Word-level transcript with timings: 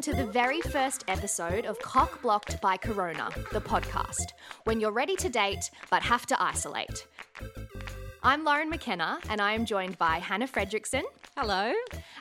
welcome 0.00 0.16
to 0.16 0.24
the 0.24 0.32
very 0.32 0.62
first 0.62 1.04
episode 1.08 1.66
of 1.66 1.78
Cock 1.80 2.22
Blocked 2.22 2.58
by 2.62 2.78
Corona, 2.78 3.28
the 3.52 3.60
podcast, 3.60 4.32
when 4.64 4.80
you're 4.80 4.92
ready 4.92 5.14
to 5.16 5.28
date 5.28 5.70
but 5.90 6.02
have 6.02 6.24
to 6.26 6.42
isolate. 6.42 7.06
I'm 8.22 8.42
Lauren 8.42 8.70
McKenna, 8.70 9.18
and 9.28 9.42
I 9.42 9.52
am 9.52 9.66
joined 9.66 9.98
by 9.98 10.18
Hannah 10.18 10.48
Fredrickson. 10.48 11.02
Hello. 11.36 11.74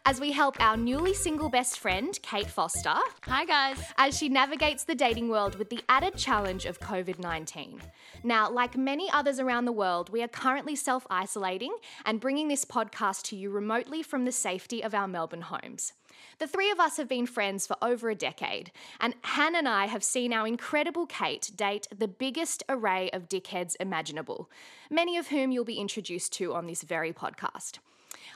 As 0.05 0.19
we 0.19 0.33
help 0.33 0.59
our 0.59 0.75
newly 0.75 1.13
single 1.13 1.49
best 1.49 1.79
friend, 1.79 2.19
Kate 2.21 2.49
Foster. 2.49 2.95
Hi, 3.23 3.45
guys. 3.45 3.77
As 3.97 4.17
she 4.17 4.27
navigates 4.27 4.83
the 4.83 4.95
dating 4.95 5.29
world 5.29 5.55
with 5.55 5.69
the 5.69 5.81
added 5.87 6.17
challenge 6.17 6.65
of 6.65 6.81
COVID 6.81 7.19
19. 7.19 7.81
Now, 8.23 8.51
like 8.51 8.75
many 8.75 9.09
others 9.09 9.39
around 9.39 9.63
the 9.63 9.71
world, 9.71 10.09
we 10.09 10.21
are 10.21 10.27
currently 10.27 10.75
self 10.75 11.07
isolating 11.09 11.73
and 12.05 12.19
bringing 12.19 12.49
this 12.49 12.65
podcast 12.65 13.23
to 13.23 13.37
you 13.37 13.49
remotely 13.49 14.03
from 14.03 14.25
the 14.25 14.33
safety 14.33 14.83
of 14.83 14.93
our 14.93 15.07
Melbourne 15.07 15.43
homes. 15.43 15.93
The 16.39 16.47
three 16.47 16.71
of 16.71 16.79
us 16.79 16.97
have 16.97 17.07
been 17.07 17.25
friends 17.25 17.67
for 17.67 17.75
over 17.81 18.09
a 18.09 18.15
decade, 18.15 18.71
and 18.99 19.15
Han 19.23 19.55
and 19.55 19.67
I 19.67 19.87
have 19.87 20.03
seen 20.03 20.33
our 20.33 20.47
incredible 20.47 21.05
Kate 21.05 21.51
date 21.55 21.87
the 21.95 22.07
biggest 22.07 22.63
array 22.69 23.09
of 23.11 23.29
dickheads 23.29 23.75
imaginable, 23.79 24.49
many 24.89 25.17
of 25.17 25.27
whom 25.27 25.51
you'll 25.51 25.65
be 25.65 25.79
introduced 25.79 26.33
to 26.33 26.53
on 26.53 26.67
this 26.67 26.83
very 26.83 27.13
podcast. 27.13 27.79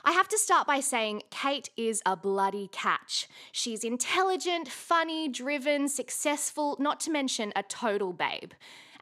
I 0.04 0.12
have 0.12 0.28
to 0.28 0.38
start 0.38 0.66
by 0.66 0.80
saying 0.80 1.22
Kate 1.30 1.70
is 1.76 2.02
a 2.04 2.14
bloody 2.14 2.68
catch. 2.72 3.26
She's 3.52 3.84
intelligent, 3.84 4.68
funny, 4.68 5.28
driven, 5.28 5.88
successful, 5.88 6.76
not 6.78 7.00
to 7.00 7.10
mention 7.10 7.52
a 7.56 7.62
total 7.62 8.12
babe. 8.12 8.52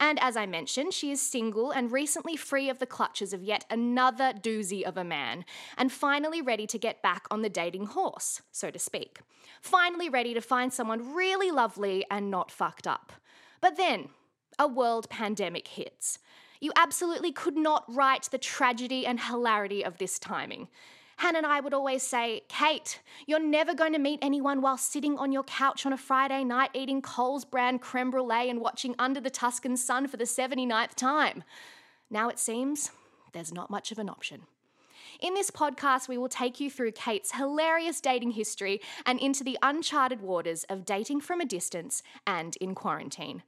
And 0.03 0.19
as 0.21 0.37
I 0.37 0.47
mentioned, 0.47 0.95
she 0.95 1.13
is 1.13 1.23
single 1.23 1.71
and 1.71 1.93
recently 1.93 2.35
free 2.35 2.69
of 2.69 2.81
the 2.81 2.87
clutches 2.87 3.33
of 3.33 3.45
yet 3.45 3.65
another 3.71 4.33
doozy 4.33 4.83
of 4.83 4.97
a 4.97 5.05
man, 5.05 5.45
and 5.79 5.93
finally 5.93 6.43
ready 6.43 6.67
to 6.67 6.77
get 6.77 7.03
back 7.03 7.29
on 7.31 7.43
the 7.43 7.49
dating 7.49 7.87
horse, 7.87 8.43
so 8.51 8.69
to 8.73 8.81
speak. 8.81 9.21
Finally 9.61 10.09
ready 10.09 10.35
to 10.35 10.41
find 10.41 10.73
someone 10.73 11.15
really 11.15 11.53
lovely 11.53 12.05
and 12.11 12.33
not 12.33 12.51
fucked 12.51 12.89
up. 12.89 13.13
But 13.61 13.77
then, 13.77 14.09
a 14.59 14.67
world 14.67 15.09
pandemic 15.09 15.69
hits. 15.69 16.19
You 16.61 16.73
absolutely 16.75 17.31
could 17.31 17.57
not 17.57 17.85
write 17.87 18.25
the 18.33 18.39
tragedy 18.39 19.07
and 19.07 19.21
hilarity 19.21 19.85
of 19.85 19.99
this 19.99 20.19
timing. 20.19 20.67
Hannah 21.23 21.39
and 21.39 21.47
I 21.47 21.61
would 21.61 21.73
always 21.73 22.03
say, 22.03 22.43
Kate, 22.49 22.99
you're 23.29 23.39
never 23.39 23.75
going 23.75 23.93
to 23.93 24.01
meet 24.01 24.19
anyone 24.21 24.61
while 24.61 24.77
sitting 24.77 25.17
on 25.19 25.31
your 25.31 25.45
couch 25.45 25.87
on 25.87 25.93
a 25.93 25.97
Friday 25.97 26.43
night 26.43 26.71
eating 26.75 27.01
Coles 27.01 27.45
brand 27.45 27.81
creme 27.81 28.11
brulee 28.11 28.51
and 28.51 28.61
watching 28.61 28.97
Under 28.99 29.21
the 29.21 29.31
Tuscan 29.31 29.77
Sun 29.77 30.09
for 30.09 30.17
the 30.17 30.25
79th 30.25 30.97
time. 30.97 31.45
Now 32.11 32.29
it 32.29 32.41
seems 32.41 32.91
there's 33.33 33.55
not 33.55 33.71
much 33.71 33.93
of 33.93 34.01
an 34.01 34.09
option. 34.09 34.43
In 35.21 35.35
this 35.35 35.49
podcast, 35.49 36.09
we 36.09 36.19
will 36.19 36.29
take 36.29 36.59
you 36.59 36.69
through 36.69 36.91
Kate's 36.91 37.31
hilarious 37.31 38.01
dating 38.01 38.33
history 38.33 38.81
and 39.07 39.21
into 39.21 39.45
the 39.45 39.57
uncharted 39.63 40.23
waters 40.23 40.65
of 40.65 40.85
dating 40.85 41.21
from 41.21 41.41
a 41.41 41.47
distance 41.47 42.03
and 42.27 42.57
in 42.57 42.75
quarantine. 42.75 43.45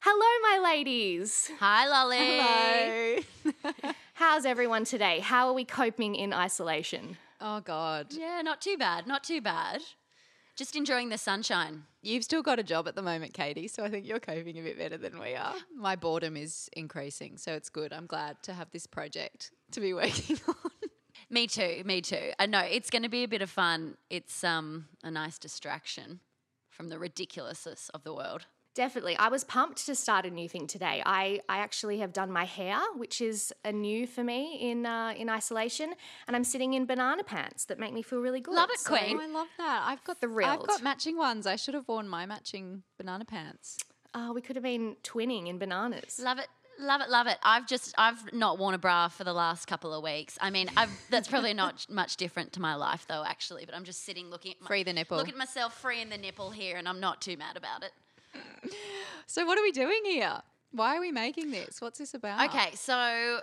Hello, 0.00 0.58
my 0.58 0.72
ladies. 0.72 1.52
Hi, 1.60 1.86
Lolly. 1.86 2.40
Hello. 2.40 3.92
How's 4.24 4.46
everyone 4.46 4.84
today? 4.84 5.18
How 5.18 5.48
are 5.48 5.52
we 5.52 5.64
coping 5.64 6.14
in 6.14 6.32
isolation? 6.32 7.16
Oh 7.40 7.58
God. 7.58 8.06
Yeah, 8.12 8.40
not 8.42 8.60
too 8.60 8.76
bad. 8.78 9.04
Not 9.04 9.24
too 9.24 9.40
bad. 9.40 9.82
Just 10.54 10.76
enjoying 10.76 11.08
the 11.08 11.18
sunshine. 11.18 11.82
You've 12.02 12.22
still 12.22 12.40
got 12.40 12.60
a 12.60 12.62
job 12.62 12.86
at 12.86 12.94
the 12.94 13.02
moment, 13.02 13.34
Katie, 13.34 13.66
so 13.66 13.82
I 13.82 13.90
think 13.90 14.06
you're 14.06 14.20
coping 14.20 14.56
a 14.56 14.62
bit 14.62 14.78
better 14.78 14.96
than 14.96 15.18
we 15.18 15.34
are. 15.34 15.56
My 15.76 15.96
boredom 15.96 16.36
is 16.36 16.70
increasing, 16.72 17.36
so 17.36 17.52
it's 17.52 17.68
good. 17.68 17.92
I'm 17.92 18.06
glad 18.06 18.40
to 18.44 18.52
have 18.52 18.70
this 18.70 18.86
project 18.86 19.50
to 19.72 19.80
be 19.80 19.92
working 20.02 20.38
on. 20.46 20.70
Me 21.28 21.48
too. 21.48 21.82
Me 21.84 22.00
too. 22.00 22.30
I 22.38 22.46
know 22.46 22.60
it's 22.60 22.90
going 22.90 23.02
to 23.02 23.08
be 23.08 23.24
a 23.24 23.28
bit 23.28 23.42
of 23.42 23.50
fun. 23.50 23.96
It's 24.08 24.44
um 24.44 24.86
a 25.02 25.10
nice 25.10 25.36
distraction 25.36 26.20
from 26.70 26.90
the 26.90 26.98
ridiculousness 27.00 27.90
of 27.92 28.04
the 28.04 28.14
world. 28.14 28.46
Definitely. 28.74 29.16
I 29.18 29.28
was 29.28 29.44
pumped 29.44 29.84
to 29.86 29.94
start 29.94 30.24
a 30.24 30.30
new 30.30 30.48
thing 30.48 30.66
today. 30.66 31.02
I, 31.04 31.40
I 31.48 31.58
actually 31.58 31.98
have 31.98 32.12
done 32.12 32.32
my 32.32 32.44
hair, 32.44 32.78
which 32.96 33.20
is 33.20 33.52
a 33.64 33.72
new 33.72 34.06
for 34.06 34.24
me 34.24 34.70
in 34.70 34.86
uh, 34.86 35.12
in 35.16 35.28
isolation, 35.28 35.92
and 36.26 36.34
I'm 36.34 36.44
sitting 36.44 36.72
in 36.72 36.86
banana 36.86 37.22
pants 37.22 37.66
that 37.66 37.78
make 37.78 37.92
me 37.92 38.02
feel 38.02 38.20
really 38.20 38.40
good. 38.40 38.54
Love 38.54 38.70
it, 38.72 38.78
So- 38.80 38.96
Queen. 38.96 39.18
Oh, 39.20 39.22
I 39.22 39.26
love 39.26 39.48
that. 39.58 39.82
I've 39.84 40.02
got 40.04 40.20
Thrilled. 40.20 40.60
I've 40.62 40.66
got 40.66 40.82
matching 40.82 41.18
ones. 41.18 41.46
I 41.46 41.56
should 41.56 41.74
have 41.74 41.86
worn 41.86 42.08
my 42.08 42.24
matching 42.24 42.82
banana 42.96 43.24
pants. 43.26 43.76
Oh, 44.14 44.32
we 44.32 44.40
could 44.40 44.56
have 44.56 44.62
been 44.62 44.96
twinning 45.02 45.48
in 45.48 45.58
bananas. 45.58 46.20
Love 46.22 46.38
it. 46.38 46.48
Love 46.78 47.02
it, 47.02 47.10
love 47.10 47.26
it. 47.26 47.38
I've 47.42 47.66
just 47.66 47.94
I've 47.98 48.32
not 48.32 48.58
worn 48.58 48.74
a 48.74 48.78
bra 48.78 49.08
for 49.08 49.24
the 49.24 49.32
last 49.34 49.66
couple 49.66 49.92
of 49.92 50.02
weeks. 50.02 50.38
I 50.40 50.48
mean, 50.48 50.70
I've, 50.76 50.90
that's 51.10 51.28
probably 51.28 51.52
not 51.52 51.86
much 51.90 52.16
different 52.16 52.54
to 52.54 52.60
my 52.60 52.74
life 52.74 53.04
though, 53.06 53.22
actually. 53.24 53.66
But 53.66 53.74
I'm 53.74 53.84
just 53.84 54.04
sitting 54.04 54.30
looking 54.30 54.52
at 54.52 54.62
my, 54.62 54.66
Free 54.66 54.82
the 54.82 54.94
nipple. 54.94 55.18
Look 55.18 55.28
at 55.28 55.36
myself 55.36 55.78
free 55.78 56.00
in 56.00 56.08
the 56.08 56.16
nipple 56.16 56.50
here, 56.50 56.78
and 56.78 56.88
I'm 56.88 56.98
not 56.98 57.20
too 57.20 57.36
mad 57.36 57.56
about 57.58 57.82
it. 57.84 57.92
So 59.26 59.46
what 59.46 59.58
are 59.58 59.62
we 59.62 59.72
doing 59.72 60.00
here? 60.04 60.42
Why 60.72 60.96
are 60.96 61.00
we 61.00 61.12
making 61.12 61.50
this? 61.50 61.80
What's 61.80 61.98
this 61.98 62.14
about? 62.14 62.48
Okay, 62.50 62.74
so 62.74 63.40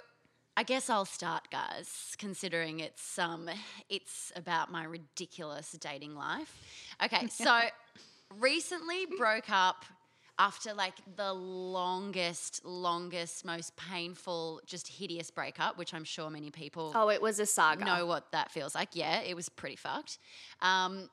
I 0.57 0.63
guess 0.63 0.89
I'll 0.89 1.05
start, 1.05 1.49
guys, 1.51 2.15
considering 2.17 2.79
it's 2.79 3.17
um 3.17 3.49
it's 3.89 4.31
about 4.35 4.71
my 4.71 4.83
ridiculous 4.83 5.71
dating 5.73 6.15
life. 6.15 6.53
Okay, 7.03 7.27
so 7.31 7.59
recently 8.37 9.05
broke 9.17 9.49
up 9.49 9.85
after 10.37 10.73
like 10.73 10.93
the 11.15 11.33
longest, 11.33 12.63
longest, 12.63 13.43
most 13.43 13.75
painful, 13.75 14.61
just 14.65 14.87
hideous 14.87 15.29
breakup, 15.31 15.77
which 15.77 15.93
I'm 15.93 16.03
sure 16.05 16.29
many 16.29 16.49
people 16.49 16.91
Oh, 16.95 17.09
it 17.09 17.21
was 17.21 17.39
a 17.39 17.45
saga. 17.45 17.83
know 17.83 18.05
what 18.05 18.31
that 18.31 18.51
feels 18.51 18.73
like. 18.73 18.89
Yeah, 18.93 19.19
it 19.21 19.35
was 19.35 19.49
pretty 19.49 19.75
fucked. 19.75 20.17
Um, 20.61 21.09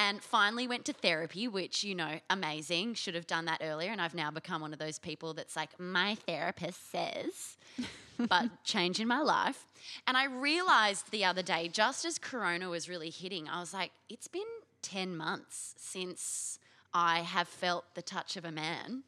and 0.00 0.22
finally 0.22 0.66
went 0.66 0.86
to 0.86 0.94
therapy, 0.94 1.46
which, 1.46 1.84
you 1.84 1.94
know, 1.94 2.20
amazing. 2.30 2.94
Should 2.94 3.14
have 3.14 3.26
done 3.26 3.44
that 3.44 3.60
earlier. 3.62 3.90
And 3.92 4.00
I've 4.00 4.14
now 4.14 4.30
become 4.30 4.62
one 4.62 4.72
of 4.72 4.78
those 4.78 4.98
people 4.98 5.34
that's 5.34 5.56
like, 5.56 5.78
my 5.78 6.14
therapist 6.14 6.90
says, 6.90 7.58
but 8.18 8.64
change 8.64 8.98
in 8.98 9.06
my 9.06 9.20
life. 9.20 9.66
And 10.06 10.16
I 10.16 10.24
realized 10.24 11.10
the 11.10 11.26
other 11.26 11.42
day, 11.42 11.68
just 11.68 12.06
as 12.06 12.18
Corona 12.18 12.70
was 12.70 12.88
really 12.88 13.10
hitting, 13.10 13.46
I 13.46 13.60
was 13.60 13.74
like, 13.74 13.90
it's 14.08 14.26
been 14.26 14.42
10 14.80 15.14
months 15.14 15.74
since 15.76 16.58
I 16.94 17.20
have 17.20 17.46
felt 17.46 17.84
the 17.94 18.02
touch 18.02 18.38
of 18.38 18.46
a 18.46 18.52
man. 18.52 19.02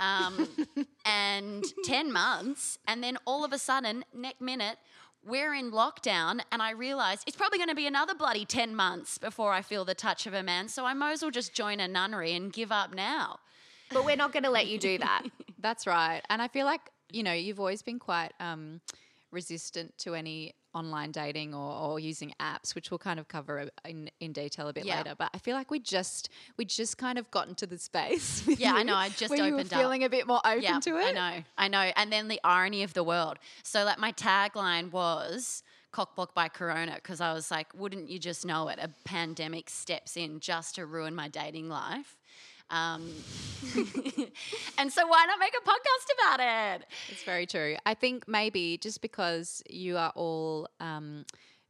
Um, 0.00 0.48
and 1.04 1.64
10 1.84 2.12
months, 2.12 2.78
and 2.88 3.04
then 3.04 3.18
all 3.26 3.44
of 3.44 3.52
a 3.52 3.58
sudden, 3.58 4.04
next 4.14 4.40
minute, 4.40 4.78
we're 5.26 5.54
in 5.54 5.70
lockdown, 5.70 6.40
and 6.52 6.62
I 6.62 6.72
realised 6.72 7.24
it's 7.26 7.36
probably 7.36 7.58
going 7.58 7.68
to 7.68 7.74
be 7.74 7.86
another 7.86 8.14
bloody 8.14 8.44
10 8.44 8.74
months 8.74 9.18
before 9.18 9.52
I 9.52 9.62
feel 9.62 9.84
the 9.84 9.94
touch 9.94 10.26
of 10.26 10.34
a 10.34 10.42
man, 10.42 10.68
so 10.68 10.84
I 10.84 10.94
might 10.94 11.12
as 11.12 11.22
well 11.22 11.30
just 11.30 11.54
join 11.54 11.80
a 11.80 11.88
nunnery 11.88 12.34
and 12.34 12.52
give 12.52 12.70
up 12.70 12.94
now. 12.94 13.38
But 13.90 14.04
we're 14.04 14.16
not 14.16 14.32
going 14.32 14.42
to 14.44 14.50
let 14.50 14.66
you 14.66 14.78
do 14.78 14.98
that. 14.98 15.22
That's 15.58 15.86
right. 15.86 16.22
And 16.28 16.42
I 16.42 16.48
feel 16.48 16.66
like, 16.66 16.80
you 17.10 17.22
know, 17.22 17.32
you've 17.32 17.60
always 17.60 17.82
been 17.82 17.98
quite 17.98 18.32
um, 18.40 18.80
resistant 19.34 19.96
to 19.98 20.14
any 20.14 20.54
online 20.74 21.12
dating 21.12 21.54
or, 21.54 21.72
or 21.72 22.00
using 22.00 22.32
apps, 22.40 22.74
which 22.74 22.90
we'll 22.90 22.98
kind 22.98 23.20
of 23.20 23.28
cover 23.28 23.68
in, 23.86 24.10
in 24.20 24.32
detail 24.32 24.66
a 24.68 24.72
bit 24.72 24.84
Yeah. 24.84 24.98
later. 24.98 25.14
But 25.16 25.30
I 25.34 25.38
feel 25.38 25.54
like 25.54 25.70
we 25.70 25.78
just 25.78 26.30
we 26.56 26.64
just 26.64 26.98
kind 26.98 27.18
of 27.18 27.30
got 27.30 27.46
into 27.48 27.66
the 27.66 27.78
space. 27.78 28.44
Yeah, 28.58 28.72
I 28.74 28.82
know, 28.82 28.94
I 28.96 29.08
just 29.10 29.30
where 29.30 29.38
you 29.38 29.52
were 29.52 29.58
opened 29.60 29.72
up. 29.72 29.80
feeling 29.80 30.02
a 30.04 30.08
bit 30.08 30.26
more 30.26 30.40
open 30.44 30.62
Yeah, 30.62 30.80
to 30.80 30.96
it. 30.96 31.06
I 31.06 31.12
know, 31.12 31.42
I 31.58 31.68
know. 31.68 31.92
And 31.96 32.10
then 32.12 32.28
the 32.28 32.40
irony 32.42 32.82
of 32.82 32.92
the 32.94 33.04
world. 33.04 33.38
So, 33.62 33.84
like, 33.84 33.98
my 33.98 34.12
tagline 34.12 34.90
was 34.90 35.62
cockblock 35.92 36.34
by 36.34 36.48
Corona 36.48 36.94
because 36.96 37.20
I 37.20 37.32
was 37.34 37.50
like, 37.52 37.68
wouldn't 37.72 38.08
you 38.10 38.18
just 38.18 38.44
know 38.44 38.66
it? 38.68 38.78
A 38.82 38.90
pandemic 39.04 39.70
steps 39.70 40.16
in 40.16 40.40
just 40.40 40.74
to 40.74 40.86
ruin 40.86 41.14
my 41.14 41.28
dating 41.28 41.68
life. 41.68 42.16
Um, 42.74 43.08
and 44.78 44.92
so, 44.92 45.06
why 45.06 45.24
not 45.26 45.38
make 45.38 45.54
a 45.56 45.64
podcast 45.64 46.36
about 46.36 46.40
it? 46.80 46.86
It's 47.08 47.22
very 47.22 47.46
true. 47.46 47.76
I 47.86 47.94
think 47.94 48.26
maybe 48.26 48.78
just 48.78 49.00
because 49.00 49.62
you 49.70 49.96
are 49.96 50.12
all 50.16 50.68
um, 50.80 51.24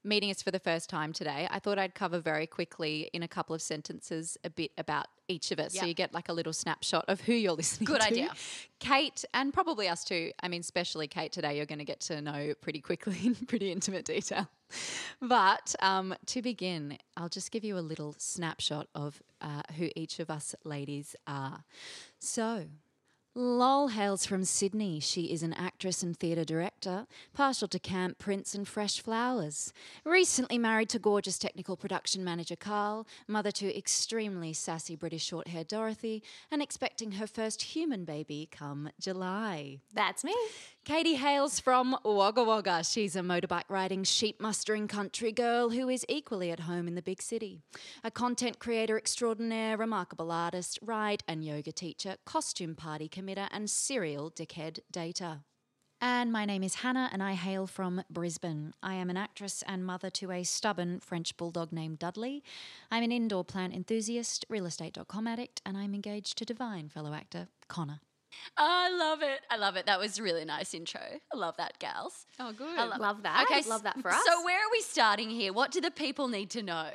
meeting 0.04 0.30
us 0.30 0.42
for 0.42 0.50
the 0.50 0.58
first 0.58 0.90
time 0.90 1.12
today, 1.12 1.48
I 1.50 1.58
thought 1.58 1.78
I'd 1.78 1.94
cover 1.94 2.20
very 2.20 2.46
quickly 2.46 3.10
in 3.12 3.22
a 3.22 3.28
couple 3.28 3.54
of 3.54 3.62
sentences 3.62 4.36
a 4.44 4.50
bit 4.50 4.72
about 4.76 5.06
each 5.28 5.50
of 5.50 5.58
us. 5.58 5.74
So 5.74 5.86
you 5.86 5.94
get 5.94 6.12
like 6.12 6.28
a 6.28 6.32
little 6.32 6.52
snapshot 6.52 7.06
of 7.08 7.22
who 7.22 7.32
you're 7.32 7.52
listening 7.52 7.86
Good 7.86 8.02
to. 8.02 8.08
Good 8.08 8.18
idea. 8.18 8.30
Kate, 8.78 9.24
and 9.32 9.52
probably 9.52 9.88
us 9.88 10.04
too. 10.04 10.32
I 10.42 10.48
mean, 10.48 10.60
especially 10.60 11.08
Kate 11.08 11.32
today, 11.32 11.56
you're 11.56 11.66
going 11.66 11.78
to 11.78 11.84
get 11.84 12.00
to 12.00 12.20
know 12.20 12.54
pretty 12.60 12.80
quickly 12.80 13.18
in 13.24 13.34
pretty 13.34 13.72
intimate 13.72 14.04
detail. 14.04 14.48
But 15.20 15.74
um, 15.80 16.14
to 16.26 16.42
begin, 16.42 16.98
I'll 17.16 17.28
just 17.28 17.50
give 17.50 17.64
you 17.64 17.78
a 17.78 17.80
little 17.80 18.14
snapshot 18.18 18.88
of 18.94 19.22
uh, 19.40 19.62
who 19.76 19.88
each 19.96 20.20
of 20.20 20.30
us 20.30 20.54
ladies 20.64 21.16
are. 21.26 21.64
So, 22.18 22.66
Lol 23.36 23.88
hails 23.88 24.24
from 24.24 24.44
Sydney. 24.44 25.00
She 25.00 25.32
is 25.32 25.42
an 25.42 25.52
actress 25.54 26.04
and 26.04 26.16
theatre 26.16 26.44
director, 26.44 27.08
partial 27.32 27.66
to 27.66 27.80
camp 27.80 28.18
prints 28.18 28.54
and 28.54 28.66
fresh 28.66 29.00
flowers. 29.00 29.72
Recently 30.04 30.56
married 30.56 30.88
to 30.90 31.00
gorgeous 31.00 31.36
technical 31.36 31.76
production 31.76 32.22
manager 32.22 32.54
Carl, 32.54 33.08
mother 33.26 33.50
to 33.50 33.76
extremely 33.76 34.52
sassy 34.52 34.94
British 34.94 35.24
short 35.24 35.48
hair 35.48 35.64
Dorothy, 35.64 36.22
and 36.52 36.62
expecting 36.62 37.12
her 37.12 37.26
first 37.26 37.62
human 37.62 38.04
baby 38.04 38.48
come 38.52 38.90
July. 39.00 39.80
That's 39.92 40.22
me. 40.22 40.36
Katie 40.84 41.14
hails 41.14 41.60
from 41.60 41.96
Wagga 42.04 42.44
Wagga. 42.44 42.84
She's 42.84 43.16
a 43.16 43.20
motorbike 43.20 43.70
riding, 43.70 44.04
sheep 44.04 44.38
mustering 44.38 44.86
country 44.86 45.32
girl 45.32 45.70
who 45.70 45.88
is 45.88 46.04
equally 46.10 46.50
at 46.50 46.60
home 46.60 46.86
in 46.86 46.94
the 46.94 47.00
big 47.00 47.22
city. 47.22 47.62
A 48.04 48.10
content 48.10 48.58
creator 48.58 48.98
extraordinaire, 48.98 49.78
remarkable 49.78 50.30
artist, 50.30 50.78
ride 50.82 51.24
and 51.26 51.42
yoga 51.42 51.72
teacher, 51.72 52.16
costume 52.26 52.74
party 52.74 53.08
committer, 53.08 53.48
and 53.50 53.70
serial 53.70 54.30
dickhead 54.30 54.80
dater. 54.92 55.40
And 56.02 56.30
my 56.30 56.44
name 56.44 56.62
is 56.62 56.74
Hannah, 56.74 57.08
and 57.10 57.22
I 57.22 57.32
hail 57.32 57.66
from 57.66 58.04
Brisbane. 58.10 58.74
I 58.82 58.92
am 58.92 59.08
an 59.08 59.16
actress 59.16 59.64
and 59.66 59.86
mother 59.86 60.10
to 60.10 60.32
a 60.32 60.44
stubborn 60.44 61.00
French 61.00 61.34
bulldog 61.38 61.72
named 61.72 61.98
Dudley. 61.98 62.44
I'm 62.90 63.02
an 63.02 63.10
indoor 63.10 63.42
plant 63.42 63.72
enthusiast, 63.72 64.44
real 64.50 64.66
estate.com 64.66 65.26
addict, 65.26 65.62
and 65.64 65.78
I'm 65.78 65.94
engaged 65.94 66.36
to 66.36 66.44
divine 66.44 66.90
fellow 66.90 67.14
actor 67.14 67.48
Connor. 67.68 68.00
I 68.56 68.96
love 68.96 69.22
it. 69.22 69.40
I 69.50 69.56
love 69.56 69.76
it. 69.76 69.86
That 69.86 69.98
was 69.98 70.18
a 70.18 70.22
really 70.22 70.44
nice 70.44 70.74
intro. 70.74 71.00
I 71.00 71.36
love 71.36 71.56
that, 71.56 71.78
gals. 71.78 72.26
Oh, 72.38 72.52
good. 72.52 72.78
I 72.78 72.84
love, 72.84 73.00
Love 73.00 73.22
that. 73.22 73.46
Okay, 73.50 73.68
Love 73.68 73.82
that 73.84 74.00
for 74.00 74.10
us. 74.10 74.22
So 74.26 74.44
where 74.44 74.58
are 74.58 74.70
we 74.70 74.80
starting 74.80 75.30
here? 75.30 75.52
What 75.52 75.70
do 75.70 75.80
the 75.80 75.90
people 75.90 76.28
need 76.28 76.50
to 76.50 76.62
know? 76.62 76.88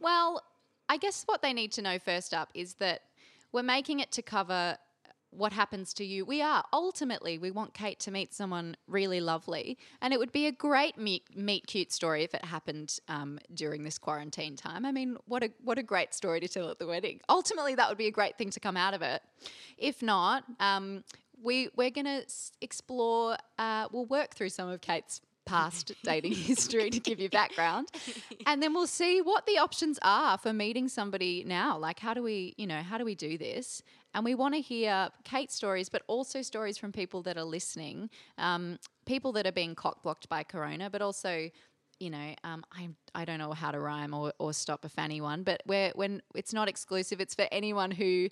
Well, 0.00 0.42
I 0.88 0.98
guess 0.98 1.24
what 1.26 1.42
they 1.42 1.52
need 1.52 1.72
to 1.72 1.82
know 1.82 1.98
first 1.98 2.34
up 2.34 2.50
is 2.54 2.74
that 2.74 3.02
we're 3.52 3.62
making 3.62 4.00
it 4.00 4.12
to 4.12 4.22
cover 4.22 4.76
what 5.36 5.52
happens 5.52 5.92
to 5.94 6.04
you. 6.04 6.24
We 6.24 6.42
are. 6.42 6.64
Ultimately, 6.72 7.38
we 7.38 7.50
want 7.50 7.74
Kate 7.74 7.98
to 8.00 8.10
meet 8.10 8.34
someone 8.34 8.76
really 8.88 9.20
lovely. 9.20 9.78
And 10.00 10.12
it 10.12 10.18
would 10.18 10.32
be 10.32 10.46
a 10.46 10.52
great 10.52 10.98
meet, 10.98 11.24
meet 11.36 11.66
cute 11.66 11.92
story 11.92 12.24
if 12.24 12.34
it 12.34 12.44
happened 12.44 12.98
um, 13.08 13.38
during 13.54 13.84
this 13.84 13.98
quarantine 13.98 14.56
time. 14.56 14.84
I 14.84 14.92
mean, 14.92 15.16
what 15.26 15.42
a, 15.42 15.50
what 15.62 15.78
a 15.78 15.82
great 15.82 16.14
story 16.14 16.40
to 16.40 16.48
tell 16.48 16.70
at 16.70 16.78
the 16.78 16.86
wedding. 16.86 17.20
Ultimately, 17.28 17.74
that 17.74 17.88
would 17.88 17.98
be 17.98 18.06
a 18.06 18.12
great 18.12 18.38
thing 18.38 18.50
to 18.50 18.60
come 18.60 18.76
out 18.76 18.94
of 18.94 19.02
it. 19.02 19.22
If 19.76 20.02
not, 20.02 20.44
um, 20.60 21.04
we, 21.42 21.68
we're 21.76 21.90
going 21.90 22.06
to 22.06 22.24
explore, 22.60 23.36
uh, 23.58 23.88
we'll 23.92 24.06
work 24.06 24.34
through 24.34 24.48
some 24.50 24.68
of 24.68 24.80
Kate's 24.80 25.20
past 25.46 25.92
dating 26.02 26.34
history 26.34 26.90
to 26.90 27.00
give 27.00 27.18
you 27.18 27.30
background. 27.30 27.88
And 28.46 28.62
then 28.62 28.74
we'll 28.74 28.86
see 28.86 29.22
what 29.22 29.46
the 29.46 29.58
options 29.58 29.98
are 30.02 30.36
for 30.36 30.52
meeting 30.52 30.88
somebody 30.88 31.44
now. 31.46 31.78
Like 31.78 32.00
how 32.00 32.12
do 32.12 32.22
we, 32.22 32.54
you 32.58 32.66
know, 32.66 32.82
how 32.82 32.98
do 32.98 33.04
we 33.04 33.14
do 33.14 33.38
this? 33.38 33.82
And 34.16 34.24
we 34.24 34.34
want 34.34 34.54
to 34.54 34.60
hear 34.62 35.10
Kate's 35.24 35.54
stories, 35.54 35.90
but 35.90 36.02
also 36.06 36.40
stories 36.40 36.78
from 36.78 36.90
people 36.90 37.20
that 37.24 37.36
are 37.36 37.44
listening, 37.44 38.08
um, 38.38 38.78
people 39.04 39.30
that 39.32 39.46
are 39.46 39.52
being 39.52 39.74
cock 39.74 40.02
blocked 40.02 40.28
by 40.30 40.42
Corona, 40.42 40.88
but 40.90 41.02
also 41.02 41.50
you 41.98 42.10
know, 42.10 42.34
um, 42.44 42.62
I 42.72 42.88
I 43.14 43.24
don't 43.24 43.38
know 43.38 43.52
how 43.52 43.70
to 43.70 43.78
rhyme 43.78 44.12
or, 44.12 44.32
or 44.38 44.52
stop 44.52 44.84
a 44.84 44.88
fanny 44.88 45.20
one, 45.20 45.42
but 45.44 45.62
where 45.64 45.92
when 45.94 46.20
it's 46.34 46.52
not 46.52 46.68
exclusive, 46.68 47.20
it's 47.20 47.34
for 47.34 47.46
anyone 47.52 47.90
who 47.90 48.28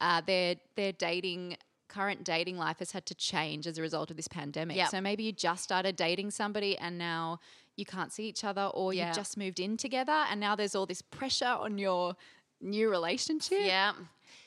uh, 0.00 0.20
their 0.20 0.56
their 0.76 0.92
dating 0.92 1.56
current 1.88 2.24
dating 2.24 2.56
life 2.56 2.78
has 2.78 2.90
had 2.92 3.04
to 3.06 3.14
change 3.14 3.66
as 3.66 3.76
a 3.78 3.82
result 3.82 4.10
of 4.10 4.16
this 4.16 4.28
pandemic. 4.28 4.76
Yep. 4.76 4.88
So 4.88 5.00
maybe 5.00 5.24
you 5.24 5.32
just 5.32 5.62
started 5.62 5.94
dating 5.94 6.30
somebody 6.30 6.78
and 6.78 6.96
now 6.96 7.38
you 7.76 7.84
can't 7.84 8.12
see 8.12 8.28
each 8.28 8.44
other, 8.44 8.66
or 8.74 8.92
Yeah. 8.94 9.08
you 9.08 9.14
just 9.14 9.36
moved 9.36 9.60
in 9.60 9.76
together 9.76 10.24
and 10.30 10.40
now 10.40 10.56
there's 10.56 10.74
all 10.74 10.86
this 10.86 11.02
pressure 11.02 11.44
on 11.44 11.78
your 11.78 12.16
new 12.60 12.88
relationship. 12.88 13.58
Yeah. 13.60 13.92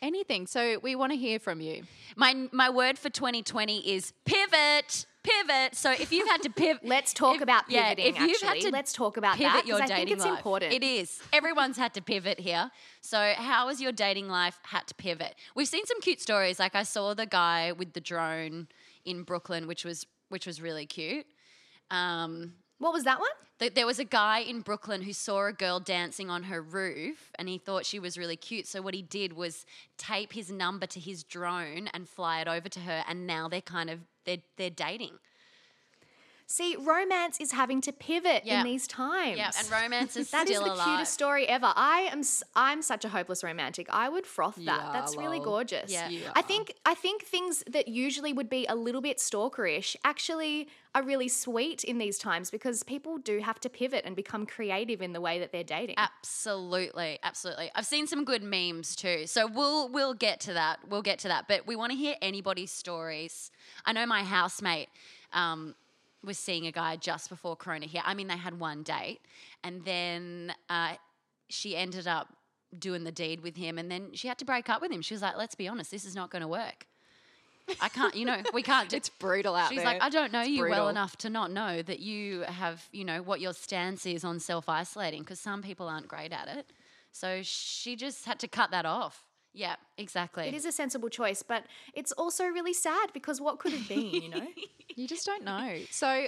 Anything. 0.02 0.48
So 0.48 0.80
we 0.82 0.96
want 0.96 1.12
to 1.12 1.18
hear 1.18 1.40
from 1.40 1.62
you. 1.62 1.84
My 2.16 2.48
my 2.52 2.70
word 2.70 2.98
for 3.00 3.10
2020 3.10 3.80
is 3.80 4.14
pivot. 4.26 5.06
Pivot. 5.24 5.74
So 5.76 5.92
if 5.92 6.12
you've 6.12 6.28
had 6.28 6.44
to 6.44 6.52
pivot, 6.52 6.84
Let's 6.88 7.12
talk 7.12 7.42
about 7.42 7.64
yeah, 7.68 7.96
pivoting. 7.96 8.16
if 8.16 8.20
you've 8.20 8.42
had 8.42 8.60
to 8.62 8.70
let's 8.70 8.94
talk 8.94 9.18
about 9.18 9.38
pivot 9.38 9.54
that 9.54 9.66
your 9.66 9.78
because 9.78 9.90
I 9.90 9.96
dating 9.96 10.08
think 10.08 10.18
it's 10.18 10.26
life. 10.26 10.38
important. 10.38 10.74
It 10.74 10.84
is. 10.84 11.20
Everyone's 11.34 11.78
had 11.78 11.96
to 11.96 12.02
pivot 12.02 12.40
here. 12.40 12.70
So 13.02 13.34
how 13.36 13.70
has 13.70 13.82
your 13.82 13.92
dating 13.92 14.28
life 14.30 14.60
had 14.64 14.86
to 14.86 14.94
pivot? 14.94 15.34
We've 15.56 15.68
seen 15.68 15.86
some 15.88 16.00
cute 16.00 16.22
stories. 16.22 16.60
Like 16.60 16.76
I 16.76 16.84
saw 16.84 17.16
the 17.16 17.26
guy 17.26 17.72
with 17.72 17.94
the 17.94 18.02
drone 18.02 18.68
in 19.04 19.24
Brooklyn, 19.24 19.66
which 19.68 19.84
was 19.84 20.06
which 20.30 20.46
was 20.46 20.62
really 20.62 20.86
cute. 20.86 21.26
Um, 21.90 22.54
What 22.80 22.94
was 22.94 23.04
that 23.04 23.20
one? 23.20 23.30
th- 23.60 23.74
there 23.74 23.86
was 23.86 24.00
a 24.00 24.06
guy 24.06 24.40
in 24.40 24.62
Brooklyn 24.62 25.02
who 25.02 25.14
saw 25.14 25.48
a 25.48 25.54
girl 25.54 25.80
dancing 25.80 26.30
on 26.30 26.44
her 26.44 26.62
roof 26.62 27.32
and 27.38 27.48
he 27.48 27.58
thought 27.58 27.86
she 27.86 28.00
was 28.00 28.18
really 28.18 28.36
cute. 28.36 28.68
So 28.68 28.82
what 28.82 28.94
he 28.94 29.02
did 29.02 29.34
was 29.34 29.66
tape 29.98 30.34
his 30.34 30.52
number 30.52 30.86
to 30.88 31.00
his 31.00 31.24
drone 31.24 31.88
and 31.94 32.08
fly 32.08 32.42
it 32.42 32.48
over 32.48 32.70
to 32.70 32.80
her 32.82 33.04
and 33.08 33.26
now 33.26 33.48
they're 33.48 33.62
kind 33.62 33.90
of 33.90 34.00
they're 34.26 34.44
they're 34.58 34.70
dating. 34.70 35.18
See, 36.48 36.76
romance 36.80 37.40
is 37.42 37.52
having 37.54 37.82
to 37.82 37.92
pivot 37.92 38.44
Yeah. 38.46 38.60
in 38.60 38.66
these 38.66 38.88
times. 38.88 39.38
Yeah, 39.38 39.52
and 39.58 39.70
romance 39.72 40.16
is 40.16 40.30
That 40.36 40.48
is 40.50 40.58
still 40.58 40.66
the 40.68 40.74
alive. 40.76 40.86
cutest 40.86 41.14
story 41.14 41.48
ever. 41.48 41.74
I 41.76 42.10
am 42.12 42.20
s- 42.20 42.44
I'm 42.56 42.82
such 42.84 43.04
a 43.04 43.10
hopeless 43.10 43.44
romantic. 43.44 43.88
I 43.90 44.10
would 44.10 44.28
froth 44.28 44.56
that. 44.58 44.64
Yeah, 44.64 44.90
That's 44.94 45.18
really 45.18 45.40
gorgeous. 45.40 45.92
Yeah. 45.92 46.08
You 46.08 46.22
I 46.36 46.44
think 46.44 46.74
I 46.86 46.94
think 46.94 47.24
things 47.24 47.64
that 47.68 47.88
usually 47.88 48.32
would 48.32 48.50
be 48.50 48.66
a 48.68 48.76
little 48.76 49.02
bit 49.02 49.18
stalkerish 49.18 49.96
actually 50.04 50.68
are 50.94 51.02
really 51.04 51.28
sweet 51.28 51.84
in 51.84 51.98
these 51.98 52.18
times 52.18 52.52
because 52.52 52.84
people 52.84 53.18
do 53.18 53.40
have 53.40 53.60
to 53.62 53.70
pivot 53.70 54.04
and 54.06 54.16
become 54.16 54.46
creative 54.46 55.02
in 55.02 55.14
the 55.14 55.20
way 55.20 55.40
that 55.40 55.52
they're 55.52 55.64
dating. 55.64 55.96
Absolutely, 55.98 57.20
absolutely. 57.24 57.72
I've 57.76 57.86
seen 57.86 58.08
some 58.08 58.24
good 58.24 58.44
memes 58.44 58.96
too. 58.96 59.26
So 59.28 59.48
we'll 59.48 59.90
we'll 59.90 60.14
get 60.14 60.40
to 60.42 60.54
that. 60.54 60.80
We'll 60.90 61.02
get 61.02 61.20
to 61.20 61.28
that. 61.28 61.48
But 61.48 61.66
we 61.66 61.76
want 61.76 61.92
to 61.92 61.98
hear 61.98 62.16
anybody's 62.22 62.72
stories. 62.72 63.50
I 63.86 63.94
know 63.94 64.06
my 64.06 64.24
housemate 64.24 64.90
um, 65.34 65.76
was 66.26 66.38
seeing 66.38 66.66
a 66.68 66.72
guy 66.72 66.96
just 66.96 67.30
before 67.30 67.56
Corona 67.56 67.86
here. 67.86 68.02
I 68.06 68.14
mean, 68.14 68.28
they 68.28 68.38
had 68.38 68.60
one 68.60 68.84
date, 68.84 69.20
and 69.64 69.84
then 69.86 70.54
uh, 70.70 70.94
she 71.50 71.76
ended 71.76 72.08
up 72.08 72.28
doing 72.78 73.04
the 73.04 73.12
deed 73.12 73.42
with 73.42 73.56
him, 73.56 73.78
and 73.78 73.90
then 73.90 74.10
she 74.14 74.28
had 74.28 74.38
to 74.40 74.46
break 74.46 74.70
up 74.70 74.82
with 74.82 74.92
him. 74.92 75.02
She 75.02 75.14
was 75.14 75.22
like, 75.22 75.38
"Let's 75.38 75.56
be 75.56 75.68
honest, 75.68 75.92
this 75.92 76.06
is 76.06 76.16
not 76.16 76.30
going 76.32 76.42
to 76.42 76.48
work. 76.48 76.88
I 77.82 77.90
can't. 77.90 78.16
You 78.16 78.26
know, 78.26 78.42
we 78.54 78.62
can't." 78.64 78.90
Do- 78.90 78.98
It's 78.98 79.10
brutal 79.10 79.56
out 79.56 79.70
She's 79.70 79.78
there. 79.78 79.86
like, 79.86 80.02
I 80.02 80.10
don't 80.10 80.32
know 80.32 80.42
It's 80.42 80.50
you 80.50 80.62
well 80.68 80.90
enough 80.90 81.16
to 81.18 81.30
not 81.30 81.52
know 81.52 81.82
that 81.82 82.00
you 82.00 82.42
have, 82.42 82.88
you 82.92 83.06
know, 83.06 83.22
what 83.22 83.40
your 83.42 83.54
stance 83.54 84.06
is 84.06 84.24
on 84.24 84.40
self 84.40 84.68
isolating 84.70 85.22
because 85.22 85.40
some 85.40 85.62
people 85.62 85.88
aren't 85.88 86.08
great 86.08 86.32
at 86.32 86.48
it. 86.48 86.66
So 87.12 87.42
she 87.44 87.96
just 87.96 88.26
had 88.26 88.40
to 88.40 88.48
cut 88.48 88.72
that 88.72 88.86
off. 88.86 89.24
Yeah, 89.56 89.76
exactly. 89.98 90.48
It 90.48 90.54
is 90.54 90.66
a 90.66 90.72
sensible 90.72 91.10
choice, 91.10 91.42
but 91.42 91.64
it's 91.94 92.12
also 92.12 92.44
really 92.46 92.74
sad 92.74 93.12
because 93.14 93.40
what 93.40 93.58
could 93.58 93.72
have 93.72 93.88
been, 93.88 94.10
you 94.10 94.30
know? 94.30 94.48
You 94.98 95.08
just 95.10 95.26
don't 95.26 95.44
know. 95.44 95.80
So, 95.92 96.28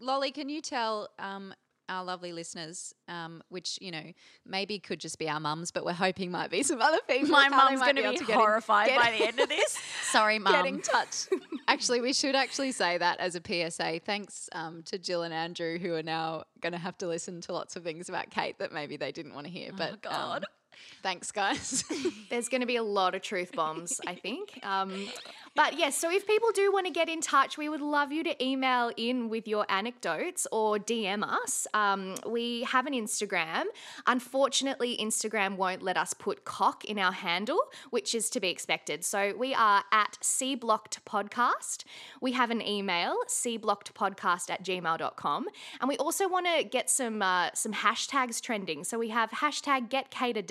Lolly, 0.00 0.30
can 0.30 0.48
you 0.48 0.60
tell 0.60 1.08
um, 1.18 1.52
our 1.88 2.04
lovely 2.04 2.32
listeners, 2.32 2.94
um, 3.08 3.42
which 3.48 3.76
you 3.82 3.90
know 3.90 4.04
maybe 4.46 4.78
could 4.78 5.00
just 5.00 5.18
be 5.18 5.28
our 5.28 5.40
mums, 5.40 5.72
but 5.72 5.84
we're 5.84 5.92
hoping 5.94 6.30
might 6.30 6.48
be 6.50 6.62
some 6.62 6.80
other 6.80 7.00
people. 7.08 7.30
My 7.30 7.48
how 7.50 7.68
mum's 7.70 7.80
going 7.80 7.96
to 7.96 8.02
able 8.02 8.12
be 8.12 8.18
to 8.18 8.24
get 8.24 8.34
in- 8.34 8.38
horrified 8.38 8.86
get- 8.88 9.00
by 9.00 9.10
the 9.18 9.26
end 9.26 9.40
of 9.40 9.48
this. 9.48 9.76
Sorry, 10.12 10.34
Get 10.38 10.44
mum. 10.44 10.64
in 10.66 10.80
touch. 10.80 11.26
actually, 11.68 12.00
we 12.02 12.12
should 12.12 12.36
actually 12.36 12.70
say 12.70 12.98
that 12.98 13.18
as 13.18 13.34
a 13.34 13.40
PSA. 13.44 14.00
Thanks 14.06 14.48
um, 14.52 14.82
to 14.84 14.96
Jill 14.96 15.22
and 15.24 15.34
Andrew, 15.34 15.78
who 15.80 15.92
are 15.94 16.02
now 16.04 16.44
going 16.60 16.72
to 16.72 16.78
have 16.78 16.96
to 16.98 17.08
listen 17.08 17.40
to 17.42 17.52
lots 17.52 17.74
of 17.74 17.82
things 17.82 18.08
about 18.08 18.30
Kate 18.30 18.58
that 18.60 18.70
maybe 18.72 18.96
they 18.96 19.10
didn't 19.10 19.34
want 19.34 19.46
to 19.48 19.52
hear. 19.52 19.70
But 19.76 19.94
Oh, 19.94 19.96
God. 20.02 20.36
um, 20.38 20.44
thanks, 21.02 21.32
guys. 21.32 21.84
There's 22.30 22.48
going 22.48 22.60
to 22.60 22.66
be 22.66 22.76
a 22.76 22.82
lot 22.82 23.14
of 23.14 23.22
truth 23.22 23.52
bombs, 23.52 24.00
I 24.06 24.14
think. 24.14 24.58
Um, 24.62 25.08
but 25.56 25.78
yes, 25.78 25.96
so 25.96 26.10
if 26.10 26.26
people 26.26 26.50
do 26.52 26.72
want 26.72 26.86
to 26.86 26.92
get 26.92 27.08
in 27.08 27.20
touch, 27.20 27.56
we 27.56 27.68
would 27.68 27.80
love 27.80 28.10
you 28.10 28.24
to 28.24 28.44
email 28.44 28.90
in 28.96 29.28
with 29.28 29.46
your 29.46 29.64
anecdotes 29.68 30.48
or 30.50 30.78
DM 30.78 31.22
us. 31.22 31.68
Um, 31.72 32.16
we 32.26 32.64
have 32.64 32.86
an 32.86 32.92
Instagram. 32.92 33.64
Unfortunately, 34.08 34.98
Instagram 35.00 35.56
won't 35.56 35.80
let 35.80 35.96
us 35.96 36.12
put 36.12 36.44
cock 36.44 36.84
in 36.84 36.98
our 36.98 37.12
handle, 37.12 37.60
which 37.90 38.16
is 38.16 38.28
to 38.30 38.40
be 38.40 38.48
expected. 38.48 39.04
So 39.04 39.32
we 39.38 39.54
are 39.54 39.84
at 39.92 40.18
C 40.20 40.56
Blocked 40.56 41.04
Podcast. 41.04 41.84
We 42.20 42.32
have 42.32 42.50
an 42.50 42.60
email, 42.60 43.16
cblockedpodcast 43.28 44.50
at 44.50 44.64
gmail.com. 44.64 45.46
And 45.80 45.88
we 45.88 45.96
also 45.98 46.28
want 46.28 46.46
to 46.46 46.64
get 46.64 46.90
some 46.90 47.22
uh, 47.22 47.50
some 47.54 47.72
hashtags 47.72 48.40
trending. 48.40 48.82
So 48.82 48.98
we 48.98 49.10
have 49.10 49.30
hashtag 49.30 49.88
get 49.88 50.10
Kate 50.10 50.36
a 50.36 50.42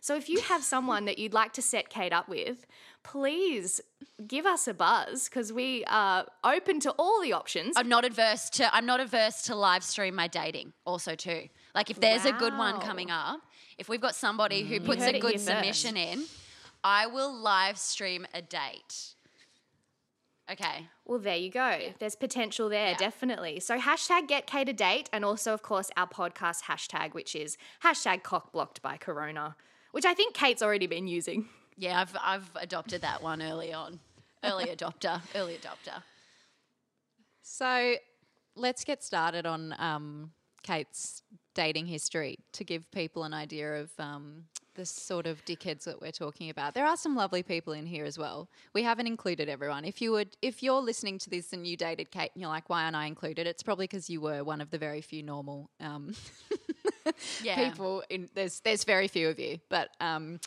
So 0.00 0.16
if 0.16 0.28
you 0.28 0.40
have 0.40 0.62
someone 0.62 1.04
that 1.06 1.18
you'd 1.18 1.34
like 1.34 1.52
to 1.54 1.62
set 1.62 1.88
Kate 1.88 2.12
up 2.12 2.28
with, 2.28 2.66
please 3.02 3.80
give 4.26 4.46
us 4.46 4.68
a 4.68 4.74
buzz 4.74 5.28
because 5.28 5.52
we 5.52 5.84
are 5.86 6.26
open 6.42 6.80
to 6.80 6.90
all 6.92 7.20
the 7.22 7.32
options. 7.32 7.74
I'm 7.76 7.88
not 7.88 8.04
adverse 8.04 8.50
to 8.50 8.74
I'm 8.74 8.86
not 8.86 9.00
averse 9.00 9.42
to 9.42 9.54
live 9.54 9.84
stream 9.84 10.14
my 10.14 10.28
dating 10.28 10.72
also 10.84 11.14
too. 11.14 11.48
Like 11.74 11.90
if 11.90 12.00
there's 12.00 12.24
a 12.24 12.32
good 12.32 12.56
one 12.56 12.80
coming 12.80 13.10
up, 13.10 13.40
if 13.78 13.88
we've 13.88 14.00
got 14.00 14.14
somebody 14.14 14.62
who 14.62 14.80
mm. 14.80 14.86
puts 14.86 15.02
a 15.02 15.18
good 15.18 15.32
here 15.32 15.38
first. 15.38 15.46
submission 15.46 15.96
in, 15.96 16.24
I 16.82 17.06
will 17.06 17.32
live 17.34 17.78
stream 17.78 18.26
a 18.34 18.42
date. 18.42 19.13
Okay. 20.50 20.88
Well, 21.06 21.18
there 21.18 21.36
you 21.36 21.50
go. 21.50 21.78
There's 21.98 22.16
potential 22.16 22.68
there, 22.68 22.90
Yeah. 22.90 22.96
definitely. 22.98 23.60
So 23.60 23.78
hashtag 23.78 24.28
get 24.28 24.46
Kate 24.46 24.66
to 24.66 24.72
date, 24.74 25.08
and 25.12 25.24
also, 25.24 25.54
of 25.54 25.62
course, 25.62 25.90
our 25.96 26.06
podcast 26.06 26.64
hashtag, 26.64 27.14
which 27.14 27.34
is 27.34 27.56
hashtag 27.82 28.22
cock 28.22 28.52
blocked 28.52 28.82
by 28.82 28.96
Corona, 28.98 29.56
which 29.92 30.04
I 30.04 30.12
think 30.12 30.34
Kate's 30.34 30.62
already 30.62 30.86
been 30.86 31.06
using. 31.06 31.48
Yeah, 31.76 32.00
I've 32.00 32.16
I've 32.20 32.50
adopted 32.56 33.00
that 33.02 33.22
one 33.22 33.40
early 33.42 33.72
on. 33.72 34.00
Early 34.42 34.66
adopter, 34.76 35.22
early 35.34 35.56
adopter. 35.56 36.02
So 37.42 37.96
let's 38.54 38.84
get 38.84 39.02
started 39.02 39.46
on 39.46 39.74
um, 39.78 40.32
Kate's 40.62 41.22
dating 41.54 41.86
history 41.86 42.38
to 42.52 42.64
give 42.64 42.90
people 42.90 43.24
an 43.24 43.32
idea 43.34 43.80
of 43.80 43.90
um, 43.98 44.44
the 44.74 44.84
sort 44.84 45.26
of 45.26 45.44
dickheads 45.44 45.84
that 45.84 46.00
we're 46.00 46.12
talking 46.12 46.50
about. 46.50 46.74
There 46.74 46.86
are 46.86 46.96
some 46.96 47.14
lovely 47.16 47.42
people 47.42 47.72
in 47.72 47.86
here 47.86 48.04
as 48.04 48.18
well. 48.18 48.48
We 48.72 48.82
haven't 48.82 49.06
included 49.06 49.48
everyone. 49.48 49.84
If 49.84 50.00
you 50.02 50.12
would, 50.12 50.36
if 50.42 50.62
you're 50.62 50.80
listening 50.80 51.18
to 51.20 51.30
this 51.30 51.52
and 51.52 51.66
you 51.66 51.76
dated 51.76 52.10
Kate 52.10 52.30
and 52.34 52.40
you're 52.40 52.50
like, 52.50 52.68
why 52.68 52.84
aren't 52.84 52.96
I 52.96 53.06
included? 53.06 53.46
It's 53.46 53.62
probably 53.62 53.84
because 53.86 54.10
you 54.10 54.20
were 54.20 54.42
one 54.44 54.60
of 54.60 54.70
the 54.70 54.78
very 54.78 55.00
few 55.00 55.22
normal 55.22 55.70
um, 55.80 56.14
Yeah. 57.42 57.68
people. 57.70 58.02
In 58.10 58.28
there's 58.34 58.60
there's 58.60 58.84
very 58.84 59.08
few 59.08 59.28
of 59.28 59.38
you, 59.38 59.58
but 59.68 59.90
um, 60.00 60.40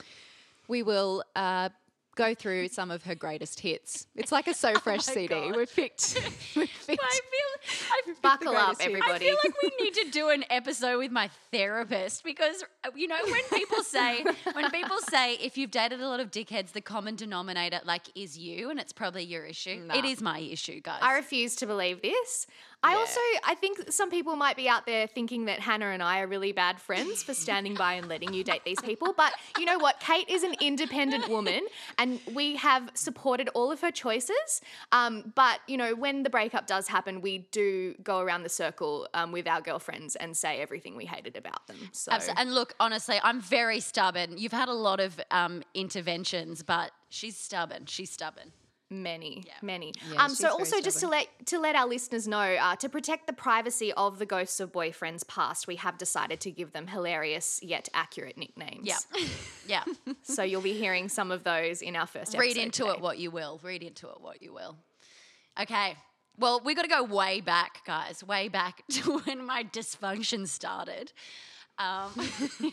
we 0.68 0.84
will. 0.84 1.24
Uh, 1.36 1.70
Go 2.18 2.34
through 2.34 2.70
some 2.70 2.90
of 2.90 3.04
her 3.04 3.14
greatest 3.14 3.60
hits. 3.60 4.08
It's 4.16 4.32
like 4.32 4.48
a 4.48 4.54
So 4.54 4.74
Fresh 4.80 5.04
CD. 5.04 5.28
God. 5.28 5.56
We've 5.56 5.74
picked. 5.74 6.16
Picked 6.56 6.74
I 6.90 6.96
feel, 6.96 7.90
I 7.92 8.02
feel 8.06 8.16
Buckle 8.24 8.58
up, 8.58 8.78
everybody. 8.80 9.14
I 9.14 9.20
feel 9.20 9.38
like 9.44 9.54
we 9.62 9.72
need 9.84 9.94
to 9.94 10.10
do 10.10 10.30
an 10.30 10.44
episode 10.50 10.98
with 10.98 11.12
my 11.12 11.30
therapist 11.52 12.24
because 12.24 12.64
uh, 12.84 12.90
you 12.96 13.08
know 13.08 13.18
when 13.24 13.44
people 13.54 13.84
say 13.84 14.26
when 14.54 14.72
people 14.72 14.98
say 15.10 15.36
if 15.36 15.58
you've 15.58 15.70
dated 15.70 16.02
a 16.02 16.08
lot 16.08 16.20
of 16.20 16.32
dickheads, 16.32 16.72
the 16.72 16.82
common 16.82 17.16
denominator 17.16 17.82
like 17.86 18.04
is 18.16 18.36
you, 18.36 18.72
and 18.72 18.80
it's 18.80 18.94
probably 18.94 19.24
your 19.24 19.46
issue. 19.46 19.88
It 19.94 20.04
is 20.04 20.20
my 20.20 20.40
issue, 20.40 20.82
guys. 20.82 21.00
I 21.04 21.16
refuse 21.16 21.56
to 21.58 21.68
believe 21.68 22.02
this. 22.02 22.48
I 22.84 22.94
also 22.96 23.20
I 23.44 23.56
think 23.56 23.92
some 23.92 24.10
people 24.10 24.36
might 24.36 24.56
be 24.56 24.70
out 24.70 24.86
there 24.86 25.08
thinking 25.08 25.46
that 25.46 25.60
Hannah 25.60 25.88
and 25.88 26.02
I 26.02 26.20
are 26.22 26.28
really 26.28 26.52
bad 26.52 26.80
friends 26.80 27.24
for 27.24 27.34
standing 27.34 27.74
by 27.74 27.94
and 27.94 28.08
letting 28.08 28.34
you 28.34 28.44
date 28.44 28.62
these 28.66 28.80
people. 28.82 29.14
But 29.18 29.34
you 29.58 29.66
know 29.66 29.78
what? 29.80 30.00
Kate 30.00 30.30
is 30.30 30.44
an 30.44 30.56
independent 30.62 31.28
woman 31.28 31.66
and 31.98 32.20
we 32.34 32.56
have 32.58 32.92
supported 32.94 33.50
all 33.56 33.72
of 33.72 33.82
her 33.82 33.92
choices. 33.92 34.62
Um, 34.92 35.34
but 35.36 35.60
you 35.68 35.76
know, 35.76 35.96
when 35.96 36.24
the 36.24 36.30
breakup 36.30 36.68
does 36.68 36.88
happen, 36.88 37.22
we 37.22 37.40
do 37.52 37.96
go 38.04 38.20
around 38.20 38.44
the 38.44 38.50
circle 38.50 39.08
um, 39.14 39.32
with 39.32 39.48
our 39.48 39.60
girlfriends 39.62 40.16
and 40.16 40.38
say 40.38 40.62
everything 40.62 40.96
we 40.96 41.06
hated 41.06 41.36
about 41.36 41.66
them. 41.68 41.78
So 41.92 42.12
Abso- 42.12 42.34
And 42.38 42.54
look, 42.54 42.76
honestly, 42.80 43.20
I'm 43.24 43.42
very 43.42 43.80
stubborn. 43.80 44.38
You've 44.38 44.54
had 44.54 44.70
a 44.70 44.74
lot 44.74 45.00
of 45.00 45.20
um, 45.32 45.64
interventions, 45.74 46.64
but 46.64 46.92
she's 47.10 47.36
stubborn. 47.38 47.86
She's 47.88 48.12
stubborn. 48.12 48.52
Many 48.90 49.44
many 49.62 49.94
Yeah, 50.12 50.24
um, 50.24 50.30
so 50.30 50.50
also 50.50 50.80
just 50.82 51.00
to 51.02 51.08
let 51.08 51.28
to 51.48 51.60
let 51.60 51.76
our 51.76 51.86
listeners 51.88 52.28
know 52.28 52.40
uh, 52.40 52.76
to 52.78 52.88
protect 52.88 53.28
the 53.28 53.34
privacy 53.34 53.92
of 53.94 54.18
the 54.18 54.26
ghosts 54.26 54.60
of 54.60 54.72
boyfriends 54.72 55.28
past 55.28 55.68
we 55.68 55.76
have 55.76 55.98
decided 55.98 56.40
to 56.42 56.52
give 56.52 56.72
them 56.72 56.88
hilarious 56.88 57.60
yet 57.62 57.90
accurate 57.94 58.38
nicknames 58.38 58.82
Yeah, 58.88 58.98
yeah. 59.68 59.84
so 60.24 60.42
you'll 60.44 60.62
be 60.62 60.74
hearing 60.74 61.10
some 61.10 61.32
of 61.32 61.44
those 61.44 61.82
in 61.82 61.96
our 61.96 62.08
first 62.08 62.38
Read 62.38 62.56
into 62.58 62.84
today. 62.84 62.94
it 62.96 63.02
what 63.02 63.18
you 63.18 63.30
will. 63.32 63.60
Read 63.64 63.84
into 63.84 64.08
it 64.08 64.22
what 64.22 64.42
you 64.42 64.54
will. 64.54 64.78
Okay. 65.60 65.96
Well, 66.40 66.62
we 66.64 66.76
got 66.76 66.84
to 66.84 66.88
go 66.88 67.04
way 67.04 67.42
back, 67.42 67.84
guys. 67.86 68.24
Way 68.24 68.48
back 68.48 68.84
to 68.92 69.20
when 69.20 69.44
my 69.46 69.64
dysfunction 69.64 70.48
started. 70.48 71.12
Um, 71.80 72.12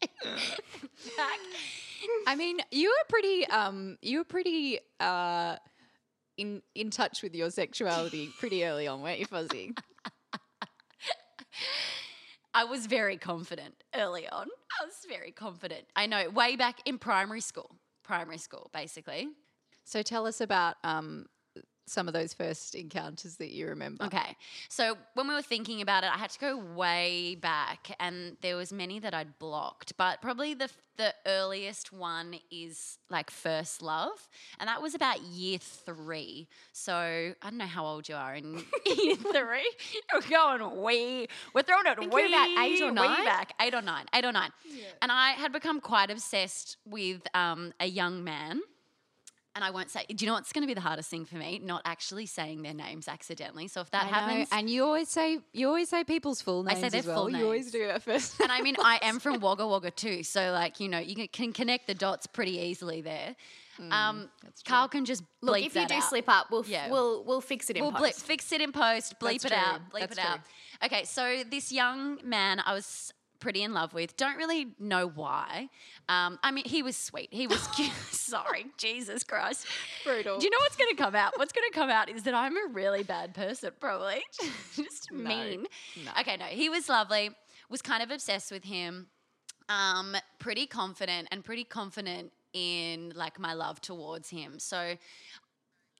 back 1.16 1.38
I 2.26 2.36
mean, 2.36 2.58
you 2.70 2.88
were 2.88 3.04
pretty 3.08 3.46
um 3.46 3.98
you 4.02 4.18
were 4.18 4.24
pretty 4.24 4.78
uh 5.00 5.56
in 6.36 6.62
in 6.74 6.90
touch 6.90 7.22
with 7.22 7.34
your 7.34 7.50
sexuality 7.50 8.30
pretty 8.38 8.64
early 8.64 8.86
on, 8.86 9.02
weren't 9.02 9.18
you, 9.18 9.26
Fuzzy? 9.26 9.72
I 12.54 12.64
was 12.64 12.86
very 12.86 13.16
confident 13.16 13.74
early 13.94 14.28
on. 14.28 14.46
I 14.80 14.84
was 14.84 15.06
very 15.08 15.32
confident. 15.32 15.84
I 15.94 16.06
know, 16.06 16.28
way 16.30 16.56
back 16.56 16.80
in 16.86 16.98
primary 16.98 17.40
school. 17.40 17.76
Primary 18.02 18.38
school, 18.38 18.70
basically. 18.72 19.28
So 19.84 20.02
tell 20.02 20.26
us 20.26 20.40
about 20.40 20.76
um 20.84 21.26
some 21.88 22.08
of 22.08 22.14
those 22.14 22.32
first 22.34 22.74
encounters 22.74 23.36
that 23.36 23.50
you 23.50 23.68
remember. 23.68 24.04
Okay. 24.04 24.36
So 24.68 24.96
when 25.14 25.28
we 25.28 25.34
were 25.34 25.42
thinking 25.42 25.80
about 25.80 26.04
it, 26.04 26.10
I 26.14 26.18
had 26.18 26.30
to 26.30 26.38
go 26.38 26.56
way 26.56 27.36
back 27.40 27.90
and 28.00 28.36
there 28.40 28.56
was 28.56 28.72
many 28.72 28.98
that 29.00 29.14
I'd 29.14 29.38
blocked, 29.38 29.96
but 29.96 30.20
probably 30.20 30.54
the 30.54 30.68
the 30.98 31.14
earliest 31.26 31.92
one 31.92 32.34
is 32.50 32.98
like 33.08 33.30
first 33.30 33.82
love, 33.82 34.28
and 34.58 34.68
that 34.68 34.82
was 34.82 34.94
about 34.94 35.22
year 35.22 35.58
3. 35.58 36.48
So, 36.72 36.92
I 36.92 37.34
don't 37.42 37.56
know 37.56 37.66
how 37.66 37.86
old 37.86 38.08
you 38.08 38.16
are 38.16 38.34
in 38.34 38.54
year 38.84 39.14
3. 39.14 39.32
We're 40.12 40.20
going 40.28 40.82
way 40.82 41.28
we're 41.54 41.62
throwing 41.62 41.86
it 41.86 42.10
way 42.12 42.26
about 42.26 42.48
eight 42.64 42.82
or 42.82 42.88
way 42.88 42.92
nine. 42.92 43.24
back, 43.24 43.54
8 43.60 43.74
or 43.74 43.82
9, 43.82 44.04
8 44.12 44.24
or 44.24 44.32
9. 44.32 44.50
And 45.00 45.12
I 45.12 45.30
had 45.30 45.52
become 45.52 45.80
quite 45.80 46.10
obsessed 46.10 46.76
with 46.84 47.22
um, 47.32 47.72
a 47.80 47.86
young 47.86 48.24
man 48.24 48.60
and 49.58 49.64
I 49.64 49.70
won't 49.70 49.90
say. 49.90 50.04
Do 50.08 50.24
you 50.24 50.28
know 50.30 50.34
what's 50.34 50.52
going 50.52 50.62
to 50.62 50.68
be 50.68 50.74
the 50.74 50.80
hardest 50.80 51.10
thing 51.10 51.24
for 51.24 51.34
me? 51.34 51.60
Not 51.62 51.82
actually 51.84 52.26
saying 52.26 52.62
their 52.62 52.74
names 52.74 53.08
accidentally. 53.08 53.66
So 53.66 53.80
if 53.80 53.90
that 53.90 54.04
I 54.04 54.06
know, 54.06 54.12
happens, 54.12 54.48
and 54.52 54.70
you 54.70 54.84
always 54.84 55.08
say 55.08 55.40
you 55.52 55.66
always 55.66 55.88
say 55.88 56.04
people's 56.04 56.40
full 56.40 56.62
names. 56.62 56.78
I 56.78 56.80
names 56.82 56.92
say 56.92 57.00
their 57.00 57.00
as 57.00 57.06
well. 57.08 57.24
full 57.24 57.36
You 57.36 57.44
always 57.44 57.72
do 57.72 57.86
that 57.88 58.02
first. 58.04 58.38
and 58.40 58.52
I 58.52 58.60
mean, 58.60 58.76
I 58.82 59.00
am 59.02 59.18
from 59.18 59.40
Wagga 59.40 59.66
Wagga 59.66 59.90
too, 59.90 60.22
so 60.22 60.52
like 60.52 60.78
you 60.78 60.88
know, 60.88 60.98
you 61.00 61.14
can, 61.16 61.26
can 61.28 61.52
connect 61.52 61.88
the 61.88 61.94
dots 61.94 62.26
pretty 62.28 62.58
easily 62.58 63.00
there. 63.00 63.34
um, 63.90 64.28
Carl 64.66 64.88
can 64.88 65.04
just 65.04 65.22
bleep 65.22 65.26
look 65.42 65.58
if 65.66 65.74
you 65.76 65.86
do 65.86 65.94
out. 65.94 66.02
slip 66.02 66.28
up 66.28 66.50
we'll 66.50 66.60
f- 66.62 66.68
Yeah. 66.68 66.90
we'll 66.90 67.22
we'll 67.24 67.40
fix 67.40 67.70
it 67.70 67.76
in 67.76 67.82
We'll 67.82 67.92
post. 67.92 68.02
blip, 68.02 68.14
fix 68.14 68.52
it 68.52 68.60
in 68.60 68.72
post, 68.72 69.18
bleep 69.20 69.42
That's 69.42 69.44
it 69.44 69.48
true. 69.48 69.56
out, 69.56 69.80
bleep 69.90 70.00
That's 70.00 70.18
it 70.18 70.24
out. 70.24 70.40
Okay, 70.84 71.04
so 71.04 71.42
this 71.48 71.70
young 71.72 72.18
man 72.24 72.60
I 72.64 72.72
was 72.74 73.12
pretty 73.40 73.62
in 73.62 73.72
love 73.72 73.94
with. 73.94 74.16
Don't 74.16 74.36
really 74.36 74.68
know 74.78 75.08
why. 75.08 75.68
Um, 76.08 76.38
I 76.42 76.50
mean, 76.50 76.64
he 76.64 76.82
was 76.82 76.96
sweet. 76.96 77.28
He 77.30 77.46
was 77.46 77.66
cute. 77.74 77.92
Sorry, 78.10 78.66
Jesus 78.76 79.24
Christ. 79.24 79.66
Brutal. 80.04 80.38
Do 80.38 80.44
you 80.44 80.50
know 80.50 80.58
what's 80.60 80.76
going 80.76 80.90
to 80.90 81.02
come 81.02 81.14
out? 81.14 81.38
What's 81.38 81.52
going 81.52 81.68
to 81.70 81.74
come 81.74 81.90
out 81.90 82.08
is 82.08 82.24
that 82.24 82.34
I'm 82.34 82.56
a 82.56 82.72
really 82.72 83.02
bad 83.02 83.34
person, 83.34 83.70
probably. 83.80 84.22
Just 84.74 85.12
mean. 85.12 85.66
no. 86.04 86.10
Okay, 86.20 86.36
no, 86.36 86.46
he 86.46 86.68
was 86.68 86.88
lovely. 86.88 87.30
Was 87.70 87.82
kind 87.82 88.02
of 88.02 88.10
obsessed 88.10 88.50
with 88.50 88.64
him. 88.64 89.08
Um, 89.68 90.16
pretty 90.38 90.66
confident 90.66 91.28
and 91.30 91.44
pretty 91.44 91.64
confident 91.64 92.32
in 92.54 93.12
like 93.14 93.38
my 93.38 93.52
love 93.52 93.80
towards 93.80 94.30
him. 94.30 94.58
So 94.58 94.96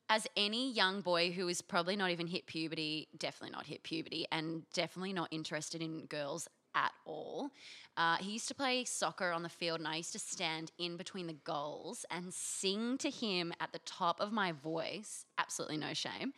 as 0.08 0.26
any 0.36 0.72
young 0.72 1.02
boy 1.02 1.30
who 1.30 1.48
is 1.48 1.60
probably 1.60 1.96
not 1.96 2.10
even 2.10 2.26
hit 2.26 2.46
puberty, 2.46 3.08
definitely 3.18 3.54
not 3.54 3.66
hit 3.66 3.82
puberty, 3.82 4.26
and 4.32 4.62
definitely 4.72 5.12
not 5.12 5.28
interested 5.30 5.82
in 5.82 6.06
girls 6.06 6.48
at 6.74 6.92
all. 7.04 7.50
Uh, 7.96 8.16
he 8.16 8.32
used 8.32 8.48
to 8.48 8.54
play 8.54 8.84
soccer 8.84 9.30
on 9.30 9.42
the 9.42 9.48
field, 9.48 9.80
and 9.80 9.88
I 9.88 9.96
used 9.96 10.12
to 10.12 10.18
stand 10.18 10.70
in 10.78 10.96
between 10.96 11.26
the 11.26 11.36
goals 11.44 12.06
and 12.10 12.32
sing 12.32 12.96
to 12.98 13.10
him 13.10 13.52
at 13.60 13.72
the 13.72 13.80
top 13.80 14.20
of 14.20 14.32
my 14.32 14.52
voice. 14.52 15.24
Absolutely 15.38 15.78
no 15.78 15.94
shame. 15.94 16.32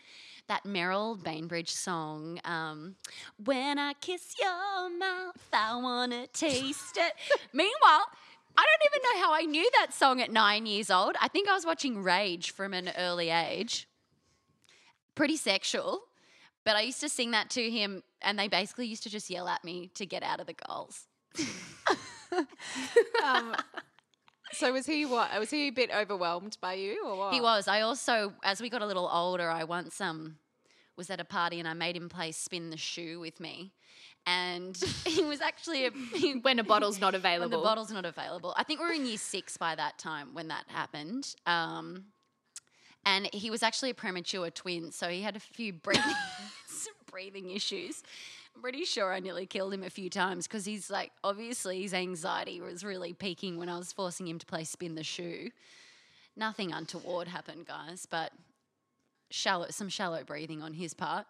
That 0.48 0.64
Merril 0.64 1.22
Bainbridge 1.22 1.70
song, 1.70 2.40
um, 2.44 2.96
When 3.44 3.78
I 3.78 3.92
Kiss 3.94 4.36
Your 4.40 4.90
Mouth, 4.90 5.48
I 5.52 5.76
Wanna 5.76 6.26
Taste 6.28 6.96
It. 6.96 7.12
Meanwhile, 7.52 8.06
I 8.56 8.64
don't 8.64 8.90
even 8.92 9.02
know 9.02 9.26
how 9.26 9.34
I 9.34 9.42
knew 9.42 9.70
that 9.78 9.92
song 9.92 10.20
at 10.20 10.32
nine 10.32 10.66
years 10.66 10.90
old. 10.90 11.16
I 11.20 11.28
think 11.28 11.48
I 11.48 11.54
was 11.54 11.66
watching 11.66 12.02
Rage 12.02 12.52
from 12.52 12.72
an 12.74 12.90
early 12.96 13.30
age. 13.30 13.86
Pretty 15.14 15.36
sexual. 15.36 16.02
But 16.64 16.76
I 16.76 16.82
used 16.82 17.00
to 17.00 17.08
sing 17.08 17.30
that 17.30 17.50
to 17.50 17.70
him, 17.70 18.02
and 18.22 18.38
they 18.38 18.48
basically 18.48 18.86
used 18.86 19.02
to 19.04 19.10
just 19.10 19.30
yell 19.30 19.48
at 19.48 19.64
me 19.64 19.90
to 19.94 20.06
get 20.06 20.22
out 20.22 20.40
of 20.40 20.46
the 20.46 20.54
goals. 20.54 21.06
um, 23.24 23.54
so 24.52 24.72
was 24.72 24.86
he 24.86 25.06
what? 25.06 25.30
Was 25.38 25.50
he 25.50 25.68
a 25.68 25.70
bit 25.70 25.90
overwhelmed 25.94 26.56
by 26.60 26.74
you 26.74 27.06
or 27.06 27.16
what? 27.16 27.34
He 27.34 27.40
was. 27.40 27.68
I 27.68 27.82
also, 27.82 28.34
as 28.42 28.60
we 28.60 28.68
got 28.68 28.82
a 28.82 28.86
little 28.86 29.08
older, 29.12 29.48
I 29.48 29.64
once 29.64 30.00
um 30.00 30.36
was 30.96 31.10
at 31.10 31.20
a 31.20 31.24
party 31.24 31.58
and 31.58 31.68
I 31.68 31.72
made 31.72 31.96
him 31.96 32.08
play 32.08 32.32
spin 32.32 32.70
the 32.70 32.76
shoe 32.76 33.20
with 33.20 33.40
me, 33.40 33.72
and 34.26 34.76
he 35.06 35.22
was 35.22 35.40
actually 35.40 35.86
a, 35.86 35.90
he, 36.14 36.34
when 36.34 36.58
a 36.58 36.64
bottle's 36.64 37.00
not 37.00 37.12
when 37.12 37.20
available 37.20 37.58
the 37.60 37.64
bottle's 37.64 37.92
not 37.92 38.04
available. 38.04 38.54
I 38.56 38.64
think 38.64 38.80
we 38.80 38.86
were 38.86 38.92
in 38.92 39.06
year 39.06 39.18
six 39.18 39.56
by 39.56 39.74
that 39.74 39.98
time 39.98 40.34
when 40.34 40.48
that 40.48 40.64
happened. 40.68 41.34
Um, 41.46 42.06
and 43.06 43.30
he 43.32 43.50
was 43.50 43.62
actually 43.62 43.90
a 43.90 43.94
premature 43.94 44.50
twin, 44.50 44.92
so 44.92 45.08
he 45.08 45.22
had 45.22 45.34
a 45.34 45.40
few 45.40 45.72
breathing, 45.72 46.04
some 46.68 46.92
breathing 47.10 47.50
issues. 47.50 48.02
I'm 48.54 48.62
pretty 48.62 48.84
sure 48.84 49.12
I 49.12 49.20
nearly 49.20 49.46
killed 49.46 49.72
him 49.72 49.82
a 49.84 49.90
few 49.90 50.10
times 50.10 50.46
because 50.46 50.64
he's 50.64 50.90
like, 50.90 51.12
obviously, 51.22 51.82
his 51.82 51.94
anxiety 51.94 52.60
was 52.60 52.84
really 52.84 53.12
peaking 53.12 53.58
when 53.58 53.68
I 53.68 53.78
was 53.78 53.92
forcing 53.92 54.26
him 54.26 54.38
to 54.38 54.46
play 54.46 54.64
spin 54.64 54.94
the 54.94 55.04
shoe. 55.04 55.50
Nothing 56.36 56.72
untoward 56.72 57.28
happened, 57.28 57.66
guys, 57.66 58.06
but 58.10 58.32
shallow, 59.30 59.66
some 59.70 59.88
shallow 59.88 60.24
breathing 60.24 60.62
on 60.62 60.72
his 60.74 60.94
part. 60.94 61.26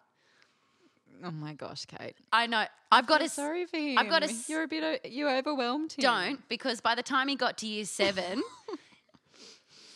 Oh 1.23 1.29
my 1.31 1.53
gosh, 1.53 1.85
Kate. 1.85 2.15
I 2.33 2.47
know. 2.47 2.65
I've 2.91 3.05
got 3.05 3.19
to 3.19 3.29
sorry 3.29 3.65
for 3.65 3.77
him. 3.77 3.97
I've 3.99 4.09
got 4.09 4.23
s- 4.23 4.49
You're 4.49 4.63
a 4.63 4.67
bit. 4.67 4.83
o- 5.05 5.07
You 5.07 5.29
overwhelmed 5.29 5.93
him. 5.93 6.01
don't 6.01 6.49
because 6.49 6.81
by 6.81 6.95
the 6.95 7.03
time 7.03 7.27
he 7.27 7.35
got 7.35 7.57
to 7.59 7.67
year 7.67 7.85
seven, 7.85 8.41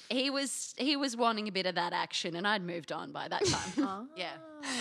he 0.10 0.30
was 0.30 0.74
he 0.78 0.96
was 0.96 1.16
wanting 1.16 1.48
a 1.48 1.52
bit 1.52 1.66
of 1.66 1.76
that 1.76 1.94
action, 1.94 2.36
and 2.36 2.48
I'd 2.48 2.64
moved 2.64 2.92
on 2.92 3.12
by 3.12 3.28
that 3.28 3.46
time. 3.46 3.72
Ah. 3.88 4.04
Yeah, 4.16 4.32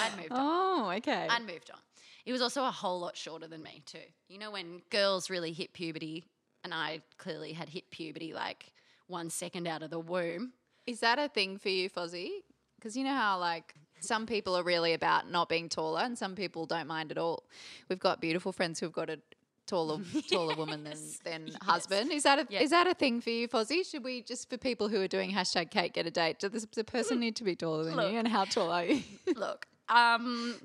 I'd 0.01 0.17
moved 0.17 0.33
on. 0.33 0.39
Oh, 0.41 0.91
okay. 0.97 1.27
I'd 1.29 1.47
moved 1.47 1.71
on. 1.71 1.79
He 2.25 2.33
was 2.33 2.41
also 2.41 2.65
a 2.65 2.71
whole 2.71 3.01
lot 3.01 3.17
shorter 3.17 3.47
than 3.47 3.63
me 3.63 3.83
too. 3.85 3.99
You 4.29 4.39
know 4.39 4.51
when 4.51 4.83
girls 4.91 5.29
really 5.31 5.53
hit 5.53 5.73
puberty, 5.73 6.25
and 6.63 6.73
I 6.73 7.03
clearly 7.19 7.53
had 7.53 7.69
hit 7.69 7.91
puberty 7.91 8.33
like 8.33 8.73
one 9.07 9.31
second 9.31 9.67
out 9.67 9.83
of 9.83 9.91
the 9.91 9.99
womb. 10.01 10.53
Is 10.87 11.01
that 11.01 11.19
a 11.19 11.29
thing 11.29 11.59
for 11.59 11.69
you, 11.69 11.91
Fozzie? 11.91 12.31
Because 12.77 12.97
you 12.97 13.05
know 13.05 13.15
how 13.15 13.39
like 13.39 13.75
some 14.01 14.27
people 14.27 14.55
are 14.57 14.63
really 14.63 14.93
about 14.93 15.31
not 15.31 15.49
being 15.49 15.69
taller, 15.69 16.01
and 16.01 16.17
some 16.17 16.35
people 16.35 16.67
don't 16.67 16.87
mind 16.87 17.11
at 17.11 17.19
all. 17.19 17.45
We've 17.89 17.99
got 17.99 18.21
beautiful 18.21 18.53
friends 18.53 18.81
who've 18.81 18.93
got 18.93 19.11
a 19.11 19.19
taller 19.67 19.99
taller 20.31 20.55
woman 20.57 20.85
than 20.85 20.99
than 21.25 21.49
husband. 21.63 22.13
Is 22.13 22.23
that 22.25 22.39
a 22.39 22.47
Yeah. 22.51 22.61
is 22.61 22.71
that 22.71 22.87
a 22.87 22.95
thing 22.95 23.21
for 23.21 23.31
you, 23.31 23.49
Fozzie? 23.49 23.85
Should 23.89 24.05
we 24.05 24.23
just 24.23 24.49
for 24.51 24.57
people 24.59 24.89
who 24.89 25.01
are 25.01 25.09
doing 25.09 25.33
hashtag 25.33 25.71
Kate 25.71 25.93
get 25.93 26.07
a 26.07 26.11
date? 26.11 26.39
Does 26.39 26.67
the 26.75 26.85
person 26.85 27.21
need 27.21 27.37
to 27.37 27.45
be 27.45 27.57
taller 27.57 27.85
than 27.85 27.97
Look. 27.97 28.13
you? 28.13 28.19
And 28.19 28.29
how 28.29 28.45
tall 28.45 28.71
are 28.71 28.85
you? 28.85 29.03
Look, 29.37 29.67
um, 29.89 30.61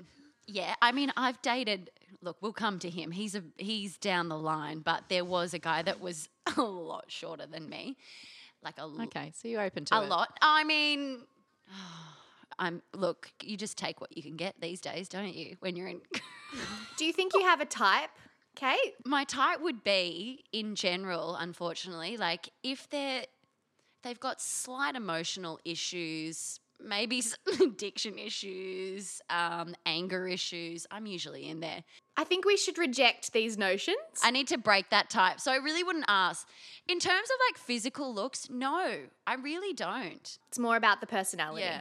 yeah, 0.46 0.74
I 0.82 0.92
mean, 0.92 1.12
I've 1.16 1.40
dated. 1.42 1.90
Look, 2.22 2.36
we'll 2.42 2.52
come 2.52 2.78
to 2.80 2.90
him. 2.90 3.10
He's 3.12 3.34
a 3.34 3.42
he's 3.56 3.96
down 3.96 4.28
the 4.28 4.38
line, 4.38 4.80
but 4.80 5.04
there 5.08 5.24
was 5.24 5.54
a 5.54 5.58
guy 5.58 5.80
that 5.82 6.00
was 6.00 6.28
a 6.56 6.60
lot 6.62 7.04
shorter 7.08 7.46
than 7.46 7.68
me, 7.70 7.96
like 8.62 8.76
a 8.78 8.82
l- 8.82 8.98
okay, 9.04 9.32
so 9.34 9.48
you're 9.48 9.62
open 9.62 9.86
to 9.86 9.94
a 9.96 10.02
it. 10.04 10.08
lot. 10.10 10.36
I 10.42 10.64
mean, 10.64 11.20
I'm 12.58 12.82
look. 12.92 13.30
You 13.42 13.56
just 13.56 13.78
take 13.78 14.00
what 14.00 14.14
you 14.16 14.22
can 14.22 14.36
get 14.36 14.54
these 14.60 14.80
days, 14.82 15.08
don't 15.08 15.34
you? 15.34 15.56
When 15.60 15.76
you're 15.76 15.88
in. 15.88 16.00
Do 16.98 17.04
you 17.06 17.12
think 17.12 17.32
you 17.32 17.42
have 17.42 17.60
a 17.60 17.64
type, 17.64 18.10
Kate? 18.60 18.94
My 19.06 19.24
type 19.24 19.62
would 19.62 19.82
be, 19.82 20.44
in 20.52 20.74
general, 20.74 21.34
unfortunately, 21.34 22.18
like 22.18 22.50
if 22.62 22.88
they're 22.90 23.24
they've 24.02 24.20
got 24.20 24.40
slight 24.40 24.96
emotional 24.96 25.58
issues, 25.64 26.60
maybe 26.78 27.22
addiction 27.62 28.18
issues, 28.18 29.22
um, 29.30 29.74
anger 29.86 30.28
issues. 30.28 30.86
I'm 30.90 31.06
usually 31.06 31.48
in 31.48 31.60
there. 31.60 31.84
I 32.18 32.24
think 32.24 32.44
we 32.44 32.58
should 32.58 32.76
reject 32.76 33.32
these 33.32 33.56
notions. 33.56 33.96
I 34.22 34.30
need 34.30 34.48
to 34.48 34.58
break 34.58 34.90
that 34.90 35.08
type. 35.08 35.40
So 35.40 35.50
I 35.50 35.56
really 35.56 35.82
wouldn't 35.82 36.04
ask. 36.08 36.46
In 36.86 36.98
terms 36.98 37.28
of 37.30 37.36
like 37.48 37.58
physical 37.58 38.14
looks, 38.14 38.50
no, 38.50 38.94
I 39.26 39.34
really 39.36 39.72
don't. 39.72 40.38
it's 40.48 40.58
more 40.58 40.76
about 40.76 41.00
the 41.00 41.06
personality. 41.06 41.62
Yeah. 41.62 41.80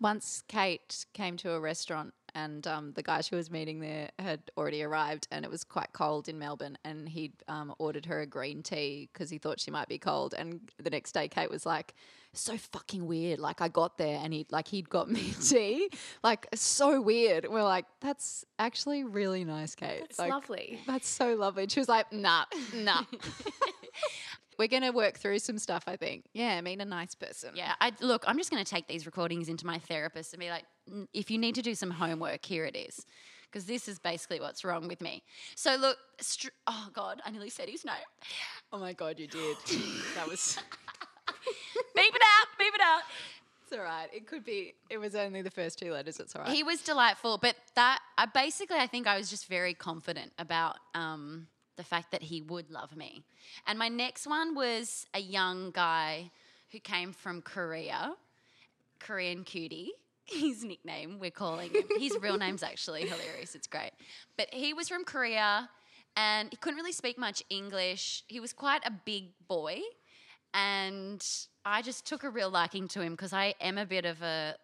Once 0.00 0.42
Kate 0.48 1.04
came 1.12 1.36
to 1.38 1.52
a 1.52 1.60
restaurant 1.60 2.14
and 2.34 2.66
um, 2.66 2.92
the 2.92 3.02
guy 3.02 3.20
she 3.20 3.34
was 3.34 3.50
meeting 3.50 3.80
there 3.80 4.10
had 4.18 4.40
already 4.56 4.82
arrived 4.82 5.28
and 5.30 5.44
it 5.44 5.50
was 5.50 5.64
quite 5.64 5.92
cold 5.92 6.28
in 6.28 6.38
Melbourne 6.38 6.76
and 6.84 7.08
he'd 7.08 7.32
um, 7.48 7.74
ordered 7.78 8.06
her 8.06 8.20
a 8.20 8.26
green 8.26 8.62
tea 8.62 9.08
because 9.12 9.30
he 9.30 9.38
thought 9.38 9.60
she 9.60 9.70
might 9.70 9.88
be 9.88 9.98
cold 9.98 10.34
and 10.36 10.60
the 10.82 10.90
next 10.90 11.12
day 11.12 11.28
Kate 11.28 11.50
was 11.50 11.64
like 11.64 11.94
so 12.32 12.56
fucking 12.56 13.06
weird 13.06 13.38
like 13.38 13.60
I 13.60 13.68
got 13.68 13.96
there 13.96 14.18
and 14.20 14.32
he 14.32 14.44
like 14.50 14.66
he'd 14.68 14.88
got 14.88 15.08
me 15.10 15.32
tea 15.42 15.88
like 16.22 16.46
so 16.54 17.00
weird. 17.00 17.46
We're 17.48 17.62
like 17.62 17.86
that's 18.00 18.44
actually 18.58 19.04
really 19.04 19.44
nice 19.44 19.74
Kate. 19.74 20.02
It's 20.04 20.18
like, 20.18 20.30
lovely. 20.30 20.80
that's 20.86 21.08
so 21.08 21.34
lovely. 21.34 21.64
And 21.64 21.72
she 21.72 21.80
was 21.80 21.88
like 21.88 22.12
nah 22.12 22.44
nah 22.74 23.02
we're 24.58 24.68
gonna 24.68 24.92
work 24.92 25.18
through 25.18 25.38
some 25.38 25.58
stuff 25.58 25.84
I 25.86 25.96
think 25.96 26.24
yeah 26.32 26.60
meet 26.60 26.80
a 26.80 26.84
nice 26.84 27.14
person 27.14 27.50
Yeah, 27.54 27.74
I 27.80 27.92
look. 28.00 28.24
I'm 28.26 28.38
just 28.38 28.50
going 28.50 28.64
to 28.64 28.70
take 28.70 28.86
these 28.88 29.06
recordings 29.06 29.48
into 29.48 29.66
my 29.66 29.78
therapist 29.78 30.32
and 30.32 30.40
be 30.40 30.50
like, 30.50 30.64
if 31.12 31.30
you 31.30 31.38
need 31.38 31.54
to 31.56 31.62
do 31.62 31.74
some 31.74 31.90
homework, 31.90 32.44
here 32.44 32.64
it 32.64 32.76
is, 32.76 33.04
because 33.50 33.66
this 33.66 33.88
is 33.88 33.98
basically 33.98 34.40
what's 34.40 34.64
wrong 34.64 34.88
with 34.88 35.00
me. 35.00 35.22
So 35.56 35.76
look, 35.76 35.98
str- 36.20 36.48
oh 36.66 36.88
god, 36.92 37.20
I 37.24 37.30
nearly 37.30 37.50
said 37.50 37.68
his 37.68 37.84
name. 37.84 37.94
oh 38.72 38.78
my 38.78 38.92
god 38.92 39.18
you 39.18 39.26
did 39.26 39.56
that 40.16 40.28
was 40.28 40.58
beep 41.94 42.14
it 42.14 42.22
out, 42.22 42.48
beep 42.58 42.74
it 42.74 42.80
out. 42.80 43.02
It's 43.62 43.72
all 43.72 43.82
right. 43.82 44.08
It 44.12 44.26
could 44.26 44.44
be. 44.44 44.74
It 44.90 44.98
was 44.98 45.14
only 45.14 45.40
the 45.40 45.50
first 45.50 45.78
two 45.78 45.90
letters. 45.90 46.20
It's 46.20 46.36
all 46.36 46.42
right. 46.42 46.52
He 46.52 46.62
was 46.62 46.82
delightful, 46.82 47.38
but 47.38 47.56
that 47.76 48.00
I 48.18 48.26
basically 48.26 48.76
I 48.78 48.86
think 48.86 49.06
I 49.06 49.16
was 49.16 49.30
just 49.30 49.46
very 49.46 49.72
confident 49.72 50.32
about 50.38 50.76
um, 50.94 51.46
the 51.76 51.84
fact 51.84 52.10
that 52.12 52.22
he 52.22 52.40
would 52.42 52.70
love 52.70 52.96
me. 52.96 53.24
And 53.66 53.78
my 53.78 53.88
next 53.88 54.26
one 54.26 54.54
was 54.54 55.06
a 55.14 55.20
young 55.20 55.70
guy 55.70 56.30
who 56.72 56.78
came 56.78 57.12
from 57.12 57.42
Korea, 57.42 58.14
Korean 58.98 59.44
cutie. 59.44 59.92
His 60.26 60.64
nickname 60.64 61.18
we're 61.20 61.30
calling 61.30 61.70
him. 61.70 61.82
His 61.98 62.16
real 62.18 62.38
name's 62.38 62.62
actually 62.62 63.02
hilarious. 63.02 63.54
It's 63.54 63.66
great, 63.66 63.90
but 64.38 64.48
he 64.54 64.72
was 64.72 64.88
from 64.88 65.04
Korea, 65.04 65.68
and 66.16 66.48
he 66.50 66.56
couldn't 66.56 66.78
really 66.78 66.92
speak 66.92 67.18
much 67.18 67.42
English. 67.50 68.24
He 68.26 68.40
was 68.40 68.54
quite 68.54 68.80
a 68.86 68.90
big 69.04 69.24
boy, 69.48 69.80
and 70.54 71.22
I 71.66 71.82
just 71.82 72.06
took 72.06 72.24
a 72.24 72.30
real 72.30 72.48
liking 72.48 72.88
to 72.88 73.02
him 73.02 73.12
because 73.12 73.34
I 73.34 73.54
am 73.60 73.76
a 73.76 73.84
bit 73.84 74.06
of 74.06 74.22
a 74.22 74.54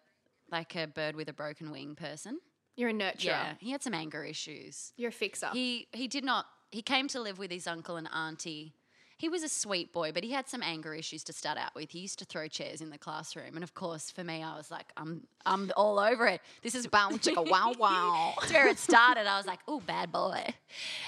like 0.51 0.75
a 0.75 0.87
bird 0.87 1.15
with 1.15 1.29
a 1.29 1.33
broken 1.33 1.69
wing 1.69 1.93
person. 1.95 2.39
You're 2.75 2.89
a 2.89 2.93
nurturer. 2.93 3.25
Yeah, 3.25 3.53
he 3.59 3.71
had 3.71 3.83
some 3.83 3.93
anger 3.93 4.23
issues. 4.23 4.93
You're 4.97 5.09
a 5.09 5.13
fixer. 5.13 5.49
He 5.53 5.87
he 5.91 6.07
did 6.07 6.23
not. 6.23 6.45
He 6.71 6.81
came 6.81 7.07
to 7.09 7.19
live 7.19 7.37
with 7.37 7.51
his 7.51 7.67
uncle 7.67 7.97
and 7.97 8.07
auntie. 8.13 8.73
He 9.17 9.29
was 9.29 9.43
a 9.43 9.49
sweet 9.49 9.93
boy, 9.93 10.11
but 10.11 10.23
he 10.23 10.31
had 10.31 10.49
some 10.49 10.63
anger 10.63 10.95
issues 10.95 11.23
to 11.25 11.33
start 11.33 11.55
out 11.55 11.75
with. 11.75 11.91
He 11.91 11.99
used 11.99 12.17
to 12.19 12.25
throw 12.25 12.47
chairs 12.47 12.81
in 12.81 12.89
the 12.89 12.97
classroom, 12.97 13.53
and 13.53 13.63
of 13.63 13.75
course, 13.75 14.09
for 14.09 14.23
me, 14.23 14.41
I 14.41 14.57
was 14.57 14.71
like, 14.71 14.91
I'm 14.97 15.27
I'm 15.45 15.71
all 15.77 15.99
over 15.99 16.25
it. 16.25 16.41
This 16.63 16.73
is 16.73 16.87
Bow 16.87 17.09
chicka 17.11 17.47
wow 17.47 17.73
wow. 17.79 18.33
That's 18.39 18.51
where 18.51 18.67
it 18.67 18.79
started. 18.79 19.27
I 19.27 19.37
was 19.37 19.45
like, 19.45 19.59
oh, 19.67 19.79
bad 19.79 20.11
boy. 20.11 20.43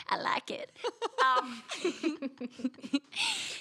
I 0.10 0.22
like 0.22 0.52
it. 0.52 0.72
Um, 1.26 1.64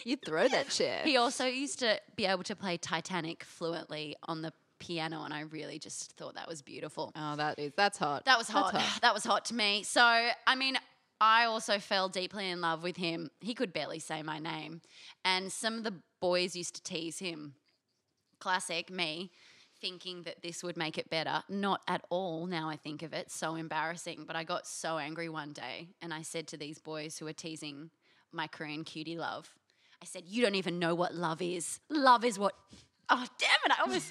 You 0.04 0.16
throw 0.16 0.48
that 0.48 0.68
chair. 0.68 1.00
he 1.04 1.16
also 1.16 1.46
used 1.46 1.78
to 1.78 1.98
be 2.16 2.26
able 2.26 2.42
to 2.44 2.56
play 2.56 2.76
Titanic 2.76 3.44
fluently 3.44 4.16
on 4.24 4.42
the 4.42 4.52
piano, 4.78 5.22
and 5.24 5.32
I 5.32 5.42
really 5.42 5.78
just 5.78 6.12
thought 6.16 6.34
that 6.34 6.48
was 6.48 6.60
beautiful. 6.60 7.12
Oh, 7.14 7.36
that 7.36 7.58
is 7.58 7.72
that's 7.76 7.96
hot. 7.98 8.24
That 8.24 8.36
was 8.36 8.48
That's 8.48 8.70
hot. 8.70 8.98
That 9.02 9.14
was 9.14 9.24
hot 9.24 9.44
to 9.46 9.54
me. 9.54 9.82
So, 9.84 10.02
I 10.02 10.54
mean, 10.56 10.76
I 11.22 11.44
also 11.44 11.78
fell 11.78 12.08
deeply 12.08 12.50
in 12.50 12.60
love 12.60 12.82
with 12.82 12.96
him. 12.96 13.30
He 13.40 13.54
could 13.54 13.72
barely 13.72 14.00
say 14.00 14.24
my 14.24 14.40
name. 14.40 14.80
And 15.24 15.52
some 15.52 15.74
of 15.78 15.84
the 15.84 15.94
boys 16.20 16.56
used 16.56 16.74
to 16.74 16.82
tease 16.82 17.20
him. 17.20 17.54
Classic 18.40 18.90
me, 18.90 19.30
thinking 19.80 20.24
that 20.24 20.42
this 20.42 20.64
would 20.64 20.76
make 20.76 20.98
it 20.98 21.08
better. 21.10 21.44
Not 21.48 21.80
at 21.86 22.04
all, 22.10 22.46
now 22.46 22.68
I 22.68 22.74
think 22.74 23.04
of 23.04 23.12
it. 23.12 23.30
So 23.30 23.54
embarrassing. 23.54 24.24
But 24.26 24.34
I 24.34 24.42
got 24.42 24.66
so 24.66 24.98
angry 24.98 25.28
one 25.28 25.52
day 25.52 25.90
and 26.02 26.12
I 26.12 26.22
said 26.22 26.48
to 26.48 26.56
these 26.56 26.80
boys 26.80 27.18
who 27.18 27.26
were 27.26 27.32
teasing 27.32 27.90
my 28.32 28.48
Korean 28.48 28.82
cutie 28.82 29.16
love, 29.16 29.48
I 30.02 30.06
said, 30.06 30.24
You 30.26 30.42
don't 30.42 30.56
even 30.56 30.80
know 30.80 30.96
what 30.96 31.14
love 31.14 31.40
is. 31.40 31.78
Love 31.88 32.24
is 32.24 32.36
what. 32.36 32.54
Oh, 33.14 33.26
damn 33.36 33.50
it. 33.66 33.78
I 33.78 33.82
almost. 33.82 34.10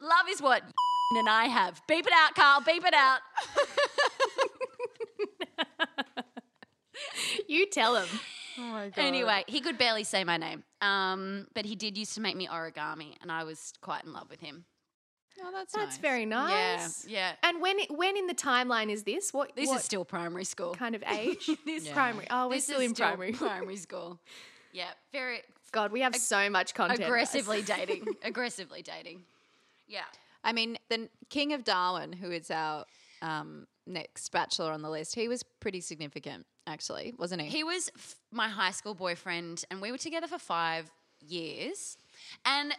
love 0.00 0.26
is 0.28 0.42
what 0.42 0.62
and 1.16 1.28
I 1.28 1.44
have. 1.44 1.80
Beep 1.86 2.06
it 2.06 2.12
out, 2.12 2.34
Carl. 2.34 2.60
Beep 2.66 2.84
it 2.84 2.94
out. 2.94 3.20
you 7.52 7.66
tell 7.66 7.96
him. 7.96 8.08
Oh 8.58 8.62
my 8.62 8.88
god. 8.88 9.02
Anyway, 9.02 9.44
he 9.46 9.60
could 9.60 9.78
barely 9.78 10.04
say 10.04 10.24
my 10.24 10.36
name. 10.36 10.62
Um, 10.80 11.46
but 11.54 11.64
he 11.64 11.74
did 11.76 11.96
used 11.96 12.14
to 12.14 12.20
make 12.20 12.36
me 12.36 12.46
origami, 12.48 13.14
and 13.22 13.30
I 13.32 13.44
was 13.44 13.72
quite 13.80 14.04
in 14.04 14.12
love 14.12 14.28
with 14.30 14.40
him. 14.40 14.64
Oh, 15.42 15.50
that's 15.52 15.72
That's 15.72 15.92
nice. 15.92 15.98
very 15.98 16.26
nice. 16.26 17.06
Yeah, 17.08 17.18
yeah. 17.18 17.32
And 17.48 17.62
when 17.62 17.78
when 17.88 18.16
in 18.18 18.26
the 18.26 18.34
timeline 18.34 18.90
is 18.90 19.04
this? 19.04 19.32
What 19.32 19.56
This 19.56 19.68
what 19.68 19.78
is 19.78 19.84
still 19.84 20.04
primary 20.04 20.44
school. 20.44 20.74
kind 20.74 20.94
of 20.94 21.02
age? 21.10 21.48
this 21.64 21.86
Yeah. 21.86 21.94
Primary. 21.94 22.26
Oh, 22.30 22.48
we're 22.48 22.54
this 22.56 22.64
still 22.64 22.80
is 22.80 22.90
in 22.90 22.94
still 22.94 23.06
primary. 23.08 23.32
primary 23.32 23.76
school. 23.86 24.18
Yeah, 24.72 24.90
very 25.12 25.40
God, 25.72 25.90
we 25.90 26.02
have 26.02 26.14
so 26.14 26.50
much 26.50 26.74
content. 26.74 27.00
guys. 27.00 27.08
aggressively 27.08 27.62
dating. 27.76 28.04
aggressively 28.22 28.82
dating. 28.82 29.22
Yeah. 29.88 30.04
I 30.44 30.52
mean, 30.52 30.76
the 30.90 31.08
King 31.30 31.54
of 31.54 31.64
Darwin, 31.64 32.12
who 32.12 32.30
is 32.30 32.50
our 32.50 32.84
um, 33.22 33.66
next 33.86 34.30
bachelor 34.30 34.72
on 34.72 34.82
the 34.82 34.90
list, 34.90 35.14
he 35.14 35.28
was 35.28 35.42
pretty 35.60 35.80
significant, 35.80 36.46
actually, 36.66 37.14
wasn't 37.18 37.42
he? 37.42 37.48
He 37.48 37.64
was 37.64 37.90
f- 37.96 38.16
my 38.30 38.48
high 38.48 38.70
school 38.70 38.94
boyfriend, 38.94 39.64
and 39.70 39.80
we 39.80 39.90
were 39.90 39.98
together 39.98 40.26
for 40.26 40.38
five 40.38 40.90
years. 41.20 41.96
And 42.44 42.74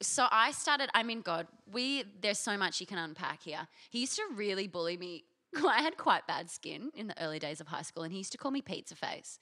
so 0.00 0.26
I 0.30 0.52
started. 0.52 0.90
I 0.94 1.02
mean, 1.02 1.20
God, 1.20 1.46
we 1.70 2.04
there's 2.20 2.38
so 2.38 2.56
much 2.56 2.80
you 2.80 2.86
can 2.86 2.98
unpack 2.98 3.42
here. 3.42 3.66
He 3.90 4.00
used 4.00 4.16
to 4.16 4.22
really 4.34 4.66
bully 4.66 4.96
me. 4.96 5.24
I 5.66 5.82
had 5.82 5.96
quite 5.96 6.26
bad 6.26 6.48
skin 6.48 6.90
in 6.94 7.08
the 7.08 7.22
early 7.22 7.38
days 7.38 7.60
of 7.60 7.66
high 7.66 7.82
school, 7.82 8.04
and 8.04 8.12
he 8.12 8.18
used 8.18 8.32
to 8.32 8.38
call 8.38 8.50
me 8.50 8.62
pizza 8.62 8.94
face. 8.94 9.38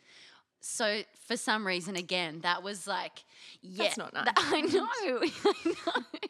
So 0.61 1.03
for 1.27 1.37
some 1.37 1.67
reason, 1.67 1.97
again, 1.97 2.41
that 2.43 2.63
was 2.63 2.87
like, 2.87 3.25
yeah, 3.63 3.85
That's 3.85 3.97
not 3.97 4.13
th- 4.15 4.25
nice. 4.37 4.53
I 4.53 4.61
know, 4.61 5.21
I 5.23 5.65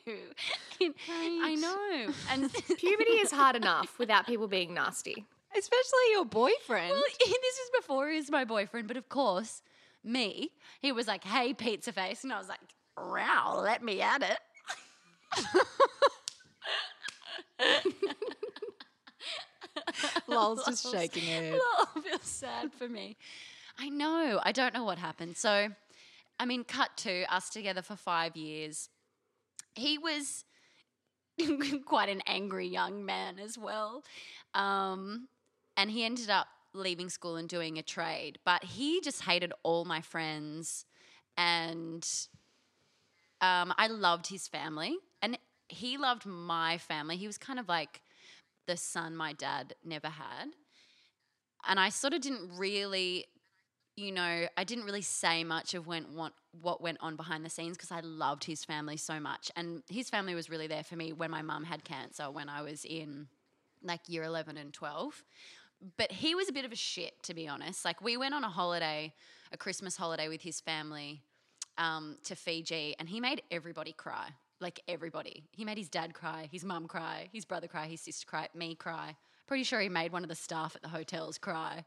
know, 0.86 0.92
I 1.10 1.54
know. 1.54 2.12
And 2.30 2.52
Puberty 2.76 3.10
is 3.12 3.30
hard 3.30 3.56
enough 3.56 3.98
without 3.98 4.26
people 4.26 4.48
being 4.48 4.74
nasty. 4.74 5.24
Especially 5.56 6.12
your 6.12 6.24
boyfriend. 6.26 6.90
Well, 6.90 7.02
this 7.18 7.54
is 7.58 7.70
before 7.78 8.10
he 8.10 8.16
was 8.18 8.30
my 8.30 8.44
boyfriend, 8.44 8.86
but 8.86 8.96
of 8.98 9.08
course, 9.08 9.62
me, 10.04 10.50
he 10.80 10.92
was 10.92 11.06
like, 11.06 11.24
hey, 11.24 11.54
pizza 11.54 11.92
face. 11.92 12.22
And 12.22 12.32
I 12.32 12.38
was 12.38 12.48
like, 12.48 12.60
wow, 12.96 13.60
let 13.62 13.82
me 13.82 14.00
at 14.02 14.22
it. 14.22 14.38
Lol's 20.26 20.64
just 20.66 20.90
shaking 20.92 21.24
her 21.24 21.28
head. 21.42 21.58
Oh, 21.60 21.86
feels 22.02 22.22
sad 22.22 22.72
for 22.72 22.88
me. 22.88 23.16
I 23.78 23.88
know. 23.88 24.40
I 24.42 24.52
don't 24.52 24.74
know 24.74 24.84
what 24.84 24.98
happened. 24.98 25.36
So, 25.36 25.68
I 26.40 26.44
mean, 26.44 26.64
cut 26.64 26.96
to 26.98 27.32
us 27.32 27.48
together 27.48 27.82
for 27.82 27.96
five 27.96 28.36
years. 28.36 28.88
He 29.74 29.98
was 29.98 30.44
quite 31.86 32.08
an 32.08 32.22
angry 32.26 32.66
young 32.66 33.04
man 33.04 33.38
as 33.38 33.56
well. 33.56 34.02
Um, 34.54 35.28
and 35.76 35.90
he 35.90 36.04
ended 36.04 36.28
up 36.28 36.48
leaving 36.74 37.08
school 37.08 37.36
and 37.36 37.48
doing 37.48 37.78
a 37.78 37.82
trade, 37.82 38.38
but 38.44 38.64
he 38.64 39.00
just 39.00 39.22
hated 39.22 39.52
all 39.62 39.84
my 39.84 40.00
friends. 40.00 40.84
And 41.36 42.06
um, 43.40 43.72
I 43.78 43.86
loved 43.86 44.26
his 44.26 44.48
family, 44.48 44.96
and 45.22 45.38
he 45.68 45.96
loved 45.96 46.26
my 46.26 46.78
family. 46.78 47.16
He 47.16 47.28
was 47.28 47.38
kind 47.38 47.60
of 47.60 47.68
like 47.68 48.00
the 48.66 48.76
son 48.76 49.16
my 49.16 49.32
dad 49.32 49.74
never 49.84 50.08
had. 50.08 50.48
And 51.66 51.78
I 51.78 51.90
sort 51.90 52.12
of 52.12 52.20
didn't 52.20 52.50
really 52.56 53.26
you 53.98 54.12
know, 54.12 54.46
I 54.56 54.64
didn't 54.64 54.84
really 54.84 55.02
say 55.02 55.42
much 55.42 55.74
of 55.74 55.86
when, 55.86 56.04
what, 56.14 56.32
what 56.62 56.80
went 56.80 56.98
on 57.00 57.16
behind 57.16 57.44
the 57.44 57.50
scenes 57.50 57.76
because 57.76 57.90
I 57.90 58.00
loved 58.00 58.44
his 58.44 58.64
family 58.64 58.96
so 58.96 59.18
much. 59.18 59.50
And 59.56 59.82
his 59.90 60.08
family 60.08 60.34
was 60.34 60.48
really 60.48 60.68
there 60.68 60.84
for 60.84 60.94
me 60.94 61.12
when 61.12 61.30
my 61.30 61.42
mum 61.42 61.64
had 61.64 61.82
cancer 61.84 62.30
when 62.30 62.48
I 62.48 62.62
was 62.62 62.84
in 62.84 63.26
like 63.82 64.00
year 64.06 64.22
11 64.22 64.56
and 64.56 64.72
12. 64.72 65.24
But 65.96 66.12
he 66.12 66.34
was 66.34 66.48
a 66.48 66.52
bit 66.52 66.64
of 66.64 66.72
a 66.72 66.76
shit, 66.76 67.22
to 67.24 67.34
be 67.34 67.48
honest. 67.48 67.84
Like, 67.84 68.00
we 68.00 68.16
went 68.16 68.34
on 68.34 68.44
a 68.44 68.48
holiday, 68.48 69.12
a 69.52 69.56
Christmas 69.56 69.96
holiday 69.96 70.28
with 70.28 70.42
his 70.42 70.60
family 70.60 71.22
um, 71.76 72.18
to 72.24 72.34
Fiji, 72.34 72.96
and 72.98 73.08
he 73.08 73.20
made 73.20 73.42
everybody 73.50 73.92
cry. 73.92 74.28
Like, 74.60 74.80
everybody. 74.88 75.44
He 75.52 75.64
made 75.64 75.78
his 75.78 75.88
dad 75.88 76.14
cry, 76.14 76.48
his 76.50 76.64
mum 76.64 76.88
cry, 76.88 77.28
his 77.32 77.44
brother 77.44 77.68
cry, 77.68 77.86
his 77.86 78.00
sister 78.00 78.26
cry, 78.26 78.48
me 78.54 78.74
cry. 78.74 79.16
Pretty 79.46 79.62
sure 79.62 79.80
he 79.80 79.88
made 79.88 80.12
one 80.12 80.24
of 80.24 80.28
the 80.28 80.34
staff 80.34 80.74
at 80.74 80.82
the 80.82 80.88
hotels 80.88 81.38
cry. 81.38 81.84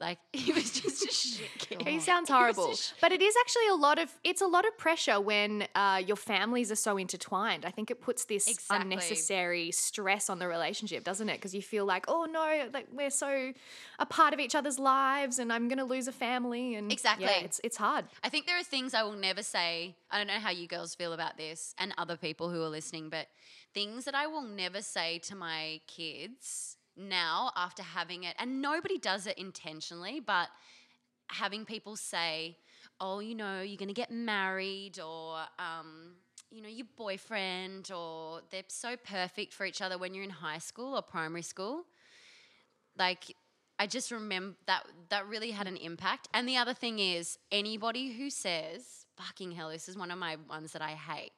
Like 0.00 0.18
he 0.32 0.52
was 0.52 0.70
just 0.70 1.04
a 1.04 1.12
shit. 1.12 1.48
He 1.86 2.00
sounds 2.00 2.28
horrible, 2.28 2.74
but 3.00 3.12
it 3.12 3.22
is 3.22 3.34
actually 3.40 3.68
a 3.68 3.74
lot 3.74 3.98
of 3.98 4.10
it's 4.24 4.40
a 4.40 4.46
lot 4.46 4.66
of 4.66 4.76
pressure 4.78 5.20
when 5.20 5.66
uh, 5.74 6.02
your 6.04 6.16
families 6.16 6.72
are 6.72 6.76
so 6.76 6.96
intertwined. 6.96 7.64
I 7.64 7.70
think 7.70 7.90
it 7.90 8.00
puts 8.00 8.24
this 8.24 8.48
Exactly. 8.48 8.82
unnecessary 8.92 9.70
stress 9.70 10.28
on 10.30 10.38
the 10.38 10.48
relationship, 10.48 11.04
doesn't 11.04 11.28
it? 11.28 11.34
Because 11.34 11.54
you 11.54 11.62
feel 11.62 11.84
like, 11.84 12.06
oh 12.08 12.24
no, 12.24 12.68
like 12.72 12.86
we're 12.92 13.10
so 13.10 13.52
a 13.98 14.06
part 14.06 14.34
of 14.34 14.40
each 14.40 14.54
other's 14.54 14.78
lives, 14.78 15.38
and 15.38 15.52
I'm 15.52 15.68
going 15.68 15.78
to 15.78 15.84
lose 15.84 16.08
a 16.08 16.12
family, 16.12 16.74
and 16.74 16.90
Exactly. 16.90 17.26
yeah, 17.26 17.40
it's 17.44 17.60
it's 17.62 17.76
hard. 17.76 18.06
I 18.24 18.28
think 18.28 18.46
there 18.46 18.58
are 18.58 18.64
things 18.64 18.94
I 18.94 19.02
will 19.02 19.12
never 19.12 19.42
say. 19.42 19.94
I 20.10 20.18
don't 20.18 20.26
know 20.26 20.40
how 20.40 20.50
you 20.50 20.66
girls 20.66 20.94
feel 20.94 21.12
about 21.12 21.36
this 21.36 21.74
and 21.78 21.92
other 21.98 22.16
people 22.16 22.50
who 22.50 22.62
are 22.62 22.70
listening, 22.70 23.08
but 23.10 23.28
things 23.74 24.04
that 24.06 24.14
I 24.14 24.26
will 24.26 24.42
never 24.42 24.80
say 24.80 25.18
to 25.20 25.34
my 25.36 25.80
kids 25.86 26.77
now 26.98 27.52
after 27.56 27.82
having 27.82 28.24
it, 28.24 28.34
and 28.38 28.60
nobody 28.60 28.98
does 28.98 29.26
it 29.26 29.38
intentionally, 29.38 30.20
but 30.20 30.48
having 31.28 31.64
people 31.64 31.96
say, 31.96 32.56
oh, 33.00 33.20
you 33.20 33.34
know, 33.34 33.60
you're 33.62 33.76
going 33.76 33.88
to 33.88 33.94
get 33.94 34.10
married 34.10 34.98
or, 34.98 35.38
um, 35.58 36.14
you 36.50 36.62
know, 36.62 36.68
your 36.68 36.86
boyfriend, 36.96 37.90
or 37.92 38.40
they're 38.50 38.62
so 38.68 38.96
perfect 38.96 39.52
for 39.52 39.64
each 39.64 39.80
other 39.80 39.98
when 39.98 40.14
you're 40.14 40.24
in 40.24 40.30
high 40.30 40.58
school 40.58 40.96
or 40.96 41.02
primary 41.02 41.42
school. 41.42 41.84
Like, 42.98 43.34
I 43.78 43.86
just 43.86 44.10
remember 44.10 44.56
that 44.66 44.84
that 45.10 45.26
really 45.28 45.52
had 45.52 45.68
an 45.68 45.76
impact. 45.76 46.28
And 46.34 46.48
the 46.48 46.56
other 46.56 46.74
thing 46.74 46.98
is, 46.98 47.38
anybody 47.52 48.12
who 48.12 48.30
says, 48.30 49.06
fucking 49.16 49.52
hell, 49.52 49.70
this 49.70 49.88
is 49.88 49.96
one 49.96 50.10
of 50.10 50.18
my 50.18 50.36
ones 50.48 50.72
that 50.72 50.82
I 50.82 50.92
hate. 50.92 51.30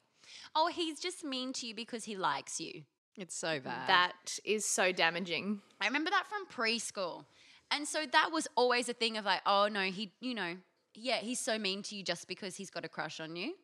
Oh, 0.55 0.69
he's 0.69 1.01
just 1.01 1.25
mean 1.25 1.53
to 1.55 1.67
you 1.67 1.75
because 1.75 2.05
he 2.05 2.17
likes 2.17 2.61
you. 2.61 2.85
It's 3.17 3.35
so 3.35 3.61
bad. 3.61 3.89
That 3.89 4.39
is 4.45 4.65
so 4.65 4.93
damaging. 4.93 5.61
I 5.81 5.87
remember 5.87 6.11
that 6.11 6.25
from 6.27 6.47
preschool. 6.47 7.25
And 7.71 7.87
so 7.87 8.05
that 8.13 8.31
was 8.33 8.49
always 8.57 8.89
a 8.89 8.93
thing 8.93 9.17
of 9.17 9.25
like, 9.25 9.43
oh 9.47 9.69
no, 9.71 9.83
he, 9.83 10.13
you 10.21 10.35
know, 10.35 10.57
yeah, 10.95 11.17
he's 11.19 11.39
so 11.39 11.59
mean 11.59 11.83
to 11.85 11.97
you 11.97 12.03
just 12.03 12.27
because 12.29 12.57
he's 12.57 12.71
got 12.71 12.85
a 12.85 12.89
crush 12.89 13.21
on 13.21 13.37
you. 13.37 13.55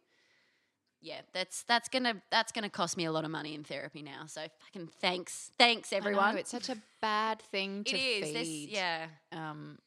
Yeah, 1.00 1.20
that's 1.32 1.62
that's 1.64 1.88
gonna 1.88 2.20
that's 2.30 2.52
gonna 2.52 2.70
cost 2.70 2.96
me 2.96 3.04
a 3.04 3.12
lot 3.12 3.24
of 3.24 3.30
money 3.30 3.54
in 3.54 3.64
therapy 3.64 4.02
now. 4.02 4.26
So 4.26 4.40
fucking 4.58 4.88
thanks, 5.00 5.50
thanks 5.58 5.92
I 5.92 5.96
know, 5.96 6.06
everyone. 6.06 6.36
it's 6.38 6.50
such 6.50 6.68
a 6.68 6.76
bad 7.00 7.40
thing 7.40 7.80
it 7.80 7.90
to 7.90 7.96
is. 7.96 8.32
This, 8.32 8.48
yeah, 8.48 9.06
um, 9.30 9.78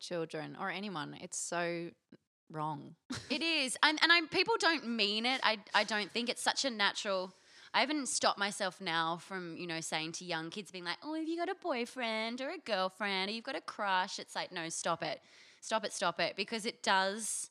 children 0.00 0.56
or 0.60 0.70
anyone. 0.70 1.16
It's 1.20 1.38
so 1.38 1.90
wrong. 2.50 2.94
it 3.30 3.42
is. 3.42 3.76
And 3.82 3.98
and 4.02 4.12
I 4.12 4.22
people 4.30 4.54
don't 4.58 4.86
mean 4.88 5.24
it. 5.24 5.40
I 5.42 5.58
I 5.74 5.84
don't 5.84 6.10
think 6.10 6.28
it's 6.28 6.42
such 6.42 6.64
a 6.64 6.70
natural. 6.70 7.32
I 7.72 7.80
haven't 7.80 8.08
stopped 8.08 8.38
myself 8.38 8.80
now 8.80 9.18
from 9.18 9.56
you 9.56 9.66
know 9.66 9.80
saying 9.80 10.12
to 10.12 10.24
young 10.24 10.50
kids 10.50 10.70
being 10.70 10.84
like, 10.84 10.98
oh, 11.04 11.14
have 11.14 11.28
you 11.28 11.36
got 11.36 11.48
a 11.48 11.54
boyfriend 11.54 12.40
or 12.40 12.50
a 12.50 12.58
girlfriend 12.58 13.30
or 13.30 13.32
you've 13.32 13.44
got 13.44 13.56
a 13.56 13.60
crush? 13.60 14.18
It's 14.18 14.34
like 14.34 14.52
no, 14.52 14.68
stop 14.68 15.02
it, 15.02 15.20
stop 15.60 15.84
it, 15.84 15.92
stop 15.92 16.20
it, 16.20 16.34
because 16.36 16.66
it 16.66 16.82
does 16.82 17.50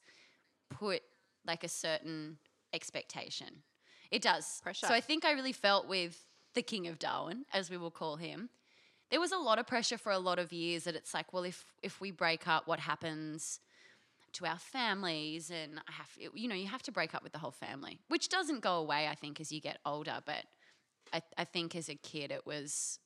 put 0.69 1.01
like 1.45 1.63
a 1.63 1.69
certain 1.69 2.37
expectation. 2.73 3.63
It 4.11 4.21
does. 4.21 4.59
Pressure. 4.61 4.87
So 4.87 4.93
I 4.93 5.01
think 5.01 5.23
I 5.23 5.31
really 5.31 5.53
felt 5.53 5.87
with 5.87 6.25
the 6.53 6.61
King 6.61 6.87
of 6.87 6.99
Darwin, 6.99 7.45
as 7.53 7.69
we 7.69 7.77
will 7.77 7.91
call 7.91 8.17
him. 8.17 8.49
There 9.11 9.19
was 9.19 9.31
a 9.31 9.37
lot 9.37 9.57
of 9.57 9.67
pressure 9.67 9.97
for 9.97 10.11
a 10.11 10.19
lot 10.19 10.37
of 10.37 10.51
years 10.51 10.83
that 10.83 10.95
it's 10.95 11.13
like, 11.13 11.31
well, 11.33 11.43
if 11.43 11.65
if 11.81 12.01
we 12.01 12.11
break 12.11 12.47
up, 12.47 12.67
what 12.67 12.79
happens 12.79 13.59
to 14.33 14.45
our 14.45 14.57
families? 14.57 15.51
And 15.51 15.79
I 15.87 15.91
have, 15.91 16.09
you 16.33 16.47
know, 16.47 16.55
you 16.55 16.67
have 16.67 16.83
to 16.83 16.91
break 16.91 17.13
up 17.13 17.23
with 17.23 17.31
the 17.31 17.39
whole 17.39 17.51
family, 17.51 17.99
which 18.07 18.29
doesn't 18.29 18.61
go 18.61 18.75
away, 18.75 19.07
I 19.07 19.15
think, 19.15 19.39
as 19.39 19.51
you 19.51 19.61
get 19.61 19.77
older. 19.85 20.19
But 20.25 20.45
I, 21.13 21.21
I 21.37 21.43
think 21.45 21.75
as 21.75 21.89
a 21.89 21.95
kid, 21.95 22.31
it 22.31 22.45
was, 22.45 22.99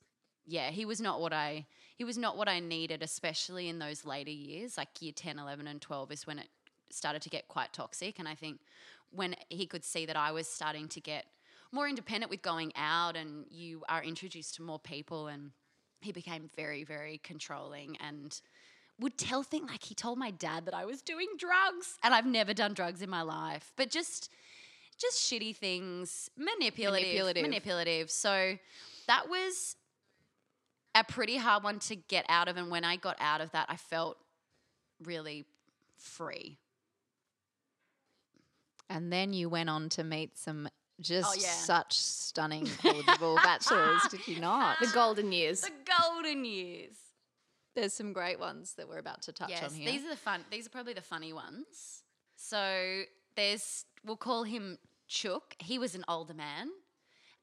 yeah, 0.45 0.71
he 0.71 0.85
was 0.85 0.99
not 1.01 1.21
what 1.21 1.33
I 1.33 1.65
he 1.95 2.03
was 2.03 2.17
not 2.17 2.37
what 2.37 2.49
I 2.49 2.59
needed, 2.59 3.03
especially 3.03 3.69
in 3.69 3.79
those 3.79 4.03
later 4.03 4.31
years, 4.31 4.77
like 4.77 5.01
year 5.01 5.13
10, 5.15 5.37
11, 5.37 5.67
and 5.67 5.79
12 5.79 6.11
is 6.11 6.27
when 6.27 6.39
it 6.39 6.49
started 6.89 7.21
to 7.21 7.29
get 7.29 7.47
quite 7.47 7.71
toxic. 7.71 8.19
And 8.19 8.27
I 8.27 8.35
think 8.35 8.59
when 9.11 9.35
he 9.49 9.65
could 9.65 9.83
see 9.83 10.05
that 10.07 10.17
I 10.17 10.31
was 10.31 10.47
starting 10.47 10.87
to 10.89 10.99
get 10.99 11.25
more 11.71 11.87
independent 11.87 12.29
with 12.29 12.41
going 12.41 12.71
out 12.75 13.15
and 13.15 13.45
you 13.49 13.83
are 13.89 14.03
introduced 14.03 14.55
to 14.55 14.61
more 14.61 14.79
people 14.79 15.27
and 15.27 15.51
he 16.01 16.11
became 16.11 16.49
very, 16.55 16.83
very 16.83 17.19
controlling 17.23 17.97
and 17.97 18.41
would 19.03 19.17
tell 19.17 19.43
things 19.43 19.69
like 19.69 19.83
he 19.83 19.93
told 19.95 20.17
my 20.17 20.31
dad 20.31 20.65
that 20.65 20.73
I 20.73 20.85
was 20.85 21.01
doing 21.01 21.27
drugs 21.37 21.97
and 22.03 22.13
I've 22.13 22.25
never 22.25 22.53
done 22.53 22.73
drugs 22.73 23.01
in 23.01 23.09
my 23.09 23.21
life, 23.21 23.71
but 23.75 23.89
just 23.89 24.29
just 24.99 25.19
shitty 25.31 25.55
things, 25.55 26.29
manipulative, 26.37 27.07
Manipulative. 27.07 27.43
manipulative. 27.43 28.11
So 28.11 28.57
that 29.07 29.27
was 29.29 29.75
a 30.95 31.03
pretty 31.03 31.37
hard 31.37 31.63
one 31.63 31.79
to 31.79 31.95
get 31.95 32.25
out 32.29 32.47
of 32.47 32.57
and 32.57 32.69
when 32.71 32.83
I 32.83 32.95
got 32.95 33.17
out 33.19 33.41
of 33.41 33.51
that 33.51 33.65
I 33.69 33.75
felt 33.75 34.17
really 35.03 35.45
free. 35.97 36.57
And 38.89 39.11
then 39.11 39.33
you 39.33 39.49
went 39.49 39.69
on 39.69 39.89
to 39.89 40.03
meet 40.03 40.37
some 40.37 40.67
just 41.01 41.29
Oh, 41.29 41.33
yeah. 41.41 41.47
such 41.49 41.97
stunning 41.97 42.69
eligible 42.83 43.35
bachelors, 43.37 44.01
did 44.11 44.27
you 44.27 44.39
not? 44.39 44.77
The 44.79 44.87
golden 44.93 45.31
years. 45.31 45.61
The 45.61 45.71
golden 45.99 46.45
years. 46.45 46.91
There's 47.75 47.93
some 47.93 48.13
great 48.13 48.39
ones 48.39 48.73
that 48.77 48.87
we're 48.87 48.99
about 48.99 49.23
to 49.23 49.31
touch 49.31 49.49
yes, 49.49 49.63
on 49.63 49.73
here. 49.73 49.91
these 49.91 50.05
are 50.05 50.09
the 50.09 50.15
fun. 50.15 50.45
These 50.51 50.67
are 50.67 50.69
probably 50.69 50.93
the 50.93 51.01
funny 51.01 51.33
ones. 51.33 52.03
So 52.35 53.03
there's, 53.35 53.85
we'll 54.05 54.17
call 54.17 54.43
him 54.43 54.77
Chook. 55.07 55.55
He 55.59 55.79
was 55.79 55.95
an 55.95 56.05
older 56.07 56.33
man, 56.33 56.69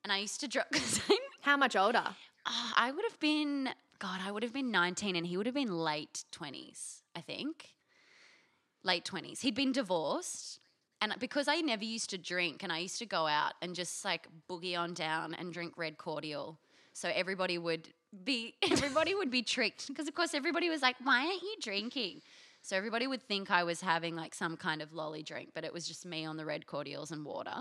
and 0.04 0.12
I 0.12 0.18
used 0.18 0.40
to 0.40 0.48
drop. 0.48 0.66
How 1.42 1.56
much 1.56 1.74
older? 1.74 2.04
oh, 2.46 2.72
I 2.76 2.90
would 2.90 3.04
have 3.08 3.18
been, 3.20 3.70
God, 3.98 4.20
I 4.24 4.30
would 4.30 4.42
have 4.42 4.52
been 4.52 4.70
19, 4.70 5.16
and 5.16 5.26
he 5.26 5.36
would 5.36 5.46
have 5.46 5.54
been 5.54 5.72
late 5.72 6.24
20s, 6.32 7.02
I 7.14 7.20
think. 7.20 7.74
Late 8.82 9.04
20s. 9.04 9.40
He'd 9.40 9.54
been 9.54 9.72
divorced. 9.72 10.60
And 11.02 11.14
because 11.18 11.48
I 11.48 11.56
never 11.60 11.84
used 11.84 12.10
to 12.10 12.18
drink 12.18 12.62
and 12.62 12.70
I 12.70 12.78
used 12.78 12.98
to 12.98 13.06
go 13.06 13.26
out 13.26 13.54
and 13.62 13.74
just 13.74 14.04
like 14.04 14.28
boogie 14.50 14.78
on 14.78 14.92
down 14.92 15.34
and 15.34 15.50
drink 15.50 15.78
red 15.78 15.96
cordial. 15.96 16.58
So 16.92 17.10
everybody 17.14 17.56
would 17.56 17.88
be 18.24 18.54
everybody 18.70 19.14
would 19.14 19.30
be 19.30 19.42
tricked 19.42 19.88
because 19.88 20.08
of 20.08 20.14
course 20.14 20.34
everybody 20.34 20.68
was 20.68 20.82
like, 20.82 20.96
"Why 21.02 21.26
aren't 21.26 21.42
you 21.42 21.56
drinking?" 21.60 22.22
So 22.62 22.76
everybody 22.76 23.06
would 23.06 23.22
think 23.22 23.50
I 23.50 23.64
was 23.64 23.80
having 23.80 24.16
like 24.16 24.34
some 24.34 24.56
kind 24.56 24.82
of 24.82 24.92
lolly 24.92 25.22
drink, 25.22 25.50
but 25.54 25.64
it 25.64 25.72
was 25.72 25.88
just 25.88 26.04
me 26.04 26.24
on 26.24 26.36
the 26.36 26.44
red 26.44 26.66
cordials 26.66 27.10
and 27.10 27.24
water, 27.24 27.56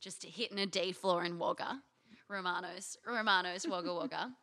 just 0.00 0.22
hitting 0.24 0.58
a 0.58 0.66
D 0.66 0.92
floor 0.92 1.24
in 1.24 1.38
Wagga, 1.38 1.80
Romano's 2.28 2.96
Romano's 3.06 3.66
Wagga 3.66 3.94
Wagga. 3.94 4.32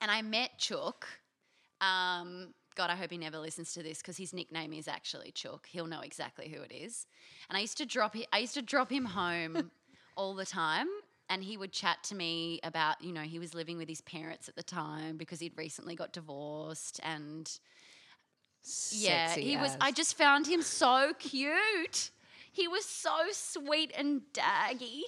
And 0.00 0.12
I 0.12 0.22
met 0.22 0.50
Chook. 0.58 1.08
Um, 1.80 2.54
God, 2.76 2.88
I 2.88 2.94
hope 2.94 3.10
he 3.10 3.18
never 3.18 3.38
listens 3.38 3.72
to 3.72 3.82
this 3.82 3.98
because 3.98 4.16
his 4.16 4.32
nickname 4.32 4.72
is 4.72 4.86
actually 4.86 5.32
Chook. 5.32 5.66
He'll 5.68 5.88
know 5.88 6.02
exactly 6.02 6.48
who 6.48 6.62
it 6.62 6.70
is. 6.70 7.08
And 7.50 7.56
I 7.56 7.62
used 7.62 7.78
to 7.78 7.84
drop 7.86 8.14
hi- 8.14 8.28
I 8.32 8.38
used 8.38 8.54
to 8.54 8.62
drop 8.62 8.92
him 8.92 9.04
home 9.04 9.72
all 10.16 10.34
the 10.36 10.46
time. 10.46 10.86
And 11.30 11.44
he 11.44 11.56
would 11.56 11.72
chat 11.72 12.02
to 12.04 12.14
me 12.14 12.58
about, 12.62 13.02
you 13.02 13.12
know, 13.12 13.20
he 13.20 13.38
was 13.38 13.54
living 13.54 13.76
with 13.76 13.88
his 13.88 14.00
parents 14.00 14.48
at 14.48 14.56
the 14.56 14.62
time 14.62 15.16
because 15.16 15.40
he'd 15.40 15.56
recently 15.56 15.94
got 15.94 16.12
divorced. 16.12 17.00
And 17.02 17.50
yeah, 18.90 19.28
Sexy 19.28 19.42
he 19.42 19.56
was. 19.56 19.76
I 19.80 19.92
just 19.92 20.16
found 20.16 20.46
him 20.46 20.62
so 20.62 21.12
cute. 21.18 22.10
He 22.50 22.66
was 22.66 22.84
so 22.84 23.16
sweet 23.32 23.92
and 23.96 24.22
daggy, 24.32 25.02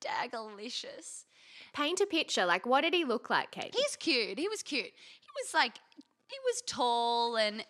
dagalicious. 0.00 1.24
Paint 1.72 2.00
a 2.00 2.06
picture. 2.06 2.46
Like, 2.46 2.64
what 2.64 2.82
did 2.82 2.94
he 2.94 3.04
look 3.04 3.28
like, 3.28 3.50
Kate? 3.50 3.74
He's 3.74 3.96
cute. 3.96 4.38
He 4.38 4.48
was 4.48 4.62
cute. 4.62 4.84
He 4.86 5.28
was 5.42 5.52
like, 5.54 5.74
he 5.96 6.36
was 6.44 6.62
tall 6.66 7.36
and. 7.36 7.64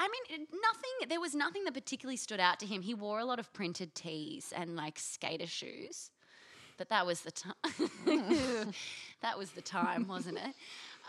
I 0.00 0.08
mean, 0.08 0.46
nothing. 0.62 1.08
There 1.08 1.20
was 1.20 1.34
nothing 1.34 1.64
that 1.64 1.74
particularly 1.74 2.16
stood 2.18 2.38
out 2.38 2.60
to 2.60 2.66
him. 2.66 2.82
He 2.82 2.94
wore 2.94 3.18
a 3.18 3.24
lot 3.24 3.40
of 3.40 3.52
printed 3.52 3.96
tees 3.96 4.52
and 4.54 4.76
like 4.76 4.96
skater 4.96 5.48
shoes, 5.48 6.12
but 6.78 6.88
that 6.88 7.04
was 7.04 7.20
the 7.20 7.32
time. 7.32 7.54
that 9.20 9.36
was 9.36 9.50
the 9.50 9.60
time, 9.60 10.06
wasn't 10.08 10.38
it? 10.38 10.54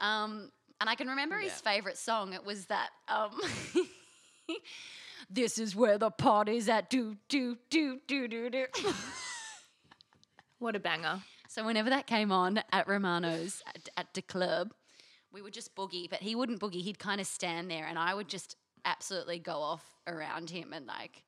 Um, 0.01 0.51
and 0.81 0.89
I 0.89 0.95
can 0.95 1.07
remember 1.07 1.37
his 1.37 1.53
favorite 1.53 1.97
song. 1.97 2.33
It 2.33 2.45
was 2.45 2.65
that. 2.65 2.89
Um, 3.07 3.39
this 5.29 5.57
is 5.57 5.75
where 5.75 5.97
the 5.97 6.09
party's 6.09 6.67
at. 6.67 6.89
Do 6.89 7.15
do 7.29 7.57
do 7.69 7.99
do 8.07 8.27
do 8.27 8.49
do. 8.49 8.65
What 10.57 10.75
a 10.75 10.79
banger. 10.79 11.21
So 11.47 11.65
whenever 11.65 11.89
that 11.89 12.05
came 12.05 12.31
on 12.31 12.61
at 12.71 12.87
Romano's 12.87 13.63
at, 13.67 13.89
at 13.97 14.13
the 14.13 14.21
club, 14.21 14.73
we 15.31 15.41
would 15.41 15.53
just 15.53 15.75
boogie, 15.75 16.09
but 16.09 16.19
he 16.19 16.35
wouldn't 16.35 16.59
boogie. 16.59 16.81
He'd 16.81 16.99
kind 16.99 17.21
of 17.21 17.27
stand 17.27 17.69
there, 17.69 17.85
and 17.85 17.97
I 17.97 18.13
would 18.13 18.27
just 18.27 18.55
absolutely 18.85 19.39
go 19.39 19.57
off 19.61 19.83
around 20.07 20.49
him 20.49 20.73
and 20.73 20.85
like 20.85 21.23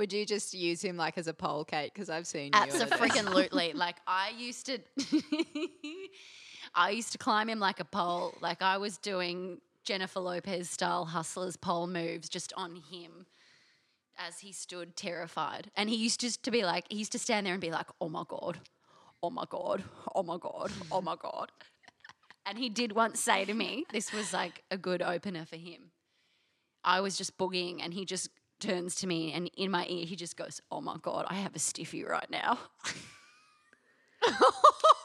Would 0.00 0.14
you 0.14 0.24
just 0.24 0.54
use 0.54 0.80
him 0.82 0.96
like 0.96 1.18
as 1.18 1.26
a 1.26 1.34
pole 1.34 1.62
cake? 1.62 1.92
Because 1.92 2.08
I've 2.08 2.26
seen 2.26 2.52
you. 2.54 2.62
in 2.62 2.68
it. 2.70 2.90
Absolutely. 2.90 3.72
like 3.74 3.96
I 4.06 4.32
used 4.34 4.64
to 4.64 4.78
I 6.74 6.88
used 6.88 7.12
to 7.12 7.18
climb 7.18 7.50
him 7.50 7.58
like 7.60 7.80
a 7.80 7.84
pole. 7.84 8.32
Like 8.40 8.62
I 8.62 8.78
was 8.78 8.96
doing 8.96 9.60
Jennifer 9.84 10.20
Lopez 10.20 10.70
style 10.70 11.04
hustlers 11.04 11.58
pole 11.58 11.86
moves 11.86 12.30
just 12.30 12.54
on 12.56 12.76
him 12.76 13.26
as 14.16 14.38
he 14.38 14.52
stood 14.52 14.96
terrified. 14.96 15.70
And 15.76 15.90
he 15.90 15.96
used 15.96 16.20
just 16.20 16.42
to 16.44 16.50
be 16.50 16.64
like 16.64 16.86
he 16.88 16.96
used 16.96 17.12
to 17.12 17.18
stand 17.18 17.44
there 17.44 17.52
and 17.52 17.60
be 17.60 17.70
like, 17.70 17.88
"Oh 18.00 18.08
my 18.08 18.24
god. 18.26 18.58
Oh 19.22 19.28
my 19.28 19.44
god. 19.50 19.84
Oh 20.14 20.22
my 20.22 20.38
god. 20.38 20.72
Oh 20.90 21.02
my 21.02 21.16
god." 21.16 21.52
And 22.46 22.56
he 22.56 22.70
did 22.70 22.92
once 22.92 23.20
say 23.20 23.44
to 23.44 23.52
me, 23.52 23.84
this 23.92 24.14
was 24.14 24.32
like 24.32 24.64
a 24.70 24.78
good 24.78 25.02
opener 25.02 25.44
for 25.44 25.56
him. 25.56 25.90
I 26.82 27.00
was 27.00 27.18
just 27.18 27.36
boogieing 27.36 27.80
and 27.82 27.92
he 27.92 28.06
just 28.06 28.30
turns 28.60 28.94
to 28.96 29.06
me 29.06 29.32
and 29.32 29.50
in 29.56 29.70
my 29.70 29.86
ear 29.88 30.04
he 30.06 30.16
just 30.16 30.36
goes, 30.36 30.60
"Oh 30.70 30.80
my 30.80 30.96
god, 31.02 31.26
I 31.28 31.34
have 31.34 31.56
a 31.56 31.58
stiffy 31.58 32.04
right 32.04 32.30
now." 32.30 32.58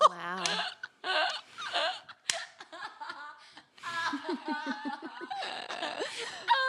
Wow. 0.10 0.44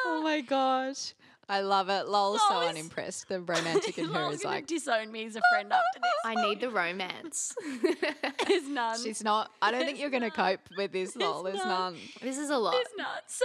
Oh 0.07 0.21
my 0.23 0.41
gosh. 0.41 1.15
I 1.49 1.61
love 1.61 1.89
it. 1.89 2.09
Lol's 2.09 2.41
so 2.49 2.61
is- 2.63 2.71
unimpressed. 2.71 3.29
The 3.29 3.41
romantic 3.41 3.99
in 3.99 4.07
her 4.13 4.13
Lol's 4.13 4.37
is 4.37 4.43
gonna 4.43 4.57
like, 4.57 4.67
disown 4.67 5.13
me 5.13 5.27
as 5.27 5.37
a 5.37 5.41
friend 5.53 5.73
after 5.73 6.01
this. 6.01 6.11
I 6.25 6.35
need 6.35 6.61
the 6.61 6.71
romance. 6.71 7.55
There's 8.49 8.69
none. 8.69 9.01
she's 9.01 9.23
not. 9.23 9.53
I 9.63 9.71
don't 9.71 9.85
think 9.85 10.01
you're 10.01 10.11
going 10.11 10.23
to 10.23 10.31
cope 10.31 10.61
with 10.77 10.91
this, 10.93 11.15
Lol. 11.15 11.45
There's 11.45 11.59
none. 11.59 11.69
none. 11.95 11.97
this 12.21 12.39
is 12.39 12.51
a 12.51 12.59
lot. 12.59 12.73
There's 12.73 12.87
none. 12.99 13.07
So 13.29 13.45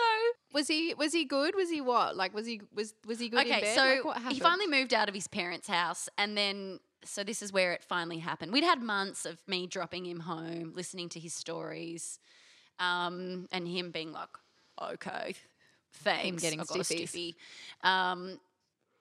Was 0.53 0.67
he? 0.67 0.93
Was 0.95 1.13
he 1.13 1.25
good? 1.25 1.55
Was 1.55 1.69
he 1.69 1.79
what? 1.81 2.15
Like, 2.15 2.33
was 2.33 2.45
he? 2.47 2.61
Was 2.73 2.93
was 3.05 3.19
he 3.19 3.29
good 3.29 3.45
in 3.45 3.51
okay, 3.51 3.61
bed? 3.61 3.75
so 3.75 3.81
Like, 3.83 4.05
what 4.05 4.17
happened? 4.17 4.33
he 4.33 4.39
finally 4.39 4.67
moved 4.67 4.93
out 4.93 5.07
of 5.07 5.13
his 5.15 5.27
parents' 5.27 5.67
house, 5.67 6.09
and 6.17 6.35
then 6.35 6.79
so 7.03 7.23
this 7.23 7.41
is 7.41 7.51
where 7.53 7.73
it 7.73 7.83
finally 7.83 8.17
happened. 8.19 8.51
We'd 8.51 8.63
had 8.63 8.81
months 8.81 9.25
of 9.25 9.37
me 9.47 9.67
dropping 9.67 10.05
him 10.05 10.21
home, 10.21 10.73
listening 10.75 11.09
to 11.09 11.19
his 11.19 11.33
stories, 11.33 12.19
um, 12.79 13.47
and 13.51 13.67
him 13.67 13.91
being 13.91 14.11
like, 14.11 14.29
"Okay, 14.81 15.35
thanks." 15.93 16.41
getting 16.41 16.59
I 16.59 16.63
got 16.63 16.75
a 16.77 16.79
stiffies. 16.79 16.85
stiffy. 16.85 17.35
Um, 17.83 18.39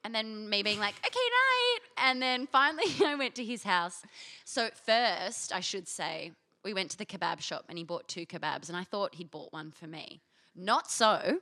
and 0.04 0.14
then 0.14 0.48
me 0.48 0.62
being 0.62 0.80
like, 0.80 0.94
"Okay, 1.06 1.18
night." 1.18 1.80
And 1.98 2.22
then 2.22 2.46
finally, 2.46 2.84
I 3.04 3.14
went 3.14 3.34
to 3.36 3.44
his 3.44 3.64
house. 3.64 4.02
So 4.44 4.70
first, 4.86 5.52
I 5.52 5.60
should 5.60 5.88
say, 5.88 6.32
we 6.64 6.74
went 6.74 6.90
to 6.92 6.98
the 6.98 7.06
kebab 7.06 7.40
shop, 7.40 7.66
and 7.68 7.78
he 7.78 7.84
bought 7.84 8.08
two 8.08 8.26
kebabs, 8.26 8.68
and 8.68 8.76
I 8.76 8.84
thought 8.84 9.14
he'd 9.16 9.30
bought 9.30 9.52
one 9.52 9.70
for 9.70 9.86
me. 9.86 10.20
Not 10.54 10.90
so. 10.90 11.40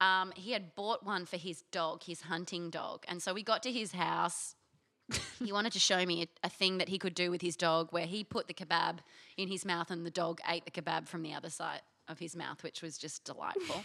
Um, 0.00 0.32
he 0.36 0.52
had 0.52 0.74
bought 0.74 1.04
one 1.04 1.24
for 1.24 1.36
his 1.36 1.62
dog, 1.72 2.02
his 2.02 2.22
hunting 2.22 2.70
dog. 2.70 3.04
And 3.08 3.22
so 3.22 3.32
we 3.32 3.42
got 3.42 3.62
to 3.62 3.72
his 3.72 3.92
house. 3.92 4.54
he 5.42 5.52
wanted 5.52 5.72
to 5.72 5.78
show 5.78 6.04
me 6.04 6.22
a, 6.22 6.46
a 6.46 6.50
thing 6.50 6.78
that 6.78 6.88
he 6.88 6.98
could 6.98 7.14
do 7.14 7.30
with 7.30 7.40
his 7.40 7.56
dog 7.56 7.92
where 7.92 8.06
he 8.06 8.24
put 8.24 8.48
the 8.48 8.54
kebab 8.54 8.98
in 9.36 9.48
his 9.48 9.64
mouth 9.64 9.90
and 9.90 10.04
the 10.04 10.10
dog 10.10 10.40
ate 10.48 10.64
the 10.64 10.70
kebab 10.70 11.08
from 11.08 11.22
the 11.22 11.32
other 11.32 11.48
side 11.48 11.80
of 12.08 12.18
his 12.18 12.36
mouth, 12.36 12.62
which 12.62 12.82
was 12.82 12.98
just 12.98 13.24
delightful. 13.24 13.84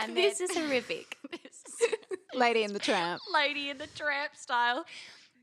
And 0.00 0.16
This 0.16 0.38
then- 0.38 0.50
is 0.50 0.56
horrific. 0.56 1.16
Lady 2.34 2.62
in 2.62 2.72
the 2.72 2.78
Tramp. 2.78 3.20
Lady 3.32 3.70
in 3.70 3.78
the 3.78 3.86
Tramp 3.88 4.34
style. 4.36 4.84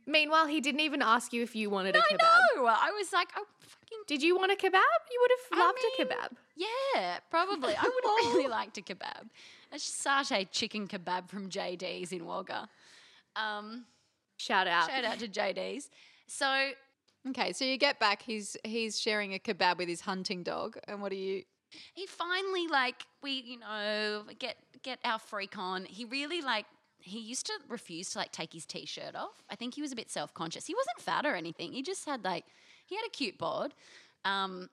Meanwhile, 0.05 0.47
he 0.47 0.59
didn't 0.61 0.81
even 0.81 1.01
ask 1.01 1.31
you 1.33 1.43
if 1.43 1.55
you 1.55 1.69
wanted 1.69 1.95
a 1.95 1.99
kebab. 1.99 2.19
know. 2.55 2.65
I 2.65 2.91
was 2.97 3.13
like, 3.13 3.29
oh, 3.37 3.45
fucking 3.61 3.99
Did 4.07 4.21
you 4.21 4.35
want 4.37 4.51
a 4.51 4.55
kebab? 4.55 4.73
You 5.11 5.19
would 5.21 5.31
have 5.31 5.59
I 5.59 5.65
loved 5.65 5.79
mean, 5.97 6.07
a 6.07 6.13
kebab. 6.13 6.37
Yeah, 6.57 7.17
probably. 7.29 7.73
I 7.75 7.83
would 7.83 8.03
have 8.25 8.33
really 8.35 8.47
liked 8.49 8.77
a 8.77 8.81
kebab. 8.81 9.29
A 9.71 9.77
satay 9.77 10.47
chicken 10.51 10.87
kebab 10.87 11.29
from 11.29 11.49
JD's 11.49 12.11
in 12.11 12.25
Wagga. 12.25 12.67
Um, 13.35 13.85
Shout 14.37 14.67
out. 14.67 14.89
shout 14.89 15.05
out 15.05 15.19
to 15.19 15.27
JD's. 15.27 15.89
So 16.27 16.71
Okay, 17.29 17.53
so 17.53 17.63
you 17.63 17.77
get 17.77 17.99
back. 17.99 18.21
He's 18.21 18.57
he's 18.65 18.99
sharing 18.99 19.33
a 19.33 19.39
kebab 19.39 19.77
with 19.77 19.87
his 19.87 20.01
hunting 20.01 20.43
dog, 20.43 20.77
and 20.89 21.01
what 21.01 21.09
do 21.11 21.15
you? 21.15 21.43
He 21.93 22.05
finally 22.05 22.67
like 22.67 23.05
we 23.21 23.43
you 23.45 23.59
know 23.59 24.23
get 24.39 24.57
get 24.83 24.99
our 25.03 25.19
freak 25.19 25.57
on. 25.57 25.85
He 25.85 26.05
really 26.05 26.41
like 26.41 26.65
he 26.99 27.19
used 27.19 27.45
to 27.47 27.53
refuse 27.67 28.11
to 28.11 28.19
like 28.19 28.31
take 28.31 28.53
his 28.53 28.65
t-shirt 28.65 29.15
off. 29.15 29.43
I 29.49 29.55
think 29.55 29.75
he 29.75 29.81
was 29.81 29.91
a 29.91 29.95
bit 29.95 30.09
self-conscious. 30.09 30.65
He 30.65 30.73
wasn't 30.73 31.01
fat 31.01 31.25
or 31.25 31.35
anything. 31.35 31.73
He 31.73 31.81
just 31.81 32.05
had 32.05 32.23
like 32.23 32.45
he 32.85 32.95
had 32.95 33.05
a 33.05 33.09
cute 33.09 33.37
bod. 33.37 33.73
Um 34.25 34.69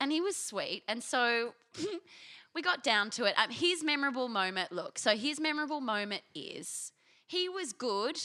and 0.00 0.12
he 0.12 0.20
was 0.20 0.36
sweet. 0.36 0.82
And 0.88 1.02
so 1.02 1.54
we 2.54 2.62
got 2.62 2.82
down 2.82 3.10
to 3.10 3.24
it. 3.24 3.34
Um, 3.36 3.50
his 3.50 3.82
memorable 3.82 4.28
moment, 4.28 4.72
look, 4.72 4.98
so 4.98 5.16
his 5.16 5.40
memorable 5.40 5.80
moment 5.80 6.22
is 6.34 6.92
he 7.26 7.48
was 7.48 7.72
good 7.72 8.18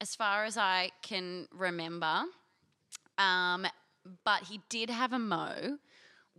as 0.00 0.14
far 0.14 0.44
as 0.44 0.56
I 0.56 0.90
can 1.02 1.48
remember. 1.52 2.24
Um, 3.18 3.66
but 4.24 4.44
he 4.44 4.60
did 4.68 4.90
have 4.90 5.12
a 5.12 5.18
mo 5.18 5.78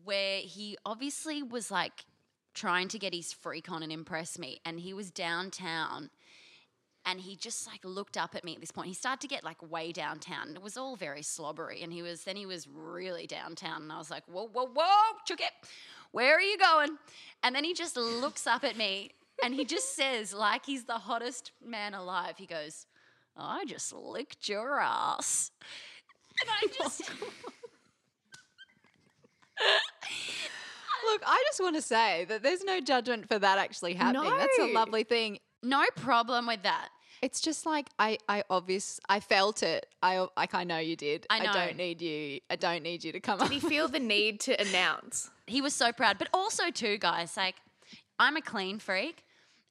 where 0.08 0.39
he 0.39 0.78
obviously 0.86 1.43
was 1.43 1.70
like 1.70 2.06
trying 2.54 2.88
to 2.88 2.98
get 2.98 3.13
his 3.13 3.34
freak 3.34 3.70
on 3.70 3.84
and 3.84 3.91
impress 3.91 4.39
me. 4.39 4.62
And 4.65 4.80
he 4.80 4.93
was 4.93 5.12
downtown 5.12 6.10
and 7.06 7.20
he 7.20 7.36
just 7.36 7.67
like 7.67 7.82
looked 7.84 8.17
up 8.17 8.34
at 8.34 8.46
me 8.46 8.56
at 8.56 8.62
this 8.62 8.72
point. 8.72 8.88
He 8.88 8.93
started 8.93 9.20
to 9.20 9.28
get 9.28 9.43
like 9.43 9.62
way 9.70 9.91
downtown. 9.91 10.56
It 10.56 10.62
was 10.62 10.78
all 10.78 10.96
very 10.96 11.22
slobbery. 11.22 11.84
And 11.84 11.91
he 11.91 12.02
was, 12.02 12.24
then 12.24 12.38
he 12.38 12.46
was 12.46 12.67
really 12.67 13.28
downtown. 13.28 13.82
And 13.82 13.91
I 13.91 13.98
was 13.98 14.10
like, 14.10 14.24
whoa, 14.28 14.48
whoa, 14.48 14.67
whoa, 14.74 15.17
took 15.26 15.41
it. 15.41 15.52
Where 16.12 16.38
are 16.38 16.41
you 16.41 16.58
going? 16.58 16.98
And 17.43 17.54
then 17.54 17.65
he 17.65 17.74
just 17.74 17.98
looks 17.98 18.48
up 18.48 18.63
at 18.63 18.78
me 18.78 19.12
and 19.43 19.54
he 19.54 19.65
just 19.65 19.93
says, 19.93 20.34
like 20.34 20.65
he's 20.65 20.86
the 20.86 20.93
hottest 20.93 21.52
man 21.63 21.93
alive, 21.93 22.36
he 22.38 22.46
goes, 22.46 22.86
I 23.36 23.65
just 23.65 23.91
licked 23.93 24.48
your 24.48 24.80
ass. 24.80 25.52
And 26.39 26.52
I 26.52 26.67
just. 26.84 27.02
Look, 31.12 31.22
I 31.26 31.43
just 31.48 31.62
want 31.62 31.76
to 31.76 31.82
say 31.82 32.26
that 32.26 32.43
there's 32.43 32.63
no 32.63 32.80
judgment 32.82 33.28
for 33.28 33.39
that 33.39 33.58
actually 33.58 33.93
happening. 33.93 34.36
That's 34.38 34.60
a 34.60 34.74
lovely 34.74 35.04
thing. 35.04 35.39
No 35.63 35.84
problem 35.96 36.48
with 36.48 36.63
that. 36.63 36.89
It's 37.22 37.41
just 37.41 37.65
like 37.65 37.88
I, 37.98 38.17
I 38.30 38.43
obvious, 38.50 39.00
I 39.10 39.20
felt 39.20 39.63
it. 39.63 39.88
I 40.04 40.28
like 40.38 40.54
I 40.54 40.63
know 40.63 40.78
you 40.78 40.96
did. 40.96 41.26
I 41.30 41.39
know. 41.39 41.54
don't 41.54 41.78
need 41.78 42.02
you. 42.02 42.39
I 42.50 42.56
don't 42.56 42.84
need 42.84 43.04
you 43.04 43.12
to 43.12 43.20
come 43.20 43.41
up. 43.41 43.50
Did 43.50 43.60
he 43.62 43.67
feel 43.67 43.88
the 43.88 44.00
need 44.15 44.39
to 44.41 44.60
announce? 44.62 45.30
He 45.48 45.62
was 45.62 45.74
so 45.74 45.91
proud. 45.91 46.20
But 46.20 46.30
also, 46.34 46.70
too, 46.70 46.98
guys, 46.98 47.36
like, 47.36 47.56
I'm 48.20 48.36
a 48.38 48.41
clean 48.41 48.78
freak. 48.80 49.24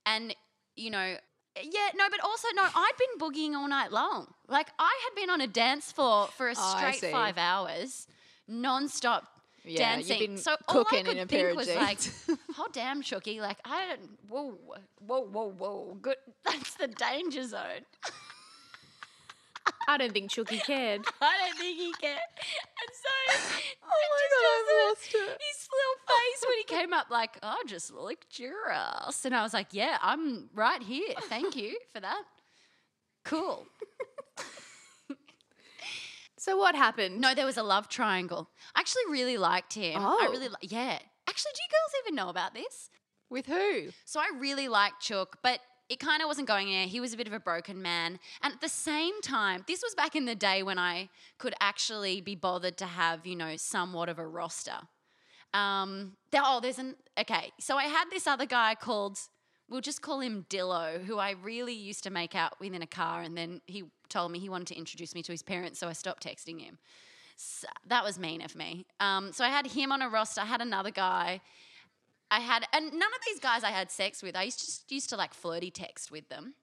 And, 0.06 0.34
you 0.74 0.90
know, 0.90 1.16
yeah, 1.62 1.88
no, 1.94 2.04
but 2.10 2.20
also, 2.24 2.48
no, 2.54 2.62
I'd 2.64 2.92
been 2.98 3.18
boogieing 3.28 3.54
all 3.54 3.68
night 3.68 3.92
long. 3.92 4.32
Like, 4.48 4.68
I 4.78 5.00
had 5.04 5.20
been 5.20 5.30
on 5.30 5.40
a 5.40 5.46
dance 5.46 5.92
floor 5.92 6.28
for 6.28 6.48
a 6.48 6.54
Oh, 6.56 6.74
straight 6.76 7.00
see. 7.00 7.12
five 7.12 7.38
hours, 7.38 8.06
non 8.48 8.88
stop 9.74 9.80
Yeah, 9.80 9.96
you've 9.98 10.06
dancing. 10.08 10.26
been 10.30 10.38
so 10.38 10.56
all 10.68 10.80
I 10.80 10.84
could 10.84 11.00
in 11.00 11.06
a 11.08 11.26
think 11.26 11.30
pair 11.30 11.50
of 11.50 11.56
was 11.56 11.66
jeans. 11.66 11.78
like, 12.28 12.38
"Oh 12.58 12.68
damn, 12.72 13.02
Shooky! 13.02 13.40
Like 13.40 13.58
I 13.64 13.86
don't. 13.86 14.10
Whoa, 14.28 14.58
whoa, 15.06 15.20
whoa, 15.26 15.50
whoa! 15.50 15.98
Good. 16.00 16.16
That's 16.44 16.74
the 16.74 16.88
danger 16.88 17.44
zone. 17.44 17.84
I 19.88 19.98
don't 19.98 20.12
think 20.12 20.30
Chucky 20.30 20.58
cared. 20.58 21.02
I 21.20 21.34
don't 21.46 21.58
think 21.58 21.76
he 21.78 21.92
can. 22.00 22.10
And 22.18 22.90
so, 22.92 23.58
Oh 23.84 23.88
my 24.10 24.26
God, 24.32 24.84
I've 24.84 24.88
lost 24.90 25.14
it. 25.14 25.40
His 25.40 25.68
little 25.72 26.06
face 26.08 26.44
when 26.48 26.58
he 26.58 26.64
came 26.64 26.92
up, 26.92 27.06
like, 27.08 27.38
I 27.42 27.62
just 27.68 27.92
licked 27.92 28.38
your 28.40 28.70
ass, 28.70 29.24
and 29.24 29.34
I 29.34 29.42
was 29.44 29.54
like, 29.54 29.68
yeah, 29.70 29.98
I'm 30.02 30.50
right 30.54 30.82
here. 30.82 31.14
Thank 31.28 31.54
you 31.54 31.76
for 31.92 32.00
that. 32.00 32.22
Cool. 33.24 33.66
So 36.46 36.56
what 36.56 36.76
happened? 36.76 37.20
No, 37.20 37.34
there 37.34 37.44
was 37.44 37.56
a 37.56 37.64
love 37.64 37.88
triangle. 37.88 38.48
I 38.76 38.78
actually 38.78 39.02
really 39.10 39.36
liked 39.36 39.74
him. 39.74 39.96
Oh. 39.98 40.16
I 40.22 40.30
really, 40.30 40.46
li- 40.46 40.54
yeah. 40.62 41.00
Actually, 41.28 41.50
do 41.56 41.60
you 41.60 41.68
girls 41.72 42.04
even 42.04 42.14
know 42.14 42.28
about 42.28 42.54
this? 42.54 42.88
With 43.28 43.46
who? 43.46 43.88
So 44.04 44.20
I 44.20 44.30
really 44.38 44.68
liked 44.68 45.02
Chook, 45.02 45.38
but 45.42 45.58
it 45.88 45.98
kind 45.98 46.22
of 46.22 46.28
wasn't 46.28 46.46
going 46.46 46.68
there. 46.68 46.86
He 46.86 47.00
was 47.00 47.12
a 47.12 47.16
bit 47.16 47.26
of 47.26 47.32
a 47.32 47.40
broken 47.40 47.82
man. 47.82 48.20
And 48.44 48.54
at 48.54 48.60
the 48.60 48.68
same 48.68 49.20
time, 49.22 49.64
this 49.66 49.82
was 49.82 49.96
back 49.96 50.14
in 50.14 50.24
the 50.24 50.36
day 50.36 50.62
when 50.62 50.78
I 50.78 51.08
could 51.36 51.54
actually 51.60 52.20
be 52.20 52.36
bothered 52.36 52.76
to 52.76 52.86
have, 52.86 53.26
you 53.26 53.34
know, 53.34 53.56
somewhat 53.56 54.08
of 54.08 54.20
a 54.20 54.26
roster. 54.26 54.78
Um, 55.52 56.12
there, 56.30 56.42
oh, 56.44 56.60
there's 56.60 56.78
an, 56.78 56.94
okay. 57.18 57.50
So 57.58 57.76
I 57.76 57.86
had 57.86 58.04
this 58.12 58.28
other 58.28 58.46
guy 58.46 58.76
called, 58.76 59.18
we'll 59.68 59.80
just 59.80 60.02
call 60.02 60.20
him 60.20 60.46
Dillo, 60.48 61.02
who 61.04 61.18
I 61.18 61.32
really 61.42 61.74
used 61.74 62.04
to 62.04 62.10
make 62.10 62.34
out 62.34 62.58
with 62.60 62.72
in 62.72 62.82
a 62.82 62.86
car. 62.86 63.22
And 63.22 63.36
then 63.36 63.60
he 63.66 63.84
told 64.08 64.30
me 64.32 64.38
he 64.38 64.48
wanted 64.48 64.68
to 64.68 64.76
introduce 64.76 65.14
me 65.14 65.22
to 65.22 65.32
his 65.32 65.42
parents, 65.42 65.78
so 65.78 65.88
I 65.88 65.92
stopped 65.92 66.24
texting 66.24 66.60
him. 66.60 66.78
So 67.36 67.68
that 67.86 68.04
was 68.04 68.18
mean 68.18 68.40
of 68.42 68.54
me. 68.54 68.86
Um, 69.00 69.32
so 69.32 69.44
I 69.44 69.48
had 69.48 69.66
him 69.66 69.92
on 69.92 70.02
a 70.02 70.08
roster. 70.08 70.40
I 70.40 70.46
had 70.46 70.62
another 70.62 70.90
guy. 70.90 71.40
I 72.30 72.40
had, 72.40 72.66
and 72.72 72.86
none 72.86 72.94
of 73.14 73.20
these 73.26 73.38
guys 73.38 73.62
I 73.62 73.70
had 73.70 73.90
sex 73.90 74.22
with. 74.22 74.34
I 74.34 74.44
used 74.44 74.60
to 74.60 74.66
just 74.66 74.90
used 74.90 75.10
to 75.10 75.16
like 75.16 75.34
flirty 75.34 75.70
text 75.70 76.10
with 76.10 76.28
them. 76.28 76.54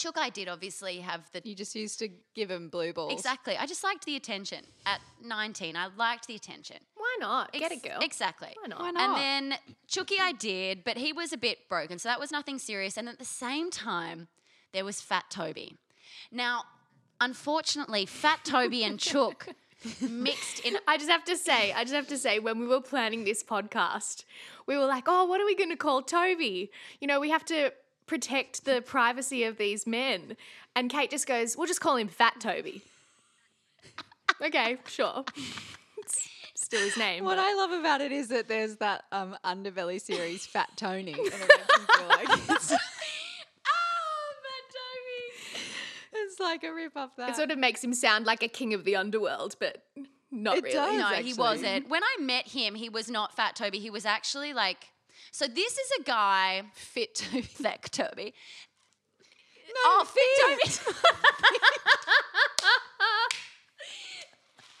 Chook, 0.00 0.16
I 0.16 0.30
did 0.30 0.48
obviously 0.48 1.00
have 1.00 1.30
the 1.32 1.42
You 1.44 1.54
just 1.54 1.74
used 1.74 1.98
to 1.98 2.08
give 2.34 2.50
him 2.50 2.70
blue 2.70 2.94
balls. 2.94 3.12
exactly. 3.12 3.54
I 3.56 3.66
just 3.66 3.84
liked 3.84 4.06
the 4.06 4.16
attention 4.16 4.64
at 4.86 5.00
19. 5.22 5.76
I 5.76 5.88
liked 5.94 6.26
the 6.26 6.34
attention. 6.34 6.78
Why 6.94 7.16
Why 7.18 7.26
not? 7.26 7.52
Get 7.52 7.70
Ex- 7.70 7.84
it, 7.84 7.88
girl. 7.88 7.98
Exactly. 8.00 8.54
Why 8.60 8.68
not? 8.68 8.80
Why 8.80 8.90
not? 8.92 9.18
And 9.18 9.52
then 9.52 9.58
Chucky, 9.86 10.16
I 10.18 10.32
did, 10.32 10.84
but 10.84 10.96
he 10.96 11.12
was 11.12 11.34
a 11.34 11.36
bit 11.36 11.68
broken, 11.68 11.98
so 11.98 12.08
that 12.08 12.18
was 12.18 12.30
nothing 12.32 12.58
serious. 12.58 12.96
And 12.96 13.08
at 13.08 13.18
the 13.18 13.24
same 13.24 13.70
time, 13.70 14.28
there 14.72 14.84
was 14.84 15.00
Fat 15.02 15.24
Toby. 15.28 15.76
Now, 16.32 16.62
unfortunately, 17.20 18.06
Fat 18.06 18.40
Toby 18.44 18.84
and 18.84 18.98
Chook 19.10 19.48
mixed 20.00 20.60
in. 20.60 20.76
I 20.86 20.96
just 20.96 21.10
have 21.10 21.24
to 21.24 21.36
say, 21.36 21.72
I 21.72 21.82
just 21.82 21.94
have 21.94 22.08
to 22.08 22.18
say, 22.18 22.38
when 22.38 22.58
we 22.58 22.66
were 22.66 22.80
planning 22.80 23.24
this 23.24 23.42
podcast, 23.42 24.24
we 24.66 24.76
were 24.76 24.86
like, 24.86 25.04
oh, 25.06 25.24
what 25.24 25.40
are 25.40 25.46
we 25.46 25.56
going 25.56 25.70
to 25.70 25.76
call 25.76 26.02
Toby? 26.02 26.70
You 27.00 27.06
know, 27.06 27.20
we 27.20 27.30
have 27.30 27.44
to 27.46 27.72
protect 28.10 28.64
the 28.64 28.82
privacy 28.82 29.44
of 29.44 29.56
these 29.56 29.86
men. 29.86 30.36
And 30.74 30.90
Kate 30.90 31.10
just 31.10 31.28
goes, 31.28 31.56
we'll 31.56 31.68
just 31.68 31.80
call 31.80 31.94
him 31.96 32.08
Fat 32.08 32.40
Toby. 32.40 32.82
okay, 34.42 34.78
sure. 34.88 35.24
It's 35.96 36.28
still 36.56 36.80
his 36.80 36.96
name. 36.96 37.22
What 37.24 37.36
but- 37.36 37.44
I 37.46 37.54
love 37.54 37.70
about 37.70 38.00
it 38.00 38.10
is 38.10 38.26
that 38.26 38.48
there's 38.48 38.76
that 38.78 39.04
um, 39.12 39.36
underbelly 39.44 40.00
series, 40.00 40.44
Fat 40.44 40.70
Tony. 40.76 41.12
And 41.12 41.20
it 41.20 41.32
makes 41.32 41.78
me 41.78 41.84
feel 41.98 42.08
like 42.08 42.28
it's, 42.50 42.72
Oh, 42.72 42.76
Fat 44.42 44.66
Toby! 44.74 45.62
it's 46.14 46.40
like 46.40 46.64
a 46.64 46.72
rip 46.74 46.96
off 46.96 47.14
that. 47.16 47.30
it 47.30 47.36
sort 47.36 47.52
of 47.52 47.58
makes 47.58 47.84
him 47.84 47.94
sound 47.94 48.26
like 48.26 48.42
a 48.42 48.48
king 48.48 48.74
of 48.74 48.82
the 48.82 48.96
underworld, 48.96 49.54
but 49.60 49.84
not 50.32 50.56
It 50.56 50.64
really. 50.64 50.74
does. 50.74 50.96
No, 50.98 51.06
actually. 51.06 51.24
he 51.30 51.34
wasn't. 51.34 51.88
When 51.88 52.02
I 52.02 52.16
met 52.20 52.48
him, 52.48 52.74
he 52.74 52.88
was 52.88 53.08
not 53.08 53.36
Fat 53.36 53.54
Toby. 53.54 53.78
He 53.78 53.90
was 53.90 54.04
actually 54.04 54.52
like. 54.52 54.88
So 55.32 55.46
this 55.46 55.72
is 55.72 55.90
a 56.00 56.02
guy, 56.02 56.62
fit 56.74 57.14
Toby. 57.14 57.42
Fat 57.42 57.82
Toby. 57.92 58.34
No, 59.68 59.80
oh, 59.84 60.04
Fit 60.04 60.22
Toby. 60.40 60.96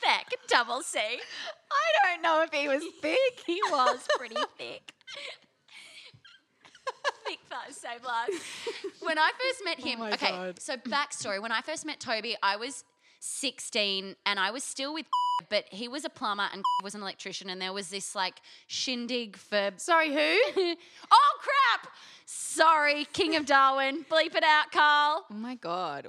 Thick, 0.00 0.38
double 0.48 0.82
C. 0.82 0.98
I 0.98 2.12
don't 2.14 2.22
know 2.22 2.42
if 2.42 2.52
he 2.52 2.66
was 2.68 2.82
thick. 3.00 3.18
He 3.46 3.60
was 3.70 4.00
pretty 4.16 4.36
thick. 4.56 4.92
thick 7.26 7.38
thighs, 7.48 7.76
same 7.76 8.02
lives. 8.04 8.42
When 9.00 9.18
I 9.18 9.30
first 9.38 9.64
met 9.64 9.78
oh 9.80 9.86
him, 9.86 9.98
my 10.00 10.12
okay, 10.12 10.30
God. 10.30 10.60
so 10.60 10.76
backstory. 10.76 11.40
When 11.40 11.52
I 11.52 11.60
first 11.60 11.84
met 11.84 12.00
Toby, 12.00 12.36
I 12.42 12.56
was 12.56 12.84
16 13.20 14.16
and 14.26 14.40
I 14.40 14.50
was 14.50 14.64
still 14.64 14.92
with 14.94 15.06
but 15.48 15.64
he 15.70 15.88
was 15.88 16.04
a 16.04 16.10
plumber 16.10 16.48
and 16.52 16.62
was 16.82 16.94
an 16.94 17.02
electrician 17.02 17.50
and 17.50 17.60
there 17.60 17.72
was 17.72 17.88
this 17.88 18.14
like 18.14 18.40
shindig 18.66 19.36
for 19.36 19.70
Sorry, 19.76 20.08
who? 20.12 20.74
oh 21.10 21.38
crap 21.40 21.92
sorry 22.26 23.06
king 23.12 23.34
of 23.36 23.44
darwin 23.44 24.04
bleep 24.08 24.34
it 24.36 24.44
out 24.44 24.70
carl 24.72 25.26
Oh 25.30 25.34
my 25.34 25.54
god. 25.54 26.08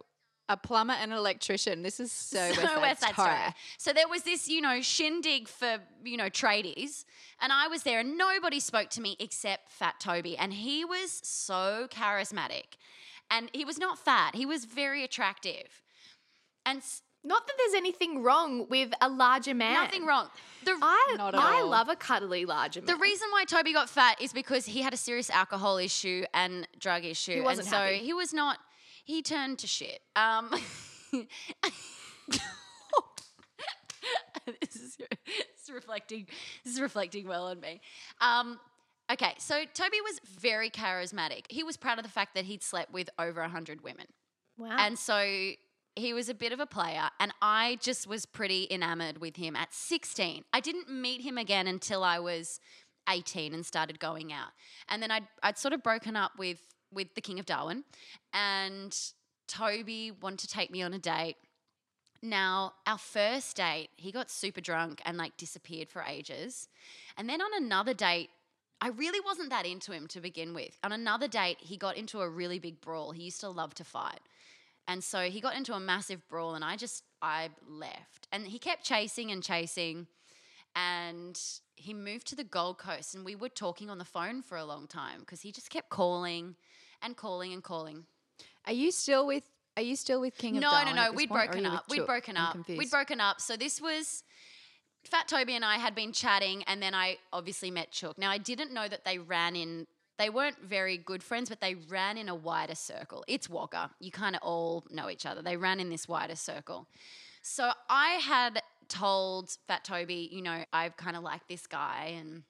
A 0.50 0.58
plumber 0.58 0.94
and 0.94 1.14
an 1.14 1.18
electrician. 1.18 1.82
This 1.82 2.02
is 2.02 2.12
so, 2.12 2.52
Side 2.52 2.82
West 2.82 3.02
Side 3.02 3.14
Story. 3.14 3.30
Story. 3.30 3.54
So 3.78 3.94
there 3.94 4.08
was 4.10 4.24
this, 4.24 4.50
you 4.50 4.60
know, 4.60 4.82
shindig 4.82 5.48
for, 5.48 5.78
you 6.04 6.18
know, 6.18 6.30
tradies. 6.30 7.06
And 7.40 7.54
I 7.54 7.68
was 7.68 7.84
there 7.84 8.02
and 8.02 8.18
nobody 8.18 8.60
spoke 8.60 8.90
to 8.92 9.02
me 9.02 9.16
except 9.18 9.72
Fat 9.72 10.02
Toby. 10.02 10.38
And 10.38 10.52
he 10.52 10.84
was 10.84 11.22
so 11.24 11.88
charismatic. 11.90 12.76
And 13.30 13.50
he 13.54 13.64
was 13.64 13.78
not 13.78 13.98
fat, 13.98 14.36
he 14.36 14.46
was 14.46 14.66
very 14.66 15.06
attractive. 15.06 15.82
And 16.66 16.78
s- 16.80 17.02
Not 17.24 17.46
that 17.48 17.54
there's 17.58 17.74
anything 17.76 18.24
wrong 18.24 18.68
with 18.70 18.92
a 19.02 19.10
larger 19.10 19.54
man. 19.54 19.74
nothing 19.74 20.06
wrong. 20.06 20.30
The, 20.64 20.72
I, 20.82 21.16
I 21.34 21.60
all. 21.62 21.68
love 21.70 21.90
a 21.90 21.96
cuddly 21.96 22.46
larger 22.46 22.82
man. 22.82 22.88
the 22.88 22.96
reason 23.02 23.28
why 23.32 23.46
Toby 23.46 23.74
got 23.74 23.90
fat 23.90 24.22
is 24.22 24.32
because 24.34 24.66
he 24.66 24.82
had 24.82 24.94
a 24.94 24.98
serious 24.98 25.30
alcohol 25.30 25.78
issue 25.78 26.24
and 26.34 26.68
drug 26.80 27.04
issue. 27.06 27.34
He 27.36 27.42
wasn't 27.42 27.68
and 27.68 27.72
so 27.74 27.78
happy. 27.78 27.98
he 28.00 28.14
was 28.14 28.34
not, 28.34 28.58
he 29.04 29.22
turned 29.22 29.60
to 29.60 29.68
shit. 29.68 30.02
Um, 30.16 30.50
this, 34.62 34.76
is, 34.76 34.98
this 34.98 35.64
is 35.64 35.72
reflecting, 35.74 36.28
this 36.64 36.74
is 36.76 36.82
reflecting 36.82 37.28
well 37.28 37.46
on 37.48 37.60
me. 37.60 37.82
Um, 38.20 38.60
okay, 39.12 39.34
so 39.38 39.64
Toby 39.74 39.98
was 40.04 40.20
very 40.40 40.70
charismatic. 40.70 41.46
He 41.50 41.64
was 41.64 41.78
proud 41.78 41.98
of 42.00 42.04
the 42.04 42.12
fact 42.12 42.36
that 42.36 42.46
he'd 42.46 42.64
slept 42.64 42.92
with 42.92 43.10
over 43.20 43.42
100 43.42 43.82
women. 43.84 44.06
wow. 44.58 44.76
And 44.80 44.98
so 44.98 45.52
he 45.96 46.14
was 46.14 46.30
a 46.30 46.34
bit 46.34 46.54
of 46.54 46.60
a 46.60 46.66
player, 46.66 47.10
and 47.20 47.34
I 47.42 47.78
just 47.82 48.08
was 48.08 48.26
pretty 48.26 48.68
enamored 48.72 49.18
with 49.18 49.36
him 49.36 49.56
at 49.56 49.74
16. 49.74 50.44
I 50.54 50.60
didn't 50.60 50.90
meet 50.90 51.22
him 51.22 51.38
again 51.38 51.68
until 51.68 52.04
I 52.04 52.20
was 52.20 52.60
18 53.10 53.54
and 53.54 53.66
started 53.66 54.00
going 54.00 54.32
out. 54.32 54.50
And 54.88 55.02
then 55.04 55.12
I'd, 55.12 55.28
I'd 55.44 55.58
sort 55.58 55.74
of 55.74 55.84
broken 55.84 56.16
up 56.16 56.34
with, 56.38 56.60
with 56.94 57.14
the 57.16 57.22
King 57.22 57.40
of 57.40 57.46
Darwin, 57.46 57.84
and 58.34 58.98
Toby 59.48 60.12
wanted 60.12 60.40
to 60.40 60.48
take 60.48 60.72
me 60.72 60.82
on 60.82 60.94
a 60.94 61.00
date. 61.00 61.36
Now, 62.24 62.74
our 62.86 63.00
first 63.00 63.58
date, 63.58 63.90
he 63.98 64.12
got 64.12 64.30
super 64.30 64.62
drunk 64.62 65.02
and 65.06 65.18
like 65.18 65.36
disappeared 65.38 65.90
for 65.90 66.04
ages. 66.04 66.70
And 67.18 67.28
then 67.28 67.42
on 67.42 67.52
another 67.58 67.94
date, 67.94 68.30
I 68.80 68.90
really 68.90 69.20
wasn't 69.20 69.50
that 69.50 69.66
into 69.66 69.92
him 69.92 70.08
to 70.08 70.22
begin 70.22 70.54
with. 70.54 70.78
On 70.84 70.92
another 70.92 71.28
date, 71.28 71.58
he 71.60 71.78
got 71.78 71.98
into 71.98 72.22
a 72.22 72.30
really 72.30 72.60
big 72.60 72.80
brawl. 72.82 73.12
He 73.12 73.24
used 73.24 73.42
to 73.42 73.50
love 73.50 73.74
to 73.76 73.84
fight. 73.84 74.20
And 74.88 75.04
so 75.04 75.30
he 75.30 75.40
got 75.40 75.56
into 75.56 75.74
a 75.74 75.80
massive 75.80 76.28
brawl 76.28 76.56
and 76.56 76.66
I 76.66 76.76
just 76.76 77.04
I 77.22 77.50
left. 77.68 78.28
And 78.32 78.48
he 78.48 78.60
kept 78.60 78.84
chasing 78.84 79.32
and 79.32 79.44
chasing 79.44 80.08
and 80.76 81.40
he 81.76 81.94
moved 81.94 82.28
to 82.28 82.36
the 82.36 82.44
Gold 82.44 82.78
Coast 82.78 83.16
and 83.16 83.26
we 83.26 83.36
were 83.36 83.50
talking 83.50 83.90
on 83.90 83.98
the 83.98 84.06
phone 84.06 84.42
for 84.42 84.58
a 84.58 84.66
long 84.66 84.88
time 84.88 85.20
because 85.22 85.42
he 85.42 85.52
just 85.52 85.70
kept 85.70 85.90
calling 85.90 86.56
and 87.02 87.16
calling 87.16 87.54
and 87.54 87.64
calling. 87.64 88.06
Are 88.66 88.74
you 88.74 88.92
still 88.92 89.26
with 89.26 89.44
Are 89.78 89.84
you 89.84 89.96
still 89.96 90.22
with 90.22 90.38
King 90.38 90.58
of 90.58 90.62
No, 90.62 90.72
Darwin 90.72 90.96
no, 90.96 91.02
at 91.02 91.12
no. 91.12 91.16
We'd 91.18 91.30
point, 91.30 91.40
or 91.40 91.44
are 91.44 91.48
broken 91.48 91.66
up. 91.66 91.86
We'd 91.90 92.06
broken 92.06 92.38
I'm 92.38 92.46
up. 92.46 92.52
confused. 92.54 92.80
We'd 92.80 92.92
broken 92.92 93.22
up. 93.22 93.42
So 93.42 93.58
this 93.58 93.82
was 93.82 94.24
Fat 95.04 95.28
Toby 95.28 95.56
and 95.56 95.66
I 95.66 95.78
had 95.78 95.96
been 95.96 96.12
chatting, 96.12 96.64
and 96.64 96.82
then 96.82 96.94
I 96.94 97.18
obviously 97.34 97.72
met 97.72 97.92
Chook. 97.92 98.18
Now 98.18 98.30
I 98.30 98.38
didn't 98.38 98.74
know 98.74 98.88
that 98.88 99.06
they 99.06 99.18
ran 99.18 99.56
in. 99.56 99.88
They 100.22 100.30
weren't 100.30 100.62
very 100.62 101.00
good 101.00 101.24
friends, 101.24 101.50
but 101.50 101.62
they 101.62 101.74
ran 101.74 102.16
in 102.16 102.30
a 102.30 102.36
wider 102.36 102.76
circle. 102.76 103.26
It's 103.28 103.50
Wagga. 103.50 103.90
You 104.00 104.12
kind 104.12 104.36
of 104.36 104.44
all 104.44 104.86
know 104.92 105.10
each 105.10 105.26
other. 105.26 105.42
They 105.42 105.58
ran 105.58 105.80
in 105.80 105.90
this 105.90 106.08
wider 106.08 106.36
circle. 106.36 106.86
So 107.42 107.72
I 107.90 108.10
had 108.22 108.62
told 108.88 109.58
Fat 109.68 109.84
Toby, 109.84 110.30
you 110.32 110.44
know, 110.44 110.64
I've 110.72 110.96
kind 110.96 111.18
of 111.18 111.24
like 111.24 111.48
this 111.48 111.66
guy, 111.66 112.14
and 112.20 112.44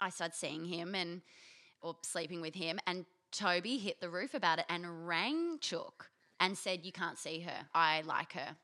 I 0.00 0.10
started 0.10 0.34
seeing 0.34 0.64
him 0.64 0.96
and 0.96 1.22
or 1.80 1.94
sleeping 2.02 2.40
with 2.40 2.56
him, 2.56 2.80
and 2.88 3.06
Toby 3.30 3.78
hit 3.78 4.00
the 4.00 4.10
roof 4.10 4.34
about 4.34 4.58
it 4.58 4.64
and 4.68 5.06
rang 5.06 5.60
Chook 5.60 6.10
and 6.40 6.58
said, 6.58 6.84
"You 6.84 6.90
can't 6.90 7.20
see 7.20 7.38
her. 7.38 7.68
I 7.72 8.00
like 8.00 8.32
her." 8.32 8.56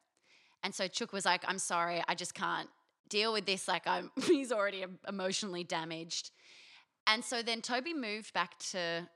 And 0.64 0.74
so 0.74 0.88
Chook 0.88 1.12
was 1.12 1.24
like, 1.24 1.44
"I'm 1.46 1.60
sorry, 1.60 2.02
I 2.08 2.16
just 2.16 2.34
can't 2.34 2.68
deal 3.08 3.32
with 3.32 3.46
this. 3.46 3.68
Like, 3.68 3.86
I'm 3.86 4.10
he's 4.26 4.50
already 4.50 4.84
emotionally 5.06 5.62
damaged." 5.62 6.32
And 7.06 7.24
so 7.24 7.42
then 7.42 7.60
Toby 7.60 7.94
moved 7.94 8.32
back 8.32 8.58
to 8.70 9.08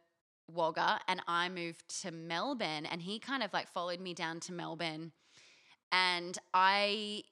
Wagga, 0.53 1.01
and 1.09 1.23
I 1.27 1.49
moved 1.49 2.03
to 2.03 2.11
Melbourne, 2.11 2.87
and 2.87 3.03
he 3.03 3.19
kind 3.19 3.43
of 3.43 3.53
like 3.53 3.69
followed 3.69 4.01
me 4.01 4.15
down 4.15 4.41
to 4.41 4.53
Melbourne, 4.53 5.13
and 5.93 6.37
I 6.53 7.23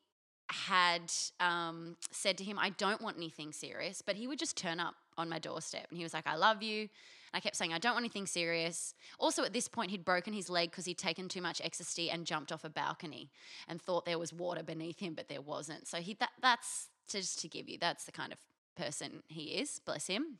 had 0.51 1.13
um, 1.41 1.97
said 2.11 2.39
to 2.39 2.45
him, 2.45 2.59
I 2.59 2.71
don't 2.71 3.01
want 3.01 3.17
anything 3.17 3.53
serious, 3.53 4.03
but 4.03 4.17
he 4.17 4.27
would 4.27 4.39
just 4.39 4.57
turn 4.57 4.81
up 4.81 4.95
on 5.17 5.29
my 5.29 5.39
doorstep 5.39 5.87
and 5.89 5.99
he 5.99 6.05
was 6.05 6.15
like, 6.15 6.27
I 6.27 6.37
love 6.37 6.63
you. 6.63 6.83
And 6.83 6.91
I 7.33 7.41
kept 7.41 7.57
saying, 7.57 7.73
I 7.73 7.79
don't 7.79 7.95
want 7.95 8.03
anything 8.03 8.27
serious. 8.27 8.95
Also, 9.19 9.43
at 9.45 9.53
this 9.53 9.69
point, 9.69 9.91
he'd 9.91 10.05
broken 10.05 10.33
his 10.33 10.51
leg 10.51 10.71
because 10.71 10.85
he'd 10.85 10.99
taken 10.99 11.29
too 11.29 11.41
much 11.41 11.61
ecstasy 11.65 12.11
and 12.11 12.27
jumped 12.27 12.53
off 12.53 12.65
a 12.65 12.69
balcony 12.69 13.31
and 13.69 13.81
thought 13.81 14.05
there 14.05 14.19
was 14.19 14.33
water 14.33 14.63
beneath 14.63 14.99
him, 14.99 15.15
but 15.15 15.29
there 15.29 15.41
wasn't. 15.41 15.89
So 15.89 15.99
he 15.99 16.15
that, 16.21 16.31
that's 16.41 16.89
just 17.09 17.41
to 17.41 17.49
give 17.49 17.69
you, 17.69 17.79
that's 17.81 18.05
the 18.05 18.13
kind 18.13 18.33
of 18.33 18.39
person 18.75 19.23
he 19.29 19.57
is, 19.61 19.81
bless 19.85 20.07
him. 20.07 20.39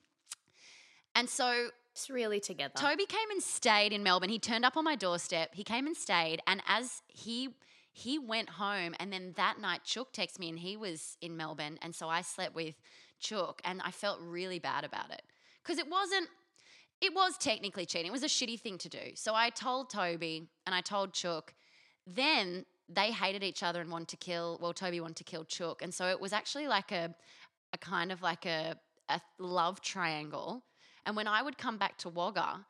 And 1.15 1.29
so 1.29 1.69
It's 1.95 2.11
really 2.11 2.41
together. 2.41 2.75
Toby 2.77 3.07
came 3.07 3.31
and 3.31 3.41
stayed 3.41 3.93
in 3.93 4.03
Melbourne. 4.03 4.29
He 4.29 4.41
turned 4.41 4.65
up 4.65 4.77
on 4.77 4.83
my 4.83 4.97
doorstep. 4.97 5.55
He 5.55 5.63
came 5.63 5.87
and 5.87 5.97
stayed, 5.97 6.41
and 6.47 6.61
as 6.67 7.03
he 7.07 7.55
he 7.93 8.19
went 8.19 8.49
home, 8.51 8.97
and 8.99 9.13
then 9.13 9.35
that 9.37 9.61
night 9.61 9.83
Chook 9.85 10.13
texted 10.13 10.41
me, 10.41 10.49
and 10.49 10.59
he 10.59 10.77
was 10.77 11.17
in 11.21 11.37
Melbourne, 11.37 11.79
and 11.81 11.95
so 11.95 12.09
I 12.09 12.23
slept 12.23 12.53
with 12.53 12.75
Chook, 13.21 13.61
and 13.65 13.81
I 13.85 13.93
felt 13.93 14.19
really 14.21 14.59
bad 14.59 14.83
about 14.85 15.13
it 15.13 15.23
because 15.63 15.79
it 15.79 15.89
wasn't. 15.89 16.29
It 17.01 17.15
was 17.15 17.39
technically 17.39 17.87
cheating. 17.87 18.09
It 18.09 18.13
was 18.13 18.25
a 18.25 18.27
shitty 18.27 18.59
thing 18.59 18.79
to 18.79 18.89
do. 18.89 19.13
So 19.15 19.35
I 19.35 19.51
told 19.51 19.91
Toby 19.91 20.49
and 20.65 20.75
I 20.75 20.81
told 20.81 21.13
Chook. 21.13 21.53
Then 22.07 22.65
they 22.89 23.13
hated 23.13 23.43
each 23.43 23.63
other 23.63 23.81
and 23.81 23.91
wanted 23.91 24.09
to 24.09 24.17
kill. 24.17 24.59
Well, 24.61 24.73
Toby 24.73 25.01
wanted 25.01 25.17
to 25.17 25.25
kill 25.25 25.45
Chook, 25.45 25.81
and 25.81 25.95
so 25.95 26.09
it 26.09 26.21
was 26.21 26.33
actually 26.33 26.67
like 26.67 26.91
a, 26.91 27.15
a 27.75 27.79
kind 27.79 28.11
of 28.11 28.23
like 28.23 28.47
a 28.47 28.77
a 29.09 29.21
love 29.39 29.81
triangle. 29.81 30.63
And 31.07 31.17
when 31.17 31.29
I 31.29 31.43
would 31.43 31.59
come 31.59 31.77
back 31.77 31.99
to 31.99 32.09
Wagga, 32.09 32.65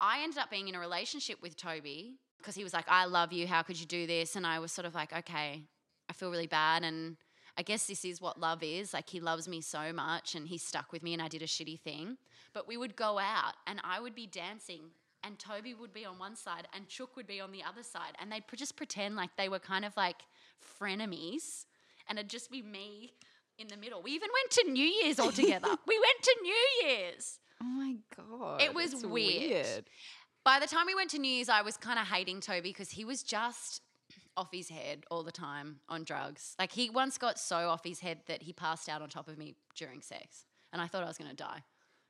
I 0.00 0.22
ended 0.22 0.38
up 0.38 0.50
being 0.50 0.68
in 0.68 0.74
a 0.74 0.80
relationship 0.80 1.40
with 1.40 1.56
Toby 1.56 2.16
because 2.38 2.54
he 2.54 2.64
was 2.64 2.72
like, 2.72 2.86
I 2.88 3.04
love 3.06 3.32
you. 3.32 3.46
How 3.46 3.62
could 3.62 3.78
you 3.80 3.86
do 3.86 4.06
this? 4.06 4.36
And 4.36 4.46
I 4.46 4.58
was 4.58 4.72
sort 4.72 4.86
of 4.86 4.94
like, 4.94 5.12
okay, 5.12 5.62
I 6.08 6.12
feel 6.12 6.30
really 6.30 6.46
bad. 6.48 6.82
And 6.82 7.16
I 7.56 7.62
guess 7.62 7.86
this 7.86 8.04
is 8.04 8.20
what 8.20 8.38
love 8.38 8.62
is. 8.62 8.92
Like, 8.92 9.08
he 9.08 9.20
loves 9.20 9.48
me 9.48 9.60
so 9.60 9.92
much 9.92 10.34
and 10.34 10.48
he 10.48 10.58
stuck 10.58 10.92
with 10.92 11.02
me 11.02 11.12
and 11.14 11.22
I 11.22 11.28
did 11.28 11.42
a 11.42 11.46
shitty 11.46 11.80
thing. 11.80 12.18
But 12.52 12.68
we 12.68 12.76
would 12.76 12.96
go 12.96 13.18
out 13.18 13.54
and 13.66 13.80
I 13.84 14.00
would 14.00 14.14
be 14.14 14.26
dancing 14.26 14.82
and 15.22 15.38
Toby 15.38 15.74
would 15.74 15.94
be 15.94 16.04
on 16.04 16.18
one 16.18 16.36
side 16.36 16.68
and 16.74 16.88
Chook 16.88 17.16
would 17.16 17.26
be 17.26 17.40
on 17.40 17.52
the 17.52 17.62
other 17.62 17.82
side. 17.82 18.12
And 18.20 18.30
they'd 18.30 18.44
just 18.56 18.76
pretend 18.76 19.16
like 19.16 19.30
they 19.36 19.48
were 19.48 19.58
kind 19.58 19.84
of 19.84 19.96
like 19.96 20.22
frenemies 20.80 21.64
and 22.08 22.18
it'd 22.18 22.30
just 22.30 22.50
be 22.50 22.62
me 22.62 23.12
in 23.58 23.68
the 23.68 23.76
middle. 23.76 24.02
We 24.02 24.12
even 24.12 24.28
went 24.32 24.50
to 24.52 24.70
New 24.70 24.84
Year's 24.84 25.18
all 25.18 25.32
together. 25.32 25.68
we 25.86 25.98
went 25.98 26.22
to 26.22 26.36
New 26.42 26.88
Year's. 26.88 27.38
Oh 27.62 27.66
my 27.66 27.96
god. 28.16 28.62
It 28.62 28.74
was 28.74 28.92
it's 28.92 29.04
weird. 29.04 29.84
By 30.44 30.60
the 30.60 30.66
time 30.66 30.86
we 30.86 30.94
went 30.94 31.10
to 31.10 31.18
New 31.18 31.30
Year's, 31.30 31.48
I 31.48 31.62
was 31.62 31.76
kind 31.76 31.98
of 31.98 32.06
hating 32.06 32.40
Toby 32.40 32.70
because 32.70 32.90
he 32.90 33.04
was 33.04 33.22
just 33.22 33.82
off 34.36 34.48
his 34.52 34.68
head 34.68 35.04
all 35.10 35.22
the 35.22 35.32
time 35.32 35.80
on 35.88 36.04
drugs. 36.04 36.54
Like 36.58 36.70
he 36.70 36.90
once 36.90 37.18
got 37.18 37.38
so 37.38 37.68
off 37.68 37.82
his 37.84 38.00
head 38.00 38.20
that 38.26 38.42
he 38.42 38.52
passed 38.52 38.88
out 38.88 39.02
on 39.02 39.08
top 39.08 39.28
of 39.28 39.38
me 39.38 39.54
during 39.74 40.02
sex, 40.02 40.44
and 40.72 40.80
I 40.82 40.86
thought 40.86 41.02
I 41.02 41.06
was 41.06 41.18
going 41.18 41.30
to 41.30 41.36
die 41.36 41.62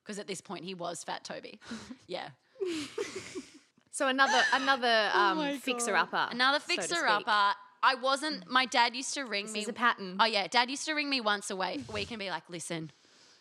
because 0.05 0.19
at 0.19 0.27
this 0.27 0.41
point 0.41 0.65
he 0.65 0.75
was 0.75 1.05
fat 1.05 1.25
Toby. 1.25 1.61
yeah, 2.07 2.31
So 3.97 4.09
another 4.09 4.43
another 4.53 5.11
um, 5.15 5.39
my 5.39 5.57
fixer 5.57 5.97
upper. 5.97 6.29
another 6.31 6.59
fixer 6.59 6.97
speak. 6.97 7.09
upper. 7.09 7.57
I 7.83 7.95
wasn't. 7.95 8.51
My 8.51 8.67
dad 8.67 8.95
used 8.97 9.15
to 9.15 9.25
ring 9.25 9.47
This 9.47 9.55
me. 9.55 9.61
is 9.61 9.69
a 9.69 9.73
pattern. 9.73 10.17
Oh 10.21 10.25
yeah, 10.25 10.47
dad 10.47 10.71
used 10.71 10.85
to 10.87 10.95
ring 10.95 11.09
me 11.09 11.21
once 11.21 11.51
a 11.51 11.57
week, 11.57 12.11
and 12.11 12.19
be 12.19 12.31
like, 12.31 12.45
"Listen, 12.49 12.91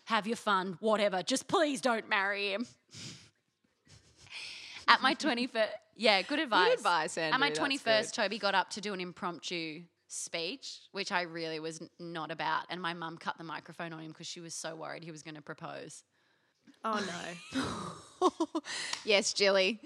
have 0.05 0.27
your 0.27 0.35
fun, 0.37 0.77
whatever. 0.79 1.23
Just 1.23 1.47
please 1.47 1.81
don't 1.81 2.07
marry 2.09 2.51
him." 2.51 2.65
At 4.87 5.01
my 5.01 5.13
twenty 5.15 5.47
first, 5.47 5.71
yeah, 5.95 6.21
good 6.21 6.39
advice. 6.39 6.69
Good 6.69 6.77
advice, 6.79 7.17
At 7.17 7.39
my 7.39 7.49
twenty 7.49 7.77
first. 7.77 8.13
Toby 8.13 8.37
got 8.37 8.53
up 8.53 8.69
to 8.71 8.81
do 8.81 8.93
an 8.93 9.01
impromptu 9.01 9.81
speech, 10.07 10.79
which 10.91 11.11
I 11.11 11.23
really 11.23 11.59
was 11.59 11.81
not 11.99 12.29
about, 12.31 12.65
and 12.69 12.79
my 12.81 12.93
mum 12.93 13.17
cut 13.17 13.37
the 13.37 13.43
microphone 13.43 13.93
on 13.93 13.99
him 13.99 14.09
because 14.11 14.27
she 14.27 14.39
was 14.41 14.53
so 14.53 14.75
worried 14.75 15.03
he 15.03 15.11
was 15.11 15.23
going 15.23 15.35
to 15.35 15.41
propose. 15.41 16.03
Oh 16.83 17.03
no. 17.53 18.61
yes, 19.05 19.33
Jilly. 19.33 19.79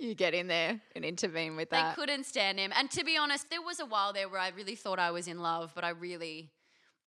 You 0.00 0.14
get 0.14 0.32
in 0.32 0.46
there 0.46 0.80
and 0.96 1.04
intervene 1.04 1.56
with 1.56 1.68
that. 1.70 1.94
They 1.94 2.00
couldn't 2.00 2.24
stand 2.24 2.58
him. 2.58 2.72
And 2.74 2.90
to 2.92 3.04
be 3.04 3.18
honest, 3.18 3.50
there 3.50 3.60
was 3.60 3.80
a 3.80 3.86
while 3.86 4.14
there 4.14 4.30
where 4.30 4.40
I 4.40 4.48
really 4.48 4.74
thought 4.74 4.98
I 4.98 5.10
was 5.10 5.28
in 5.28 5.40
love, 5.40 5.72
but 5.74 5.84
I 5.84 5.90
really, 5.90 6.50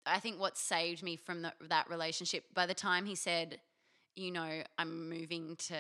I 0.07 0.21
think 0.21 0.39
what 0.39 0.57
saved 0.57 1.03
me 1.03 1.17
from 1.17 1.43
the, 1.43 1.53
that 1.69 1.91
relationship, 1.91 2.45
by 2.55 2.65
the 2.65 2.75
time 2.75 3.05
he 3.05 3.17
said, 3.17 3.59
you 4.15 4.31
know, 4.31 4.63
I'm 4.79 5.09
moving 5.11 5.57
to 5.67 5.77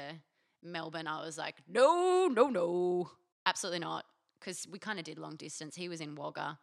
Melbourne, 0.64 1.06
I 1.06 1.24
was 1.24 1.38
like, 1.38 1.54
no, 1.68 2.26
no, 2.26 2.48
no, 2.48 3.10
absolutely 3.46 3.78
not. 3.78 4.04
Because 4.40 4.66
we 4.70 4.80
kind 4.80 4.98
of 4.98 5.04
did 5.04 5.16
long 5.16 5.36
distance. 5.36 5.76
He 5.76 5.88
was 5.88 6.00
in 6.00 6.16
Wagga. 6.16 6.58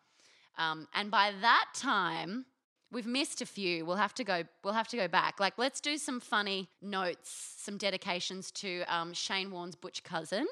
Um, 0.58 0.88
and 0.94 1.10
by 1.10 1.32
that 1.42 1.68
time, 1.74 2.46
we've 2.94 3.08
missed 3.08 3.42
a 3.42 3.46
few. 3.46 3.86
We'll 3.86 3.98
have 3.98 4.14
to 4.16 4.24
go. 4.24 4.44
We'll 4.64 4.74
have 4.74 4.88
to 4.90 4.98
go 4.98 5.08
back. 5.08 5.40
Like, 5.40 5.56
let's 5.58 5.82
do 5.82 5.98
some 5.98 6.20
funny 6.20 6.70
notes, 6.82 7.56
some 7.58 7.78
dedications 7.78 8.52
to 8.52 8.84
um, 8.88 9.14
Shane 9.14 9.52
Warne's 9.52 9.76
butch 9.76 10.04
cousin, 10.04 10.48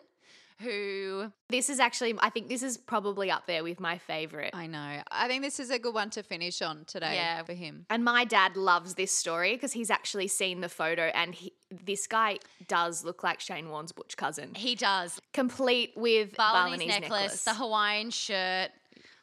who 0.59 1.31
This 1.49 1.69
is 1.69 1.79
actually 1.79 2.13
I 2.19 2.29
think 2.29 2.47
this 2.47 2.61
is 2.63 2.77
probably 2.77 3.31
up 3.31 3.47
there 3.47 3.63
with 3.63 3.79
my 3.79 3.97
favorite. 3.97 4.51
I 4.53 4.67
know. 4.67 5.01
I 5.11 5.27
think 5.27 5.41
this 5.43 5.59
is 5.59 5.71
a 5.71 5.79
good 5.79 5.93
one 5.93 6.09
to 6.11 6.23
finish 6.23 6.61
on 6.61 6.85
today 6.85 7.15
Yeah. 7.15 7.43
for 7.43 7.53
him. 7.53 7.85
And 7.89 8.03
my 8.03 8.25
dad 8.25 8.55
loves 8.55 8.93
this 8.93 9.11
story 9.11 9.53
because 9.53 9.73
he's 9.73 9.89
actually 9.89 10.27
seen 10.27 10.61
the 10.61 10.69
photo 10.69 11.03
and 11.15 11.33
he, 11.33 11.53
this 11.71 12.05
guy 12.05 12.37
does 12.67 13.03
look 13.03 13.23
like 13.23 13.39
Shane 13.39 13.69
Warne's 13.69 13.91
butch 13.91 14.17
cousin. 14.17 14.53
he 14.55 14.75
does 14.75 15.19
Complete 15.33 15.93
with 15.95 16.35
Balinese, 16.37 16.79
Balinese, 16.79 16.87
necklace, 16.87 17.21
necklace. 17.21 17.43
the 17.43 17.53
Hawaiian 17.55 18.09
shirt, 18.11 18.69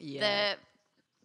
Yeah. 0.01 0.55
the 0.55 0.59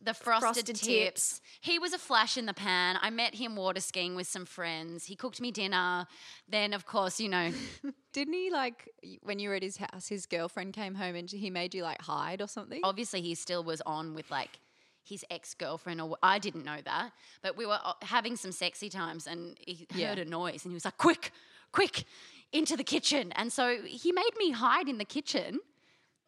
the 0.04 0.14
frosted, 0.14 0.42
Frosted 0.54 0.76
tips. 0.76 0.86
tips. 0.88 1.42
He 1.62 1.80
was 1.80 1.94
a 1.94 1.98
flash 1.98 2.38
in 2.38 2.46
the 2.46 2.54
pan. 2.54 2.98
I 3.02 3.10
met 3.10 3.36
him 3.36 3.56
water 3.56 3.80
skiing 3.80 4.16
with 4.16 4.28
some 4.28 4.46
friends. 4.46 5.06
He 5.06 5.16
cooked 5.16 5.40
me 5.42 5.52
dinner. 5.52 6.06
Then, 6.50 6.74
of 6.74 6.86
course, 6.86 7.20
you 7.20 7.30
know, 7.30 7.52
Didn't 8.14 8.34
he 8.34 8.52
like 8.52 8.90
when 9.24 9.40
you 9.40 9.50
were 9.50 9.56
at 9.56 9.64
his 9.64 9.78
house? 9.78 10.08
His 10.08 10.26
girlfriend 10.26 10.74
came 10.74 10.94
home 10.96 11.16
and 11.16 11.30
he 11.32 11.50
made 11.50 11.74
you 11.74 11.82
like 11.84 12.02
hide 12.02 12.42
or 12.42 12.48
something. 12.48 12.82
obviously 12.84 13.22
he 13.22 13.34
still 13.36 13.64
was 13.64 13.82
on 13.86 14.14
with 14.14 14.30
like 14.30 14.60
his 15.06 15.26
ex-girlfriend 15.32 16.00
or 16.00 16.16
I 16.24 16.40
didn't 16.40 16.64
know 16.64 16.78
that 16.86 17.12
but 17.42 17.58
we 17.58 17.66
were 17.66 17.80
uh, 17.84 17.94
having 18.04 18.36
some 18.38 18.52
sexy 18.54 18.88
times 18.90 19.28
and 19.28 19.58
he 19.68 19.86
Yeah. 19.94 20.10
heard 20.10 20.20
a 20.20 20.26
noise 20.26 20.64
and 20.64 20.72
he 20.72 20.76
was 20.76 20.86
like 20.86 20.98
quick 20.98 21.32
quick 21.74 22.06
into 22.54 22.78
the 22.78 22.86
kitchen 22.86 23.34
and 23.36 23.52
so 23.52 23.80
he 23.84 24.12
made 24.14 24.36
me 24.38 24.52
hide 24.52 24.88
in 24.88 25.00
the 25.00 25.06
kitchen 25.06 25.60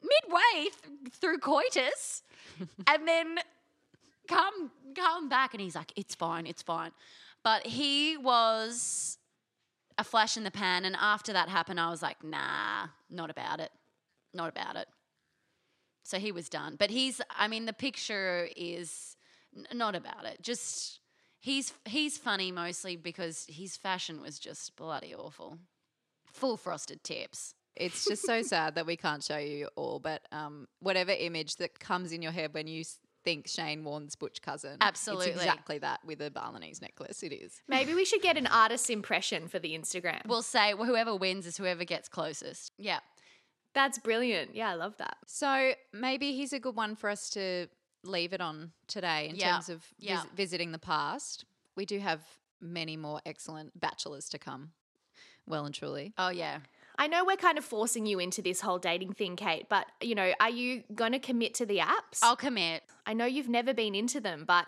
midway 0.03 0.63
th- 0.63 1.13
through 1.13 1.38
coitus 1.38 2.23
and 2.88 3.07
then 3.07 3.38
come 4.28 4.71
come 4.95 5.30
back 5.30 5.53
and 5.53 5.61
he's 5.61 5.76
like 5.76 5.91
it's 5.95 6.15
fine 6.15 6.45
it's 6.47 6.61
fine 6.61 6.91
but 7.43 7.65
he 7.65 8.17
was 8.17 9.17
a 9.97 10.03
flash 10.03 10.38
in 10.38 10.43
the 10.43 10.51
pan 10.51 10.86
and 10.86 10.95
after 10.99 11.34
that 11.34 11.49
happened 11.49 11.80
I 11.80 11.89
was 11.89 12.01
like 12.01 12.23
nah 12.23 12.88
not 13.09 13.30
about 13.30 13.59
it 13.59 13.71
not 14.34 14.49
about 14.49 14.76
it 14.76 14.88
so 16.05 16.19
he 16.19 16.32
was 16.32 16.47
done. 16.49 16.76
But 16.78 16.91
he's, 16.91 17.19
I 17.36 17.47
mean, 17.47 17.65
the 17.65 17.73
picture 17.73 18.47
is 18.55 19.17
n- 19.57 19.65
not 19.78 19.95
about 19.95 20.26
it. 20.26 20.38
Just, 20.41 20.99
he's, 21.39 21.73
he's 21.86 22.15
funny 22.15 22.51
mostly 22.51 22.95
because 22.95 23.47
his 23.49 23.76
fashion 23.76 24.21
was 24.21 24.38
just 24.38 24.76
bloody 24.76 25.15
awful. 25.15 25.57
Full 26.32 26.57
frosted 26.57 27.03
tips. 27.03 27.55
It's 27.76 28.05
just 28.05 28.23
so 28.23 28.41
sad 28.43 28.76
that 28.76 28.86
we 28.86 28.95
can't 28.95 29.23
show 29.23 29.39
you 29.39 29.67
all, 29.76 29.99
but 29.99 30.21
um, 30.32 30.67
whatever 30.80 31.11
image 31.11 31.55
that 31.55 31.80
comes 31.80 32.11
in 32.11 32.21
your 32.21 32.32
head 32.32 32.53
when 32.53 32.67
you 32.67 32.84
think 33.26 33.47
Shane 33.47 33.84
Warne's 33.84 34.15
butch 34.15 34.41
cousin, 34.41 34.78
Absolutely. 34.80 35.28
it's 35.32 35.38
exactly 35.41 35.80
that 35.80 35.99
with 36.05 36.21
a 36.21 36.30
Balinese 36.32 36.82
necklace. 36.82 37.23
It 37.23 37.34
is. 37.34 37.61
Maybe 37.67 37.93
we 37.93 38.05
should 38.05 38.21
get 38.21 38.38
an 38.38 38.47
artist's 38.47 38.89
impression 38.89 39.47
for 39.49 39.59
the 39.59 39.78
Instagram. 39.78 40.26
We'll 40.28 40.41
say 40.43 40.73
well, 40.73 40.88
whoever 40.88 41.13
wins 41.15 41.45
is 41.45 41.57
whoever 41.57 41.84
gets 41.84 42.07
closest. 42.07 42.71
Yeah. 42.78 42.99
That's 43.73 43.97
brilliant. 43.99 44.55
Yeah, 44.55 44.69
I 44.71 44.76
love 44.76 44.95
that. 44.97 45.17
So 45.28 45.73
maybe 45.91 46.32
he's 46.34 46.53
a 46.53 46.59
good 46.59 46.78
one 46.78 46.95
for 46.95 47.09
us 47.09 47.30
to 47.32 47.67
leave 48.03 48.32
it 48.32 48.39
on 48.39 48.71
today 48.88 49.28
in 49.30 49.36
Yeah, 49.36 49.51
terms 49.53 49.67
of 49.67 49.82
vis- 49.99 50.07
yeah. 50.09 50.23
visiting 50.34 50.71
the 50.71 50.80
past. 50.80 51.43
We 51.76 51.86
do 51.86 51.99
have 51.99 52.21
many 52.61 52.95
more 52.95 53.19
excellent 53.26 53.78
bachelors 53.78 54.30
to 54.30 54.39
come. 54.39 54.71
Well 55.45 55.65
and 55.65 55.76
truly. 55.76 56.13
Oh, 56.17 56.30
yeah. 56.30 56.59
I 56.97 57.07
know 57.07 57.25
we're 57.25 57.35
kind 57.35 57.57
of 57.57 57.65
forcing 57.65 58.05
you 58.05 58.19
into 58.19 58.41
this 58.41 58.61
whole 58.61 58.79
dating 58.79 59.13
thing, 59.13 59.35
Kate, 59.35 59.67
but 59.69 59.85
you 60.01 60.15
know, 60.15 60.33
are 60.39 60.49
you 60.49 60.83
going 60.93 61.11
to 61.11 61.19
commit 61.19 61.53
to 61.55 61.65
the 61.65 61.79
apps? 61.79 62.19
I'll 62.21 62.35
commit. 62.35 62.83
I 63.05 63.13
know 63.13 63.25
you've 63.25 63.49
never 63.49 63.73
been 63.73 63.95
into 63.95 64.19
them, 64.19 64.45
but 64.47 64.67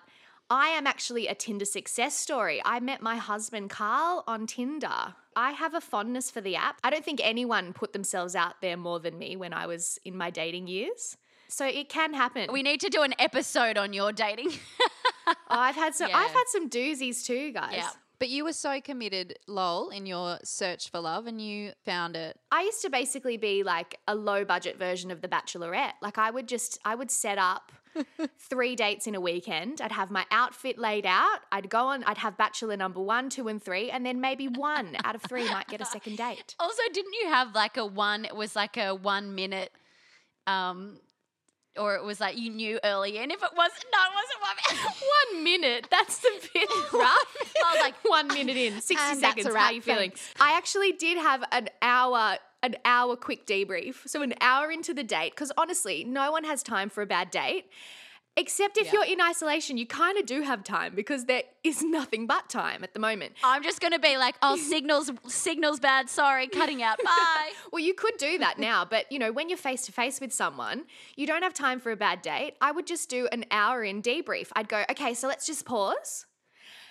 I 0.49 0.69
am 0.69 0.88
actually 0.88 1.28
a 1.28 1.36
Tinder 1.36 1.65
success 1.65 2.15
story. 2.15 2.61
I 2.63 2.80
met 2.80 3.01
my 3.01 3.17
husband 3.17 3.69
Carl 3.69 4.23
on 4.28 4.47
Tinder. 4.47 5.15
I 5.36 5.51
have 5.51 5.73
a 5.73 5.82
fondness 5.82 6.32
for 6.32 6.41
the 6.41 6.55
app. 6.55 6.80
I 6.84 6.89
don't 6.89 7.03
think 7.03 7.19
anyone 7.23 7.73
put 7.73 7.93
themselves 7.93 8.36
out 8.36 8.61
there 8.61 8.78
more 8.78 8.99
than 8.99 9.17
me 9.17 9.36
when 9.36 9.53
I 9.53 9.67
was 9.67 9.99
in 10.05 10.17
my 10.17 10.30
dating 10.30 10.67
years. 10.67 11.17
So 11.49 11.65
it 11.65 11.89
can 11.89 12.13
happen. 12.13 12.49
We 12.51 12.63
need 12.63 12.82
to 12.82 12.89
do 12.89 13.03
an 13.03 13.13
episode 13.19 13.78
on 13.78 13.93
your 13.93 14.11
dating. 14.11 14.51
Oh, 15.28 15.34
I've 15.49 15.75
had 15.75 15.95
some 15.95 16.09
Yeah. 16.09 16.17
I've 16.17 16.32
had 16.32 16.43
some 16.47 16.69
doozies 16.69 17.25
too, 17.25 17.51
guys. 17.51 17.73
Yeah. 17.75 17.89
But 18.20 18.30
you 18.30 18.43
were 18.43 18.53
so 18.53 18.82
committed, 18.82 19.38
lol, 19.47 19.89
in 19.89 20.05
your 20.05 20.39
search 20.43 20.89
for 20.89 20.99
love 20.99 21.28
and 21.28 21.39
you 21.39 21.74
found 21.86 22.15
it. 22.15 22.39
I 22.51 22.63
used 22.63 22.82
to 22.82 22.89
basically 22.89 23.38
be 23.38 23.63
like 23.63 23.99
a 24.07 24.15
low 24.15 24.43
budget 24.43 24.80
version 24.80 25.11
of 25.11 25.22
The 25.22 25.28
Bachelorette. 25.28 25.93
Like 26.01 26.18
I 26.18 26.32
would 26.32 26.47
just, 26.47 26.80
I 26.84 26.95
would 26.95 27.11
set 27.11 27.38
up 27.38 27.72
three 28.39 28.76
dates 28.76 29.07
in 29.07 29.15
a 29.15 29.22
weekend. 29.22 29.82
I'd 29.82 29.91
have 29.91 30.09
my 30.09 30.26
outfit 30.32 30.78
laid 30.78 31.05
out. 31.05 31.39
I'd 31.51 31.70
go 31.70 31.88
on, 31.88 32.03
I'd 32.05 32.18
have 32.18 32.38
Bachelor 32.38 32.78
number 32.78 33.01
one, 33.01 33.30
two, 33.30 33.47
and 33.47 33.61
three, 33.61 33.91
and 33.91 34.05
then 34.05 34.20
maybe 34.22 34.47
one 34.47 34.95
out 35.03 35.15
of 35.15 35.22
three 35.22 35.49
might 35.49 35.68
get 35.68 35.82
a 35.82 35.86
second 35.86 36.18
date. 36.18 36.55
also, 36.59 36.82
didn't 36.93 37.13
you 37.22 37.28
have 37.28 37.53
like 37.53 37.78
a 37.78 37.86
one, 37.86 38.26
it 38.26 38.36
was 38.36 38.55
like 38.55 38.78
a 38.78 38.95
one 38.95 39.36
minute, 39.36 39.72
um, 40.45 40.99
or 41.78 41.95
it 41.95 42.03
was 42.03 42.19
like 42.19 42.38
you 42.38 42.49
knew 42.49 42.80
early 42.84 43.17
in 43.17 43.32
if 43.32 43.41
it 43.43 43.51
wasn't, 43.55 43.86
no, 43.91 43.99
it 44.03 44.13
wasn't 44.15 44.41
one 44.41 44.55
minute. 44.78 44.95
One 45.34 45.43
minute, 45.43 45.88
that's 45.89 46.23
a 46.23 46.47
bit 46.53 46.69
rough. 46.93 47.36
I 47.65 47.73
was 47.73 47.82
like, 47.82 47.95
one 48.03 48.28
minute 48.28 48.57
in, 48.57 48.82
60 48.82 48.95
And 48.99 49.19
seconds, 49.19 49.47
how 49.47 49.65
are 49.65 49.73
you 49.73 49.82
feeling? 49.82 50.09
thanks. 50.11 50.34
I 50.39 50.55
actually 50.57 50.91
did 50.93 51.17
have 51.17 51.43
an 51.51 51.69
hour, 51.82 52.38
an 52.63 52.75
hour 52.86 53.15
quick 53.15 53.45
debrief. 53.45 54.07
So 54.07 54.21
an 54.21 54.34
hour 54.41 54.71
into 54.71 54.93
the 54.93 55.03
date, 55.03 55.32
because 55.32 55.51
honestly, 55.57 56.03
no 56.03 56.32
one 56.32 56.43
has 56.43 56.63
time 56.63 56.89
for 56.89 57.01
a 57.01 57.05
bad 57.05 57.32
date. 57.32 57.65
Except 58.39 58.77
if 58.77 58.85
Yeah. 58.85 58.91
you're 58.93 59.05
in 59.05 59.19
isolation, 59.19 59.77
you 59.77 59.88
kind 59.88 60.17
of 60.17 60.27
do 60.27 60.41
have 60.41 60.63
time 60.63 60.93
because 60.93 61.25
there 61.25 61.41
is 61.63 61.81
nothing 61.81 62.27
but 62.27 62.47
time 62.49 62.83
at 62.83 62.93
the 62.93 62.99
moment. 62.99 63.33
I'm 63.43 63.63
just 63.63 63.81
gonna 63.81 63.97
be 63.97 64.15
like, 64.15 64.35
oh, 64.43 64.55
signals, 64.57 65.11
signals 65.27 65.79
bad. 65.79 66.07
Sorry, 66.07 66.47
cutting 66.47 66.83
out. 66.83 66.99
Bye. 67.03 67.51
Well, 67.71 67.83
you 67.83 67.95
could 67.95 68.15
do 68.17 68.38
that 68.38 68.59
now, 68.59 68.85
but 68.85 69.11
you 69.11 69.17
know, 69.17 69.31
when 69.31 69.49
you're 69.49 69.57
face 69.57 69.88
to 69.88 69.91
face 69.91 70.21
with 70.21 70.31
someone, 70.31 70.85
you 71.15 71.25
don't 71.25 71.41
have 71.41 71.55
time 71.55 71.79
for 71.79 71.91
a 71.91 71.95
bad 71.97 72.21
date. 72.21 72.53
I 72.61 72.71
would 72.71 72.85
just 72.85 73.09
do 73.09 73.27
an 73.31 73.43
hour 73.49 73.83
in 73.83 74.03
debrief. 74.03 74.49
I'd 74.55 74.69
go, 74.69 74.83
okay, 74.91 75.15
so 75.15 75.27
let's 75.27 75.47
just 75.47 75.65
pause. 75.65 76.27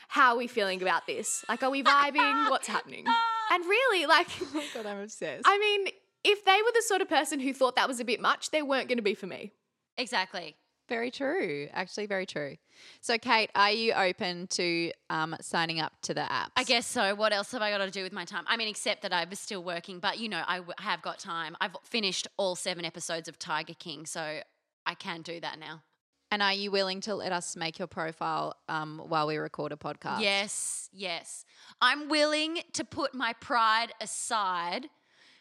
How 0.09 0.32
are 0.32 0.36
we 0.36 0.49
feeling 0.49 0.82
about 0.82 1.07
this? 1.07 1.44
Like, 1.49 1.62
are 1.62 1.70
we 1.70 1.82
vibing? 1.84 2.51
What's 2.51 2.66
happening? 2.68 3.05
Ah. 3.07 3.55
And 3.55 3.64
really, 3.64 4.07
like, 4.07 4.28
oh 4.55 4.64
God, 4.74 4.84
I'm 4.86 4.99
obsessed. 4.99 5.44
I 5.47 5.59
mean, 5.59 5.88
if 6.24 6.44
they 6.44 6.61
were 6.64 6.72
the 6.74 6.82
sort 6.82 7.03
of 7.03 7.09
person 7.09 7.38
who 7.38 7.55
thought 7.55 7.76
that 7.76 7.86
was 7.86 8.01
a 8.01 8.05
bit 8.05 8.20
much, 8.20 8.51
they 8.51 8.62
weren't 8.62 8.88
going 8.88 8.99
to 8.99 9.03
be 9.03 9.14
for 9.14 9.26
me. 9.28 9.53
exactly. 9.97 10.57
Very 10.89 11.11
true. 11.11 11.68
Actually, 11.72 12.07
very 12.07 12.26
true. 12.26 12.57
So, 13.01 13.18
Kate, 13.18 13.51
are 13.55 13.72
you 13.72 13.93
open 13.93 14.47
to 14.49 14.93
um, 15.11 15.34
signing 15.41 15.80
up 15.80 15.93
to 16.03 16.14
the 16.14 16.30
app? 16.30 16.53
I 16.57 16.62
guess 16.62 16.87
so. 16.87 17.14
What 17.14 17.32
else 17.32 17.51
have 17.53 17.62
I 17.62 17.70
got 17.70 17.78
to 17.78 17.91
do 17.91 18.03
with 18.05 18.12
my 18.12 18.24
time? 18.24 18.45
I 18.47 18.57
mean, 18.57 18.68
except 18.68 19.03
that 19.03 19.12
I 19.12 19.24
was 19.28 19.41
still 19.41 19.64
working, 19.64 19.99
but 19.99 20.18
you 20.18 20.28
know, 20.28 20.43
I 20.47 20.57
w- 20.59 20.74
have 20.78 21.03
got 21.03 21.18
time. 21.18 21.57
I've 21.61 21.76
finished 21.82 22.28
all 22.37 22.55
seven 22.55 22.84
episodes 22.84 23.26
of 23.28 23.39
Tiger 23.39 23.74
King, 23.78 24.07
so 24.07 24.41
I 24.87 24.95
can 24.95 25.22
do 25.22 25.41
that 25.41 25.59
now. 25.59 25.82
And 26.30 26.43
are 26.43 26.53
you 26.53 26.70
willing 26.70 27.01
to 27.03 27.14
let 27.14 27.32
us 27.32 27.57
make 27.57 27.78
your 27.78 27.89
profile 27.89 28.55
um, 28.68 29.01
while 29.07 29.26
we 29.26 29.37
record 29.37 29.72
a 29.72 29.76
podcast? 29.76 30.20
Yes, 30.20 30.89
yes. 30.93 31.45
I'm 31.80 32.09
willing 32.09 32.61
to 32.74 32.84
put 32.84 33.14
my 33.14 33.32
pride 33.34 33.93
aside 34.01 34.87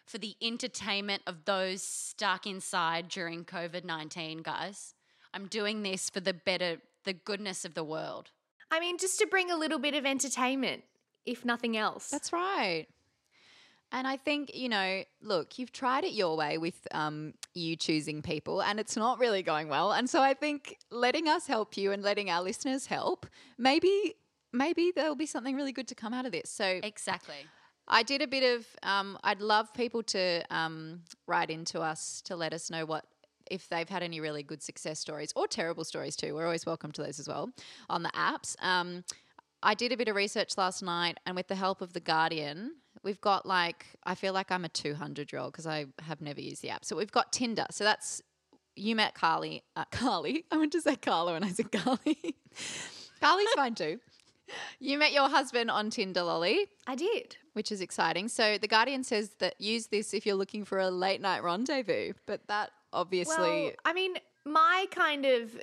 for 0.06 0.18
the 0.18 0.36
entertainment 0.42 1.24
of 1.28 1.46
those 1.46 1.82
stuck 1.84 2.48
inside 2.48 3.10
during 3.10 3.46
COVID 3.46 3.84
19, 3.84 4.40
guys. 4.40 4.95
I'm 5.36 5.48
doing 5.48 5.84
this 5.84 6.10
for 6.10 6.22
the 6.22 6.34
better, 6.34 6.78
the 7.04 7.14
goodness 7.14 7.66
of 7.66 7.74
the 7.74 7.84
world. 7.84 8.32
I 8.72 8.80
mean, 8.80 8.98
just 8.98 9.20
to 9.20 9.28
bring 9.28 9.52
a 9.52 9.58
little 9.58 9.80
bit 9.80 9.94
of 9.94 10.06
entertainment, 10.06 10.84
if 11.26 11.44
nothing 11.44 11.76
else. 11.76 12.10
That's 12.10 12.32
right. 12.32 12.88
And 13.92 14.08
I 14.08 14.18
think, 14.18 14.56
you 14.56 14.70
know, 14.70 15.04
look, 15.22 15.60
you've 15.60 15.72
tried 15.72 16.06
it 16.06 16.14
your 16.14 16.36
way 16.36 16.58
with 16.58 16.88
um, 16.92 17.34
you 17.54 17.76
choosing 17.76 18.22
people, 18.22 18.62
and 18.62 18.80
it's 18.80 18.98
not 18.98 19.20
really 19.20 19.44
going 19.44 19.68
well. 19.68 19.92
And 19.92 20.10
so 20.10 20.22
I 20.22 20.34
think 20.34 20.78
letting 20.90 21.28
us 21.28 21.48
help 21.48 21.78
you 21.78 21.92
and 21.92 22.02
letting 22.02 22.30
our 22.30 22.42
listeners 22.42 22.88
help, 22.88 23.28
maybe, 23.58 24.16
maybe 24.52 24.92
there'll 24.96 25.16
be 25.16 25.26
something 25.26 25.56
really 25.56 25.72
good 25.72 25.88
to 25.90 25.96
come 25.96 26.14
out 26.14 26.26
of 26.26 26.32
this. 26.32 26.50
So 26.50 26.80
Exactly. 26.82 27.36
I 27.88 28.04
did 28.04 28.22
a 28.22 28.28
bit 28.28 28.58
of. 28.58 28.66
Um, 28.82 29.18
I'd 29.24 29.42
love 29.42 29.74
people 29.74 30.02
to 30.04 30.44
um, 30.50 31.02
write 31.28 31.52
into 31.52 31.82
us 31.82 32.22
to 32.26 32.36
let 32.36 32.52
us 32.52 32.72
know 32.72 32.86
what 32.86 33.06
if 33.50 33.68
they've 33.70 33.90
had 33.90 34.04
any 34.04 34.20
really 34.20 34.44
good 34.44 34.62
success 34.62 35.00
stories 35.00 35.32
or 35.36 35.48
terrible 35.48 35.84
stories 35.84 36.16
too. 36.16 36.34
We're 36.36 36.46
always 36.46 36.66
welcome 36.66 36.92
to 36.94 37.04
those 37.04 37.20
as 37.20 37.28
well 37.28 37.50
on 37.90 38.04
the 38.04 38.10
apps. 38.10 38.56
Um, 38.64 39.04
I 39.64 39.74
did 39.74 39.92
a 39.92 39.98
bit 39.98 40.08
of 40.08 40.16
research 40.16 40.58
last 40.58 40.84
night, 40.84 41.18
and 41.26 41.36
with 41.36 41.48
the 41.48 41.56
help 41.56 41.82
of 41.82 41.94
the 41.94 42.00
Guardian, 42.00 42.76
we've 43.04 43.22
got 43.22 43.46
like 43.46 43.86
I 44.04 44.16
feel 44.16 44.34
like 44.34 44.52
I'm 44.52 44.66
a 44.66 44.70
200 44.70 45.32
year 45.32 45.42
old 45.42 45.54
because 45.54 45.66
I 45.68 45.86
have 46.02 46.22
never 46.22 46.42
used 46.42 46.62
the 46.62 46.70
app. 46.70 46.86
So 46.86 46.96
we've 46.96 47.12
got 47.12 47.34
Tinder. 47.34 47.66
So 47.72 47.84
that's 47.84 48.22
you 48.76 48.96
met 48.96 49.16
Carly. 49.16 49.64
Uh, 49.76 49.86
Carly. 49.92 50.46
I 50.52 50.58
went 50.58 50.72
to 50.74 50.82
say 50.82 50.96
Carla 50.96 51.36
and 51.36 51.46
I 51.46 51.50
said 51.50 51.72
Carly. 51.72 52.36
Carly's 53.22 53.48
fine 53.56 53.76
too. 53.76 54.00
You 54.80 55.00
met 55.00 55.12
your 55.12 55.28
husband 55.30 55.72
on 55.72 55.90
Tinder, 55.90 56.22
Lolly 56.22 56.68
I 56.86 56.94
did. 56.96 57.38
which 57.54 57.72
is 57.72 57.82
exciting. 57.82 58.28
So 58.28 58.60
the 58.60 58.68
Guardian 58.68 59.04
says 59.04 59.32
that 59.40 59.60
use 59.60 59.88
this 59.88 60.14
if 60.14 60.26
you're 60.26 60.36
looking 60.36 60.66
for 60.66 60.78
a 60.78 60.92
late 60.92 61.20
night 61.22 61.44
rendezvous, 61.44 62.14
but 62.28 62.42
that 62.48 62.70
obviously 62.96 63.36
Well, 63.38 63.72
I 63.86 63.94
mean, 63.94 64.16
my 64.46 64.86
kind 64.92 65.26
of 65.26 65.58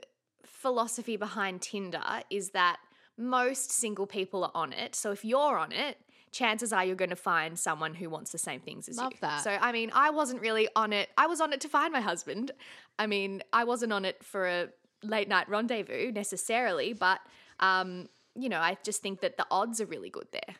philosophy 0.44 1.16
behind 1.16 1.60
Tinder 1.62 2.02
is 2.30 2.50
that 2.50 2.78
most 3.18 3.70
single 3.72 4.06
people 4.06 4.44
are 4.44 4.50
on 4.54 4.72
it. 4.72 4.94
So 4.94 5.10
if 5.10 5.24
you're 5.24 5.58
on 5.58 5.72
it, 5.72 5.98
chances 6.30 6.72
are 6.72 6.84
you're 6.84 6.96
going 6.96 7.10
to 7.10 7.16
find 7.16 7.58
someone 7.58 7.94
who 7.94 8.08
wants 8.08 8.32
the 8.32 8.38
same 8.38 8.60
things 8.60 8.88
as 8.88 8.96
Love 8.96 9.12
you. 9.12 9.18
that. 9.20 9.42
So 9.42 9.50
I 9.50 9.72
mean, 9.72 9.90
I 9.94 10.10
wasn't 10.10 10.40
really 10.40 10.68
on 10.76 10.92
it. 10.92 11.10
I 11.18 11.26
was 11.26 11.40
on 11.40 11.52
it 11.52 11.60
to 11.62 11.68
find 11.68 11.92
my 11.92 12.00
husband. 12.00 12.52
I 12.98 13.06
mean, 13.06 13.42
I 13.52 13.64
wasn't 13.64 13.92
on 13.92 14.04
it 14.04 14.22
for 14.24 14.46
a 14.46 14.68
late 15.02 15.28
night 15.28 15.48
rendezvous 15.48 16.12
necessarily, 16.12 16.92
but 16.92 17.20
um, 17.60 18.08
you 18.34 18.48
know, 18.48 18.60
I 18.60 18.78
just 18.82 19.02
think 19.02 19.20
that 19.20 19.36
the 19.36 19.46
odds 19.50 19.80
are 19.80 19.86
really 19.86 20.10
good 20.10 20.26
there. 20.32 20.56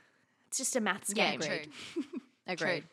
It's 0.49 0.59
just 0.59 0.77
a 0.77 0.81
maths 0.81 1.13
Yeah, 1.17 1.37
game. 1.37 1.41
true. 1.49 2.05
agreed. 2.47 2.85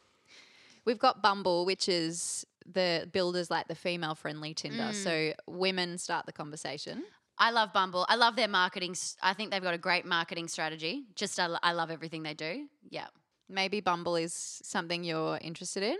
We've 0.85 0.99
got 0.99 1.21
Bumble, 1.21 1.65
which 1.65 1.89
is 1.89 2.45
the 2.71 3.09
builders 3.11 3.49
like 3.49 3.67
the 3.67 3.75
female 3.75 4.15
friendly 4.15 4.53
Tinder. 4.53 4.91
Mm. 4.91 4.93
So 4.93 5.33
women 5.47 5.97
start 5.97 6.25
the 6.25 6.31
conversation. 6.31 7.03
I 7.37 7.51
love 7.51 7.71
Bumble. 7.71 8.05
I 8.09 8.15
love 8.15 8.35
their 8.35 8.49
marketing. 8.49 8.95
I 9.21 9.33
think 9.33 9.51
they've 9.51 9.63
got 9.63 9.73
a 9.73 9.77
great 9.79 10.05
marketing 10.05 10.47
strategy. 10.49 11.05
Just, 11.15 11.39
I, 11.39 11.47
I 11.63 11.71
love 11.71 11.89
everything 11.89 12.23
they 12.23 12.33
do. 12.33 12.67
Yeah. 12.89 13.07
Maybe 13.47 13.79
Bumble 13.79 14.15
is 14.17 14.33
something 14.63 15.03
you're 15.03 15.39
interested 15.41 15.83
in. 15.83 15.97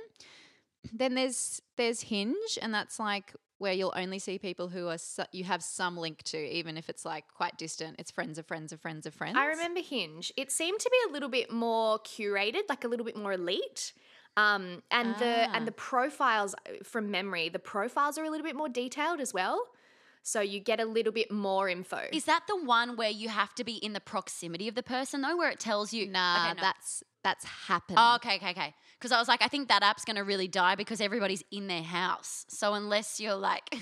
Then 0.93 1.15
there's 1.15 1.61
there's 1.75 2.01
Hinge, 2.01 2.57
and 2.61 2.73
that's 2.73 2.99
like 2.99 3.33
where 3.57 3.73
you'll 3.73 3.93
only 3.95 4.19
see 4.19 4.39
people 4.39 4.69
who 4.69 4.87
are 4.87 4.97
su- 4.97 5.23
you 5.33 5.43
have 5.43 5.61
some 5.61 5.97
link 5.97 6.23
to, 6.23 6.37
even 6.37 6.77
if 6.77 6.89
it's 6.89 7.03
like 7.03 7.25
quite 7.35 7.57
distant. 7.57 7.97
It's 7.99 8.11
friends 8.11 8.37
of 8.37 8.45
friends 8.45 8.71
of 8.71 8.79
friends 8.79 9.05
of 9.05 9.13
friends. 9.13 9.37
I 9.37 9.47
remember 9.47 9.81
Hinge. 9.81 10.31
It 10.37 10.51
seemed 10.51 10.79
to 10.79 10.89
be 10.89 11.09
a 11.09 11.13
little 11.13 11.27
bit 11.27 11.51
more 11.51 11.99
curated, 11.99 12.61
like 12.69 12.85
a 12.85 12.87
little 12.87 13.05
bit 13.05 13.17
more 13.17 13.33
elite. 13.33 13.93
Um, 14.37 14.83
and 14.91 15.15
the 15.17 15.47
Ah. 15.49 15.51
and 15.53 15.67
the 15.67 15.71
profiles 15.73 16.53
uh, 16.55 16.81
from 16.83 17.11
memory, 17.11 17.49
the 17.49 17.59
profiles 17.59 18.17
are 18.17 18.23
a 18.23 18.29
little 18.29 18.45
bit 18.45 18.55
more 18.55 18.69
detailed 18.69 19.19
as 19.19 19.33
well. 19.33 19.61
So 20.21 20.41
you 20.41 20.59
get 20.59 20.79
a 20.79 20.85
little 20.85 21.13
bit 21.13 21.31
more 21.31 21.69
info. 21.69 22.01
Is 22.11 22.25
that 22.25 22.43
the 22.47 22.55
one 22.55 22.95
where 22.97 23.09
you 23.09 23.29
have 23.29 23.55
to 23.55 23.63
be 23.63 23.75
in 23.77 23.93
the 23.93 24.01
proximity 24.01 24.67
of 24.67 24.75
the 24.75 24.83
person, 24.83 25.21
though, 25.21 25.35
where 25.37 25.49
it 25.49 25.59
tells 25.59 25.93
you? 25.93 26.05
Nah, 26.07 26.47
Okay, 26.49 26.55
no. 26.55 26.61
that's 26.61 27.03
that's 27.23 27.45
happened. 27.45 27.97
Oh, 27.99 28.15
okay, 28.15 28.35
okay, 28.35 28.51
okay. 28.51 28.73
Because 28.97 29.11
I 29.11 29.19
was 29.19 29.27
like, 29.27 29.41
I 29.41 29.47
think 29.47 29.69
that 29.69 29.81
app's 29.81 30.05
going 30.05 30.17
to 30.17 30.23
really 30.23 30.47
die 30.47 30.75
because 30.75 31.01
everybody's 31.01 31.43
in 31.51 31.67
their 31.67 31.81
house. 31.83 32.45
So 32.49 32.73
unless 32.73 33.19
you're 33.19 33.35
like, 33.35 33.73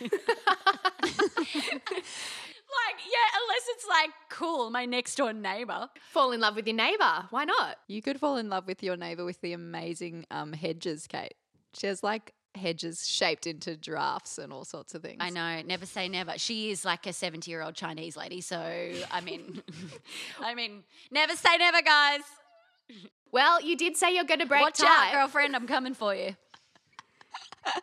like 2.68 3.00
yeah, 3.04 3.40
unless 3.42 3.62
it's 3.68 3.86
like 3.88 4.10
cool, 4.30 4.70
my 4.70 4.84
next 4.84 5.16
door 5.16 5.32
neighbor. 5.32 5.88
Fall 6.10 6.32
in 6.32 6.40
love 6.40 6.56
with 6.56 6.66
your 6.66 6.76
neighbor. 6.76 7.26
Why 7.30 7.44
not? 7.44 7.78
You 7.88 8.02
could 8.02 8.18
fall 8.20 8.36
in 8.36 8.48
love 8.48 8.66
with 8.66 8.82
your 8.82 8.96
neighbor 8.96 9.24
with 9.24 9.40
the 9.40 9.52
amazing 9.52 10.26
um, 10.30 10.52
hedges, 10.52 11.06
Kate. 11.06 11.34
She 11.74 11.86
has 11.86 12.02
like 12.02 12.32
hedges 12.54 13.06
shaped 13.06 13.46
into 13.46 13.76
giraffes 13.76 14.38
and 14.38 14.52
all 14.52 14.64
sorts 14.64 14.94
of 14.94 15.02
things. 15.02 15.18
I 15.20 15.28
know, 15.30 15.60
never 15.62 15.84
say 15.86 16.08
never. 16.08 16.38
She 16.38 16.70
is 16.70 16.84
like 16.84 17.06
a 17.06 17.12
seventy-year-old 17.12 17.74
Chinese 17.74 18.16
lady, 18.16 18.40
so 18.40 18.58
I 19.10 19.20
mean, 19.20 19.62
I 20.40 20.54
mean, 20.54 20.82
never 21.10 21.36
say 21.36 21.56
never, 21.58 21.82
guys. 21.82 22.20
Well, 23.32 23.60
you 23.60 23.76
did 23.76 23.96
say 23.96 24.14
you're 24.14 24.24
going 24.24 24.40
to 24.40 24.46
break 24.46 24.62
Watch 24.62 24.78
tie. 24.78 25.08
out, 25.08 25.12
girlfriend. 25.12 25.54
I'm 25.56 25.66
coming 25.66 25.92
for 25.94 26.14
you. 26.14 26.36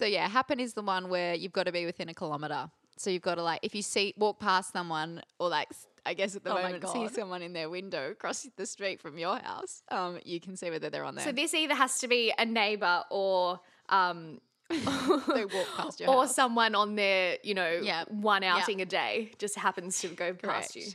So 0.00 0.06
yeah, 0.06 0.30
Happn 0.30 0.58
is 0.60 0.72
the 0.72 0.80
one 0.80 1.10
where 1.10 1.34
you've 1.34 1.52
got 1.52 1.64
to 1.64 1.72
be 1.72 1.84
within 1.84 2.08
a 2.08 2.14
kilometer. 2.14 2.70
So 2.96 3.10
you've 3.10 3.20
got 3.20 3.34
to 3.34 3.42
like 3.42 3.60
if 3.62 3.74
you 3.74 3.82
see 3.82 4.14
walk 4.16 4.40
past 4.40 4.72
someone 4.72 5.20
or 5.38 5.50
like 5.50 5.68
I 6.06 6.14
guess 6.14 6.34
at 6.34 6.42
the 6.42 6.52
Oh 6.52 6.62
moment 6.62 6.88
see 6.88 7.06
someone 7.08 7.42
in 7.42 7.52
their 7.52 7.68
window 7.68 8.10
across 8.12 8.48
the 8.56 8.64
street 8.64 8.98
from 9.02 9.18
your 9.18 9.36
house, 9.38 9.82
um, 9.90 10.18
you 10.24 10.40
can 10.40 10.56
see 10.56 10.70
whether 10.70 10.88
they're 10.88 11.04
on 11.04 11.16
there. 11.16 11.24
So 11.26 11.32
this 11.32 11.52
either 11.52 11.74
has 11.74 11.98
to 11.98 12.08
be 12.08 12.32
a 12.38 12.46
neighbor 12.46 13.02
or 13.10 13.60
um, 13.90 14.40
they 14.70 15.44
walk 15.44 15.68
past 15.76 16.00
your 16.00 16.08
or 16.14 16.22
house. 16.22 16.34
someone 16.34 16.74
on 16.74 16.94
their, 16.96 17.36
you 17.42 17.52
know, 17.52 17.80
Yeah. 17.82 18.04
one 18.08 18.42
outing 18.42 18.80
a 18.80 18.86
day 18.86 19.32
just 19.38 19.58
happens 19.58 20.00
to 20.00 20.08
go 20.08 20.32
past 20.32 20.76
you. 20.76 20.86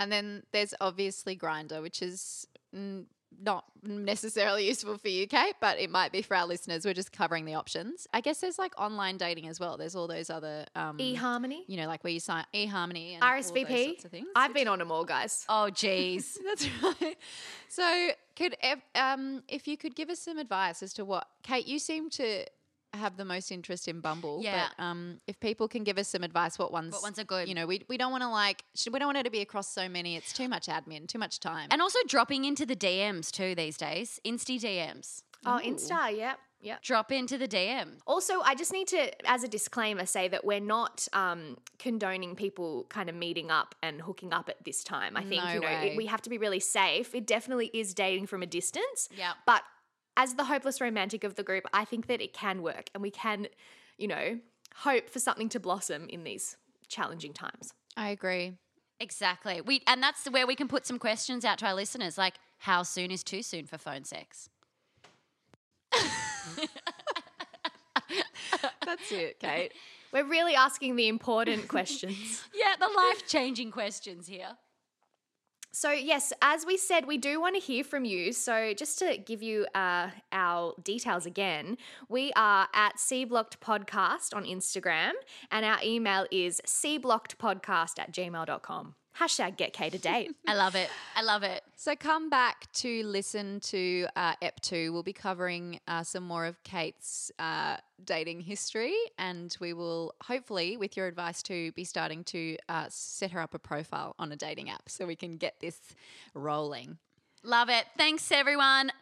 And 0.00 0.10
then 0.10 0.42
there's 0.52 0.72
obviously 0.80 1.36
Grindr, 1.36 1.82
which 1.82 2.00
is 2.00 2.46
mm, 2.74 3.04
not 3.40 3.64
necessarily 3.84 4.66
useful 4.68 4.98
for 4.98 5.08
you, 5.08 5.26
Kate, 5.26 5.54
but 5.60 5.78
it 5.78 5.90
might 5.90 6.12
be 6.12 6.22
for 6.22 6.36
our 6.36 6.46
listeners. 6.46 6.84
We're 6.84 6.94
just 6.94 7.12
covering 7.12 7.44
the 7.44 7.54
options. 7.54 8.06
I 8.12 8.20
guess 8.20 8.40
there's 8.40 8.58
like 8.58 8.72
online 8.78 9.16
dating 9.16 9.48
as 9.48 9.58
well. 9.58 9.76
There's 9.76 9.94
all 9.94 10.06
those 10.06 10.30
other, 10.30 10.66
um, 10.74 10.98
eHarmony, 10.98 11.60
you 11.66 11.76
know, 11.76 11.86
like 11.86 12.04
where 12.04 12.12
you 12.12 12.20
sign 12.20 12.44
eHarmony 12.54 13.14
and 13.14 13.22
all 13.22 13.34
those 13.34 13.50
RSVP. 13.50 13.84
sorts 13.86 14.04
of 14.04 14.10
things. 14.10 14.28
I've 14.36 14.54
been 14.54 14.68
on 14.68 14.78
them 14.78 14.92
all, 14.92 15.04
guys. 15.04 15.44
Oh, 15.48 15.68
jeez. 15.70 16.36
That's 16.44 16.68
right. 16.82 17.16
So, 17.68 18.10
could 18.36 18.56
um, 18.94 19.42
if 19.48 19.66
you 19.66 19.76
could 19.76 19.94
give 19.94 20.10
us 20.10 20.20
some 20.20 20.38
advice 20.38 20.82
as 20.82 20.92
to 20.94 21.04
what 21.04 21.26
Kate, 21.42 21.66
you 21.66 21.78
seem 21.78 22.10
to 22.10 22.44
have 22.94 23.16
the 23.16 23.24
most 23.24 23.50
interest 23.50 23.88
in 23.88 24.00
Bumble. 24.00 24.40
Yeah. 24.42 24.68
But 24.76 24.82
um, 24.82 25.20
if 25.26 25.38
people 25.40 25.68
can 25.68 25.84
give 25.84 25.98
us 25.98 26.08
some 26.08 26.22
advice, 26.22 26.58
what 26.58 26.72
ones? 26.72 26.92
What 26.92 27.02
ones 27.02 27.18
are 27.18 27.24
good? 27.24 27.48
You 27.48 27.54
know, 27.54 27.66
we 27.66 27.82
we 27.88 27.96
don't 27.96 28.12
want 28.12 28.22
to 28.22 28.28
like 28.28 28.64
we 28.90 28.98
don't 28.98 29.08
want 29.08 29.18
it 29.18 29.24
to 29.24 29.30
be 29.30 29.40
across 29.40 29.68
so 29.68 29.88
many. 29.88 30.16
It's 30.16 30.32
too 30.32 30.48
much 30.48 30.66
admin, 30.66 31.06
too 31.06 31.18
much 31.18 31.40
time. 31.40 31.68
And 31.70 31.80
also 31.80 31.98
dropping 32.06 32.44
into 32.44 32.66
the 32.66 32.76
DMs 32.76 33.30
too 33.30 33.54
these 33.54 33.76
days. 33.76 34.20
Insta 34.24 34.60
DMs. 34.60 35.22
Oh, 35.44 35.60
Insta, 35.64 36.16
yep, 36.16 36.38
yep. 36.60 36.82
Drop 36.82 37.10
into 37.10 37.36
the 37.36 37.48
DM. 37.48 37.98
Also, 38.06 38.40
I 38.42 38.54
just 38.54 38.72
need 38.72 38.86
to, 38.88 39.28
as 39.28 39.42
a 39.42 39.48
disclaimer, 39.48 40.06
say 40.06 40.28
that 40.28 40.44
we're 40.44 40.60
not 40.60 41.08
um, 41.12 41.56
condoning 41.78 42.36
people 42.36 42.86
kind 42.88 43.08
of 43.08 43.16
meeting 43.16 43.50
up 43.50 43.74
and 43.82 44.00
hooking 44.00 44.32
up 44.32 44.48
at 44.48 44.64
this 44.64 44.84
time. 44.84 45.16
I 45.16 45.24
think 45.24 45.44
No 45.44 45.52
you 45.52 45.60
know 45.60 45.68
it, 45.68 45.96
we 45.96 46.06
have 46.06 46.22
to 46.22 46.30
be 46.30 46.38
really 46.38 46.60
safe. 46.60 47.14
It 47.14 47.26
definitely 47.26 47.70
is 47.74 47.92
dating 47.92 48.26
from 48.26 48.42
a 48.42 48.46
distance. 48.46 49.08
Yeah. 49.16 49.32
But 49.46 49.62
as 50.16 50.34
the 50.34 50.44
hopeless 50.44 50.80
romantic 50.80 51.24
of 51.24 51.34
the 51.34 51.42
group, 51.42 51.64
I 51.72 51.84
think 51.84 52.06
that 52.06 52.20
it 52.20 52.32
can 52.32 52.62
work, 52.62 52.90
and 52.94 53.02
we 53.02 53.10
can, 53.10 53.46
you 53.98 54.08
know, 54.08 54.38
hope 54.76 55.08
for 55.10 55.18
something 55.18 55.48
to 55.50 55.60
blossom 55.60 56.08
in 56.08 56.24
these 56.24 56.56
challenging 56.88 57.32
times. 57.32 57.72
I 57.96 58.10
agree. 58.10 58.52
Exactly. 59.00 59.60
We 59.60 59.82
and 59.86 60.02
that's 60.02 60.26
where 60.30 60.46
we 60.46 60.54
can 60.54 60.68
put 60.68 60.86
some 60.86 60.98
questions 60.98 61.44
out 61.44 61.58
to 61.58 61.66
our 61.66 61.74
listeners, 61.74 62.16
like 62.16 62.34
how 62.58 62.84
soon 62.84 63.10
is 63.10 63.24
too 63.24 63.42
soon 63.42 63.66
for 63.66 63.78
phone 63.78 64.04
sex? 64.04 64.48
That's 68.84 69.10
it, 69.10 69.40
Kate. 69.40 69.72
We're 70.12 70.28
really 70.28 70.54
asking 70.54 70.96
the 70.96 71.08
important 71.08 71.68
questions. 71.68 72.44
Yeah, 72.54 72.74
the 72.78 72.92
life 72.94 73.26
changing 73.26 73.70
questions 73.72 74.26
here. 74.26 74.56
So, 75.74 75.90
yes, 75.90 76.34
as 76.42 76.66
we 76.66 76.76
said, 76.76 77.06
we 77.06 77.16
do 77.16 77.40
want 77.40 77.54
to 77.54 77.60
hear 77.60 77.82
from 77.82 78.04
you. 78.04 78.34
So, 78.34 78.74
just 78.74 78.98
to 78.98 79.16
give 79.16 79.42
you 79.42 79.66
uh, 79.74 80.10
our 80.30 80.74
details 80.82 81.24
again, 81.24 81.78
we 82.10 82.30
are 82.36 82.68
at 82.74 82.98
Cblocked 82.98 83.56
Podcast 83.58 84.36
on 84.36 84.44
Instagram, 84.44 85.12
and 85.50 85.64
our 85.64 85.78
email 85.82 86.26
is 86.30 86.60
cblockedpodcast 86.66 87.98
at 87.98 88.12
gmail.com. 88.12 88.94
Hashtag 89.18 89.56
get 89.56 89.72
Kate 89.72 89.94
a 89.94 89.98
date. 89.98 90.34
I 90.46 90.54
love 90.54 90.74
it. 90.74 90.88
I 91.14 91.22
love 91.22 91.42
it. 91.42 91.62
So 91.76 91.94
come 91.94 92.30
back 92.30 92.72
to 92.74 93.02
listen 93.04 93.60
to 93.60 94.06
uh, 94.16 94.34
EP 94.40 94.58
two. 94.60 94.92
We'll 94.92 95.02
be 95.02 95.12
covering 95.12 95.80
uh, 95.86 96.02
some 96.02 96.22
more 96.22 96.46
of 96.46 96.62
Kate's 96.64 97.30
uh, 97.38 97.76
dating 98.04 98.40
history, 98.40 98.94
and 99.18 99.54
we 99.60 99.72
will 99.72 100.14
hopefully, 100.22 100.76
with 100.76 100.96
your 100.96 101.06
advice, 101.06 101.42
to 101.44 101.72
be 101.72 101.84
starting 101.84 102.24
to 102.24 102.56
uh, 102.68 102.86
set 102.88 103.30
her 103.32 103.40
up 103.40 103.54
a 103.54 103.58
profile 103.58 104.14
on 104.18 104.32
a 104.32 104.36
dating 104.36 104.70
app 104.70 104.88
so 104.88 105.06
we 105.06 105.16
can 105.16 105.36
get 105.36 105.56
this 105.60 105.78
rolling. 106.34 106.96
Love 107.44 107.68
it. 107.68 107.84
Thanks, 107.98 108.30
everyone. 108.32 108.92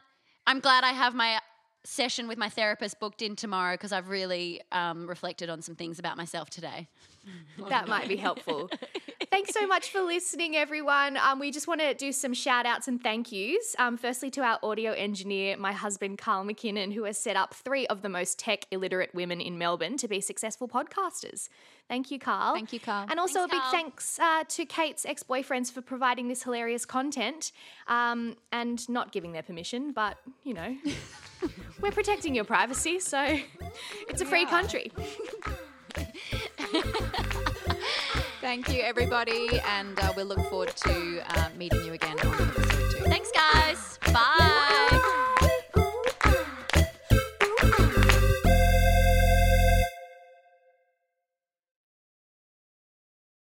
I'm 0.47 0.61
glad 0.61 0.83
I 0.83 0.93
have 0.93 1.15
my 1.15 1.39
session 1.85 2.29
with 2.29 2.39
my 2.39 2.49
therapist 2.49 3.01
booked 3.01 3.23
in 3.23 3.37
tomorrow 3.37 3.75
because 3.75 3.93
I've 3.93 4.09
really 4.09 4.61
um, 4.73 5.07
reflected 5.07 5.49
on 5.49 5.63
some 5.63 5.75
things 5.75 5.99
about 5.99 6.17
myself 6.17 6.51
today. 6.51 6.89
that 7.69 7.89
might 7.89 8.09
be 8.09 8.17
helpful. 8.17 8.71
Thanks 9.31 9.53
so 9.53 9.67
much 9.67 9.91
for 9.91 10.01
listening, 10.01 10.57
everyone. 10.57 11.17
Um, 11.17 11.39
we 11.39 11.51
just 11.51 11.69
want 11.69 11.81
to 11.81 11.95
do 11.95 12.11
some 12.11 12.35
shout 12.35 12.67
outs 12.67 12.89
and 12.89 13.01
thank 13.03 13.31
yous. 13.31 13.77
Um, 13.79 13.97
firstly, 13.97 14.31
to 14.33 14.41
our 14.43 14.59
audio 14.63 14.93
engineer, 14.93 15.57
my 15.57 15.73
husband, 15.73 16.19
Carl 16.19 16.45
McKinnon, 16.45 16.93
who 16.93 17.05
has 17.05 17.19
set 17.19 17.37
up 17.37 17.55
three 17.55 17.87
of 17.87 18.03
the 18.03 18.09
most 18.09 18.39
tech 18.39 18.65
illiterate 18.71 19.15
women 19.15 19.41
in 19.41 19.59
Melbourne 19.59 19.97
to 19.99 20.09
be 20.09 20.21
successful 20.21 20.69
podcasters. 20.69 21.49
Thank 21.89 22.11
you, 22.11 22.19
Carl. 22.19 22.55
Thank 22.55 22.73
you, 22.73 22.81
Carl. 22.81 23.07
And 23.09 23.21
also 23.21 23.47
Thanks, 23.47 23.53
a 23.53 23.55
big 23.55 23.61
Carl. 23.61 23.73
thanks 23.73 24.19
uh, 24.19 24.45
to 24.49 24.65
Kate's 24.65 25.05
ex 25.05 25.23
boyfriends 25.23 25.73
for 25.73 25.81
providing 25.81 26.29
this 26.29 26.43
hilarious 26.43 26.85
content 26.85 27.53
um, 27.89 28.37
and 28.53 28.89
not 28.89 29.13
giving 29.13 29.33
their 29.33 29.43
permission, 29.43 29.93
but, 29.93 30.17
you 30.45 30.55
know. 30.55 30.77
We're 31.81 31.93
protecting 31.93 32.35
your 32.35 32.45
privacy, 32.45 33.01
so 33.01 33.39
it's 34.09 34.21
a 34.21 34.27
free 34.27 34.47
country. 34.47 34.93
Thank 38.41 38.69
you, 38.73 38.83
everybody, 38.83 39.61
and 39.69 39.99
uh, 40.01 40.13
we'll 40.17 40.27
look 40.27 40.41
forward 40.49 40.73
to 40.77 41.21
uh, 41.29 41.49
meeting 41.57 41.85
you 41.85 41.93
again 41.93 42.19
on 42.21 42.33
episode 42.33 42.91
two. 42.91 43.05
Thanks, 43.05 43.31
guys. 43.33 43.99
Bye. 44.13 44.87